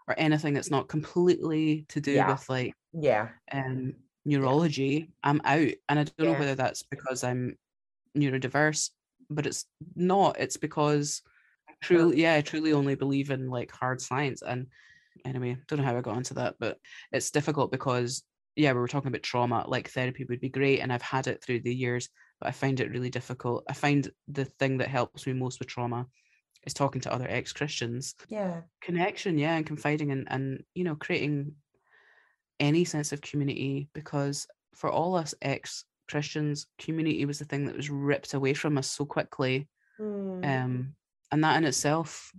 or 0.08 0.14
anything 0.18 0.54
that's 0.54 0.70
not 0.70 0.88
completely 0.88 1.86
to 1.88 2.00
do 2.00 2.14
Yeah. 2.14 2.26
with 2.26 2.48
like 2.48 2.74
Yeah. 2.92 3.30
um 3.52 3.94
neurology, 4.24 5.12
I'm 5.22 5.40
out. 5.44 5.68
And 5.88 5.98
I 5.98 6.04
don't 6.04 6.26
know 6.28 6.34
whether 6.34 6.54
that's 6.54 6.82
because 6.82 7.24
I'm 7.24 7.58
neurodiverse, 8.16 8.90
but 9.30 9.46
it's 9.46 9.66
not. 9.96 10.38
It's 10.38 10.56
because 10.56 11.22
I 11.68 11.74
truly, 11.82 12.22
yeah, 12.22 12.34
I 12.34 12.42
truly 12.42 12.72
only 12.72 12.94
believe 12.94 13.30
in 13.30 13.48
like 13.50 13.70
hard 13.72 14.00
science. 14.00 14.42
And 14.42 14.68
anyway, 15.24 15.56
don't 15.68 15.78
know 15.78 15.84
how 15.84 15.96
I 15.96 16.00
got 16.00 16.16
into 16.16 16.34
that, 16.34 16.56
but 16.58 16.78
it's 17.12 17.30
difficult 17.30 17.70
because 17.72 18.22
yeah, 18.56 18.72
we 18.72 18.78
were 18.78 18.88
talking 18.88 19.08
about 19.08 19.22
trauma, 19.22 19.64
like 19.66 19.90
therapy 19.90 20.24
would 20.28 20.40
be 20.40 20.48
great, 20.48 20.80
and 20.80 20.92
I've 20.92 21.02
had 21.02 21.26
it 21.26 21.42
through 21.42 21.60
the 21.60 21.74
years, 21.74 22.08
but 22.40 22.48
I 22.48 22.52
find 22.52 22.78
it 22.78 22.90
really 22.90 23.10
difficult. 23.10 23.64
I 23.68 23.72
find 23.72 24.08
the 24.28 24.44
thing 24.44 24.78
that 24.78 24.88
helps 24.88 25.26
me 25.26 25.32
most 25.32 25.58
with 25.58 25.68
trauma 25.68 26.06
is 26.64 26.74
talking 26.74 27.00
to 27.02 27.12
other 27.12 27.26
ex-Christians 27.28 28.14
Yeah. 28.28 28.62
connection 28.80 29.38
yeah 29.38 29.56
and 29.56 29.66
confiding 29.66 30.12
and 30.12 30.26
and 30.30 30.62
you 30.74 30.84
know 30.84 30.94
creating 30.94 31.54
any 32.60 32.84
sense 32.84 33.12
of 33.12 33.20
community 33.20 33.88
because 33.94 34.46
for 34.74 34.90
all 34.90 35.16
us 35.16 35.34
ex 35.42 35.84
christians 36.08 36.66
community 36.78 37.24
was 37.24 37.38
the 37.38 37.44
thing 37.44 37.64
that 37.64 37.76
was 37.76 37.90
ripped 37.90 38.34
away 38.34 38.54
from 38.54 38.76
us 38.78 38.88
so 38.88 39.04
quickly 39.04 39.68
Mm. 39.98 40.44
um 40.44 40.94
and 41.30 41.44
that 41.44 41.56
in 41.56 41.64
itself 41.64 42.32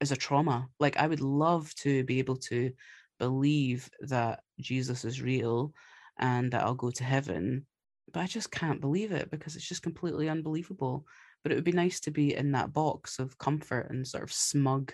is 0.00 0.12
a 0.12 0.16
trauma 0.16 0.66
like 0.78 0.96
i 0.96 1.06
would 1.06 1.20
love 1.20 1.74
to 1.74 2.04
be 2.04 2.18
able 2.18 2.36
to 2.36 2.72
believe 3.18 3.88
that 4.00 4.40
jesus 4.60 5.04
is 5.04 5.22
real 5.22 5.72
and 6.18 6.52
that 6.52 6.62
i'll 6.62 6.74
go 6.74 6.90
to 6.90 7.04
heaven 7.04 7.66
but 8.12 8.20
i 8.20 8.26
just 8.26 8.50
can't 8.50 8.80
believe 8.80 9.12
it 9.12 9.30
because 9.30 9.56
it's 9.56 9.68
just 9.68 9.82
completely 9.82 10.28
unbelievable 10.28 11.04
but 11.42 11.52
it 11.52 11.54
would 11.54 11.64
be 11.64 11.72
nice 11.72 12.00
to 12.00 12.10
be 12.10 12.34
in 12.34 12.52
that 12.52 12.72
box 12.72 13.18
of 13.18 13.38
comfort 13.38 13.88
and 13.90 14.06
sort 14.06 14.22
of 14.22 14.32
smug 14.32 14.92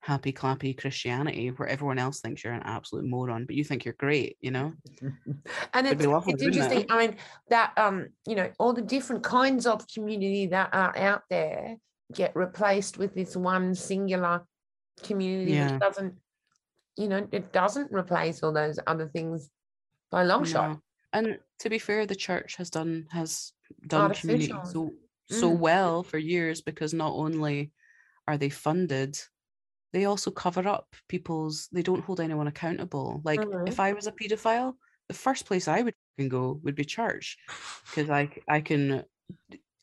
happy 0.00 0.32
clappy 0.32 0.76
christianity 0.76 1.48
where 1.48 1.68
everyone 1.68 1.98
else 1.98 2.20
thinks 2.20 2.44
you're 2.44 2.52
an 2.52 2.62
absolute 2.64 3.04
moron 3.04 3.44
but 3.44 3.56
you 3.56 3.64
think 3.64 3.84
you're 3.84 3.94
great 3.98 4.36
you 4.40 4.50
know 4.50 4.72
and 5.74 5.86
it's, 5.86 6.06
lovely, 6.06 6.32
it's 6.32 6.44
wouldn't 6.44 6.56
it? 6.56 6.70
interesting 6.72 6.86
i 6.90 7.06
mean 7.06 7.16
that 7.48 7.72
um 7.76 8.08
you 8.26 8.36
know 8.36 8.50
all 8.58 8.72
the 8.72 8.82
different 8.82 9.22
kinds 9.24 9.66
of 9.66 9.84
community 9.92 10.46
that 10.46 10.68
are 10.72 10.96
out 10.96 11.22
there 11.30 11.76
get 12.14 12.34
replaced 12.36 12.98
with 12.98 13.14
this 13.14 13.36
one 13.36 13.74
singular 13.74 14.46
community 15.02 15.52
Yeah. 15.52 15.72
which 15.74 15.80
doesn't 15.80 16.18
you 16.96 17.08
know 17.08 17.28
it 17.32 17.52
doesn't 17.52 17.92
replace 17.92 18.42
all 18.42 18.52
those 18.52 18.78
other 18.86 19.08
things 19.08 19.50
by 20.10 20.24
long 20.24 20.44
shot 20.44 20.80
And 21.12 21.40
to 21.60 21.70
be 21.70 21.78
fair, 21.78 22.06
the 22.06 22.14
church 22.16 22.56
has 22.56 22.70
done 22.70 23.06
has 23.10 23.52
done 23.86 24.12
community 24.12 24.52
so 24.64 24.94
so 25.26 25.50
Mm. 25.54 25.58
well 25.60 26.02
for 26.02 26.18
years 26.18 26.62
because 26.62 26.94
not 26.94 27.12
only 27.12 27.72
are 28.28 28.38
they 28.38 28.50
funded, 28.50 29.18
they 29.92 30.04
also 30.06 30.30
cover 30.30 30.66
up 30.68 30.96
people's. 31.08 31.68
They 31.72 31.82
don't 31.82 32.04
hold 32.04 32.20
anyone 32.20 32.46
accountable. 32.48 33.22
Like 33.24 33.40
Mhm. 33.40 33.68
if 33.68 33.80
I 33.80 33.92
was 33.94 34.06
a 34.06 34.12
paedophile, 34.12 34.74
the 35.08 35.14
first 35.14 35.46
place 35.46 35.68
I 35.68 35.82
would 35.82 35.94
go 36.28 36.60
would 36.64 36.74
be 36.76 36.84
church 36.84 37.38
because 37.90 38.10
i 38.10 38.22
i 38.48 38.60
can. 38.60 39.04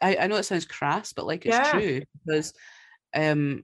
I, 0.02 0.18
I 0.18 0.28
know 0.28 0.36
it 0.36 0.44
sounds 0.44 0.66
crass, 0.66 1.14
but 1.14 1.26
like 1.26 1.46
it's 1.46 1.58
Yeah. 1.58 1.70
true 1.72 2.02
because 2.26 2.54
um 3.14 3.64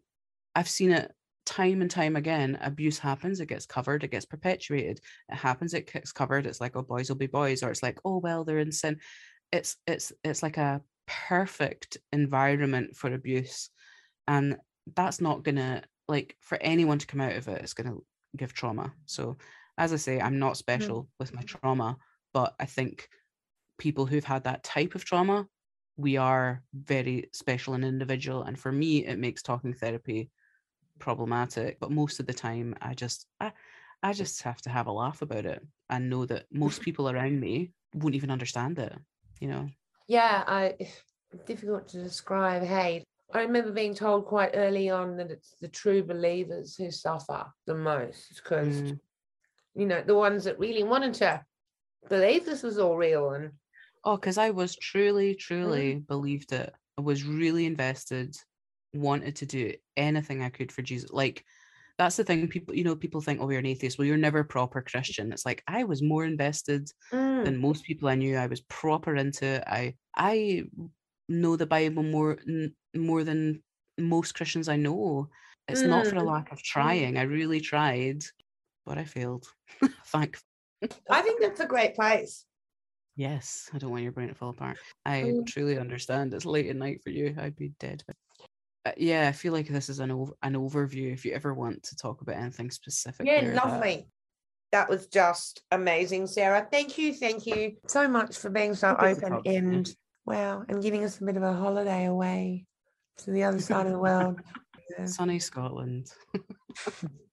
I've 0.55 0.69
seen 0.69 0.91
it 0.91 1.11
time 1.45 1.81
and 1.81 1.91
time 1.91 2.15
again. 2.15 2.57
Abuse 2.61 2.99
happens, 2.99 3.39
it 3.39 3.47
gets 3.47 3.65
covered, 3.65 4.03
it 4.03 4.11
gets 4.11 4.25
perpetuated. 4.25 4.99
It 5.29 5.35
happens, 5.35 5.73
it 5.73 5.91
gets 5.91 6.11
covered. 6.11 6.45
It's 6.45 6.61
like, 6.61 6.75
oh, 6.75 6.83
boys 6.83 7.09
will 7.09 7.17
be 7.17 7.27
boys, 7.27 7.63
or 7.63 7.71
it's 7.71 7.83
like, 7.83 7.99
oh 8.05 8.17
well, 8.17 8.43
they're 8.43 8.59
in 8.59 8.71
sin. 8.71 8.99
It's 9.51 9.77
it's 9.87 10.13
it's 10.23 10.43
like 10.43 10.57
a 10.57 10.81
perfect 11.07 11.97
environment 12.13 12.95
for 12.95 13.13
abuse, 13.13 13.69
and 14.27 14.57
that's 14.95 15.21
not 15.21 15.43
gonna 15.43 15.83
like 16.07 16.37
for 16.41 16.57
anyone 16.61 16.99
to 16.99 17.07
come 17.07 17.21
out 17.21 17.35
of 17.35 17.47
it. 17.47 17.61
It's 17.61 17.73
gonna 17.73 17.97
give 18.35 18.53
trauma. 18.53 18.93
So, 19.05 19.37
as 19.77 19.93
I 19.93 19.97
say, 19.97 20.21
I'm 20.21 20.39
not 20.39 20.57
special 20.57 21.09
with 21.19 21.33
my 21.33 21.41
trauma, 21.41 21.97
but 22.33 22.55
I 22.59 22.65
think 22.65 23.09
people 23.77 24.05
who've 24.05 24.23
had 24.23 24.43
that 24.45 24.63
type 24.63 24.95
of 24.95 25.03
trauma 25.05 25.47
we 25.97 26.17
are 26.17 26.63
very 26.73 27.29
special 27.33 27.73
and 27.73 27.83
individual 27.85 28.43
and 28.43 28.57
for 28.57 28.71
me 28.71 29.05
it 29.05 29.19
makes 29.19 29.41
talking 29.41 29.73
therapy 29.73 30.29
problematic 30.99 31.79
but 31.79 31.91
most 31.91 32.19
of 32.19 32.27
the 32.27 32.33
time 32.33 32.75
i 32.81 32.93
just 32.93 33.25
i, 33.39 33.51
I 34.03 34.13
just 34.13 34.41
have 34.43 34.61
to 34.61 34.69
have 34.69 34.87
a 34.87 34.91
laugh 34.91 35.21
about 35.21 35.45
it. 35.45 35.61
And 35.89 36.09
know 36.09 36.25
that 36.25 36.45
most 36.51 36.81
people 36.87 37.09
around 37.09 37.39
me 37.39 37.71
won't 37.93 38.15
even 38.15 38.31
understand 38.31 38.79
it 38.79 38.93
you 39.39 39.47
know? 39.47 39.69
Yeah 40.07 40.43
i 40.47 40.75
difficult 41.45 41.87
to 41.89 42.03
describe. 42.03 42.63
Hey 42.63 43.03
i 43.33 43.41
remember 43.41 43.71
being 43.71 43.93
told 43.93 44.25
quite 44.25 44.51
early 44.53 44.89
on 44.89 45.17
that 45.17 45.31
it's 45.31 45.55
the 45.61 45.67
true 45.67 46.03
believers 46.03 46.75
who 46.75 46.91
suffer 46.91 47.45
the 47.65 47.75
most 47.75 48.41
because 48.43 48.65
Mm. 48.65 48.99
you 49.75 49.85
know 49.85 50.01
the 50.05 50.15
ones 50.15 50.43
that 50.43 50.59
really 50.59 50.83
wanted 50.83 51.13
to 51.15 51.41
believe 52.09 52.45
this 52.45 52.63
was 52.63 52.77
all 52.77 52.97
real 52.97 53.31
and 53.31 53.51
oh 54.03 54.15
because 54.15 54.37
i 54.37 54.49
was 54.49 54.75
truly 54.75 55.35
truly 55.35 55.95
believed 55.95 56.51
it 56.53 56.73
i 56.97 57.01
was 57.01 57.23
really 57.23 57.65
invested 57.65 58.35
wanted 58.93 59.35
to 59.35 59.45
do 59.45 59.73
anything 59.97 60.41
i 60.41 60.49
could 60.49 60.71
for 60.71 60.81
jesus 60.81 61.09
like 61.11 61.43
that's 61.97 62.17
the 62.17 62.23
thing 62.23 62.47
people 62.47 62.75
you 62.75 62.83
know 62.83 62.95
people 62.95 63.21
think 63.21 63.39
oh 63.39 63.49
you're 63.49 63.59
an 63.59 63.65
atheist 63.65 63.97
well 63.97 64.07
you're 64.07 64.17
never 64.17 64.43
proper 64.43 64.81
christian 64.81 65.31
it's 65.31 65.45
like 65.45 65.63
i 65.67 65.83
was 65.83 66.01
more 66.01 66.25
invested 66.25 66.89
Mm. 67.13 67.45
than 67.45 67.57
most 67.57 67.83
people 67.85 68.07
I 68.07 68.13
knew. 68.15 68.37
I 68.37 68.45
was 68.45 68.61
proper 68.61 69.15
into 69.15 69.45
it. 69.45 69.63
I 69.65 69.95
I 70.15 70.63
know 71.27 71.55
the 71.55 71.65
Bible 71.65 72.03
more 72.03 72.37
n- 72.47 72.75
more 72.95 73.23
than 73.23 73.63
most 73.97 74.35
Christians 74.35 74.69
I 74.69 74.75
know. 74.75 75.27
It's 75.67 75.83
not 75.83 76.05
for 76.05 76.17
a 76.17 76.21
Mm. 76.21 76.27
lack 76.31 76.51
of 76.51 76.61
trying. 76.61 77.17
I 77.17 77.23
really 77.23 77.61
tried, 77.61 78.23
but 78.85 78.99
I 78.99 79.05
failed. 79.05 79.47
Thank. 80.13 80.37
i 81.09 81.21
think 81.21 81.41
that's 81.41 81.59
a 81.61 81.65
great 81.65 81.95
place 81.95 82.45
Yes, 83.15 83.69
I 83.73 83.77
don't 83.77 83.91
want 83.91 84.03
your 84.03 84.11
brain 84.13 84.29
to 84.29 84.35
fall 84.35 84.49
apart. 84.51 84.77
I 85.05 85.21
Mm. 85.23 85.45
truly 85.45 85.77
understand. 85.77 86.33
It's 86.33 86.45
late 86.45 86.67
at 86.69 86.75
night 86.75 87.01
for 87.03 87.09
you. 87.09 87.35
I'd 87.37 87.55
be 87.55 87.69
dead. 87.79 88.03
But 88.07 88.15
uh, 88.85 88.91
yeah, 88.97 89.27
I 89.27 89.31
feel 89.31 89.53
like 89.53 89.67
this 89.67 89.89
is 89.89 89.99
an 89.99 90.09
over- 90.11 90.33
an 90.41 90.53
overview. 90.53 91.13
If 91.13 91.23
you 91.25 91.33
ever 91.33 91.53
want 91.53 91.83
to 91.83 91.95
talk 91.95 92.21
about 92.21 92.37
anything 92.37 92.71
specific, 92.71 93.27
yeah 93.27 93.41
there, 93.41 93.53
that- 93.53 93.65
lovely 93.65 94.07
that 94.71 94.87
was 94.89 95.07
just 95.07 95.61
amazing 95.71 96.25
sarah 96.25 96.65
thank 96.71 96.97
you 96.97 97.13
thank 97.13 97.45
you 97.45 97.75
so 97.87 98.07
much 98.07 98.37
for 98.37 98.49
being 98.49 98.73
so 98.73 98.95
open 98.97 99.41
and 99.45 99.93
wow 100.25 100.63
and 100.69 100.81
giving 100.81 101.03
us 101.03 101.19
a 101.19 101.25
bit 101.25 101.35
of 101.35 101.43
a 101.43 101.51
holiday 101.51 102.05
away 102.05 102.65
to 103.17 103.31
the 103.31 103.43
other 103.43 103.59
side 103.59 103.85
of 103.85 103.91
the 103.91 103.99
world 103.99 104.39
Yeah. 104.97 105.03
Sunny 105.17 105.39
Scotland. 105.39 106.09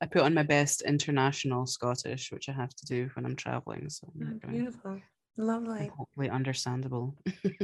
I 0.00 0.06
put 0.06 0.22
on 0.22 0.34
my 0.34 0.42
best 0.42 0.82
international 0.82 1.66
Scottish, 1.66 2.32
which 2.32 2.48
I 2.48 2.52
have 2.52 2.74
to 2.74 2.86
do 2.86 3.10
when 3.14 3.26
I'm 3.26 3.36
traveling. 3.36 3.88
So 3.90 4.12
I'm 4.20 4.40
Mm, 4.40 4.50
beautiful 4.50 4.92
I'm 5.38 5.46
lovely 5.46 5.90
hopefully 5.96 6.30
understandable. 6.30 7.16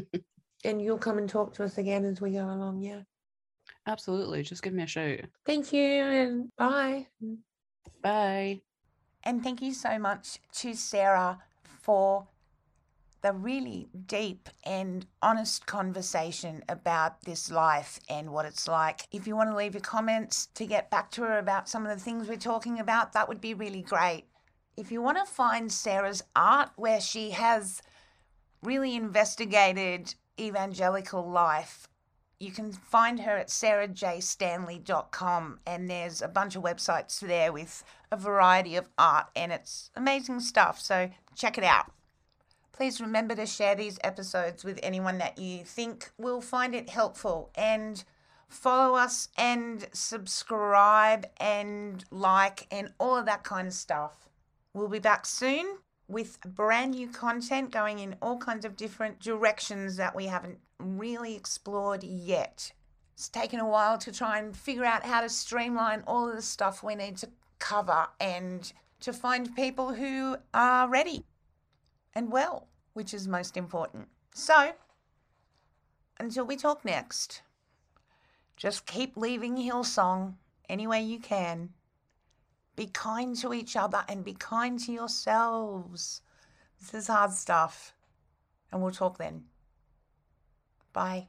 and 0.65 0.81
you'll 0.83 0.99
come 0.99 1.19
and 1.19 1.29
talk 1.29 1.53
to 1.55 1.65
us 1.65 1.79
again 1.79 2.05
as 2.05 2.21
we 2.21 2.33
go 2.33 2.45
along 2.45 2.81
yeah 2.83 3.03
Absolutely. 3.87 4.43
Just 4.43 4.63
give 4.63 4.73
me 4.73 4.83
a 4.83 4.87
shout. 4.87 5.21
thank 5.47 5.73
you 5.73 5.81
and 5.83 6.51
bye 6.57 7.07
Bye. 8.03 8.61
And 9.25 9.43
thank 9.43 9.63
you 9.63 9.73
so 9.73 9.99
much 9.99 10.41
to 10.55 10.75
Sarah 10.75 11.39
for 11.63 12.27
the 13.23 13.33
really 13.33 13.89
deep 14.07 14.51
and 14.65 15.07
honest 15.23 15.67
conversation 15.67 16.63
about 16.69 17.23
this 17.23 17.51
life 17.51 17.99
and 18.09 18.31
what 18.31 18.45
it's 18.45 18.69
like. 18.69 19.07
If 19.13 19.29
you 19.29 19.37
want 19.37 19.51
to 19.51 19.57
leave 19.57 19.75
your 19.75 19.81
comments 19.81 20.47
to 20.55 20.67
get 20.67 20.91
back 20.91 21.11
to 21.13 21.23
her 21.23 21.39
about 21.39 21.69
some 21.69 21.87
of 21.87 21.97
the 21.97 22.05
things 22.05 22.29
we're 22.29 22.37
talking 22.37 22.81
about, 22.81 23.13
that 23.13 23.29
would 23.29 23.41
be 23.41 23.55
really 23.55 23.83
great. 23.83 24.25
If 24.77 24.91
you 24.91 25.01
want 25.01 25.19
to 25.19 25.25
find 25.25 25.71
Sarah's 25.73 26.25
art 26.35 26.71
where 26.77 27.01
she 27.01 27.31
has 27.31 27.81
really 28.63 28.97
investigated 28.97 30.17
evangelical 30.39 31.31
life, 31.31 31.87
you 32.41 32.51
can 32.51 32.73
find 32.73 33.21
her 33.21 33.37
at 33.37 33.49
sarahjstanley.com 33.49 35.61
and 35.65 35.89
there's 35.89 36.23
a 36.23 36.29
bunch 36.29 36.57
of 36.57 36.65
websites 36.65 37.21
there 37.21 37.53
with 37.53 37.85
a 38.11 38.17
variety 38.17 38.75
of 38.75 38.89
art 38.99 39.27
and 39.37 39.53
it's 39.53 39.93
amazing 39.95 40.41
stuff. 40.41 40.81
So 40.81 41.09
check 41.37 41.57
it 41.57 41.63
out. 41.63 41.93
Please 42.73 43.03
remember 43.03 43.35
to 43.35 43.45
share 43.45 43.75
these 43.75 43.99
episodes 44.03 44.65
with 44.65 44.81
anyone 44.83 45.19
that 45.19 45.39
you 45.39 45.63
think 45.63 46.11
will 46.17 46.41
find 46.41 46.75
it 46.75 46.89
helpful 46.89 47.51
and 47.55 48.03
follow 48.49 48.97
us 48.97 49.29
and 49.37 49.87
subscribe 49.93 51.27
and 51.39 52.05
like 52.11 52.67
and 52.71 52.93
all 52.99 53.17
of 53.17 53.27
that 53.27 53.45
kind 53.45 53.69
of 53.69 53.75
stuff. 53.75 54.29
We'll 54.73 54.89
be 54.89 54.99
back 54.99 55.27
soon 55.27 55.79
with 56.09 56.41
brand 56.41 56.93
new 56.93 57.09
content 57.09 57.71
going 57.71 57.99
in 57.99 58.17
all 58.23 58.39
kinds 58.39 58.65
of 58.65 58.77
different 58.77 59.21
directions 59.21 59.97
that 59.97 60.17
we 60.17 60.27
haven't 60.27 60.59
really 60.79 61.35
explored 61.35 62.03
yet. 62.03 62.73
It's 63.15 63.29
taken 63.29 63.61
a 63.61 63.69
while 63.69 63.99
to 63.99 64.11
try 64.11 64.39
and 64.39 64.57
figure 64.57 64.85
out 64.85 65.05
how 65.05 65.21
to 65.21 65.29
streamline 65.29 66.05
all 66.07 66.29
of 66.29 66.37
the 66.37 66.43
stuff 66.43 66.83
we 66.83 66.95
need 66.95 67.19
to 67.19 67.29
cover 67.59 68.09
and 68.19 68.73
to 69.01 69.13
find 69.13 69.55
people 69.55 69.93
who 69.93 70.37
are 70.55 70.89
ready 70.89 71.25
and 72.15 72.31
well, 72.31 72.69
which 72.93 73.15
is 73.15 73.27
most 73.29 73.57
important. 73.57 74.09
So, 74.35 74.73
until 76.19 76.45
we 76.45 76.57
talk 76.57 76.85
next, 76.85 77.43
just 78.57 78.87
keep 78.87 79.17
leaving 79.17 79.57
Hillsong 79.57 80.35
any 80.69 80.87
way 80.87 81.03
you 81.03 81.19
can. 81.19 81.71
Be 82.77 82.87
kind 82.87 83.37
to 83.37 83.53
each 83.53 83.77
other 83.77 84.05
and 84.09 84.25
be 84.25 84.35
kind 84.35 84.79
to 84.81 84.93
yourselves. 84.93 86.23
This 86.81 86.95
is 86.95 87.07
hard 87.09 87.33
stuff. 87.33 87.95
And 88.71 88.83
we'll 88.83 88.93
talk 88.93 89.19
then. 89.19 89.45
Bye. 90.93 91.29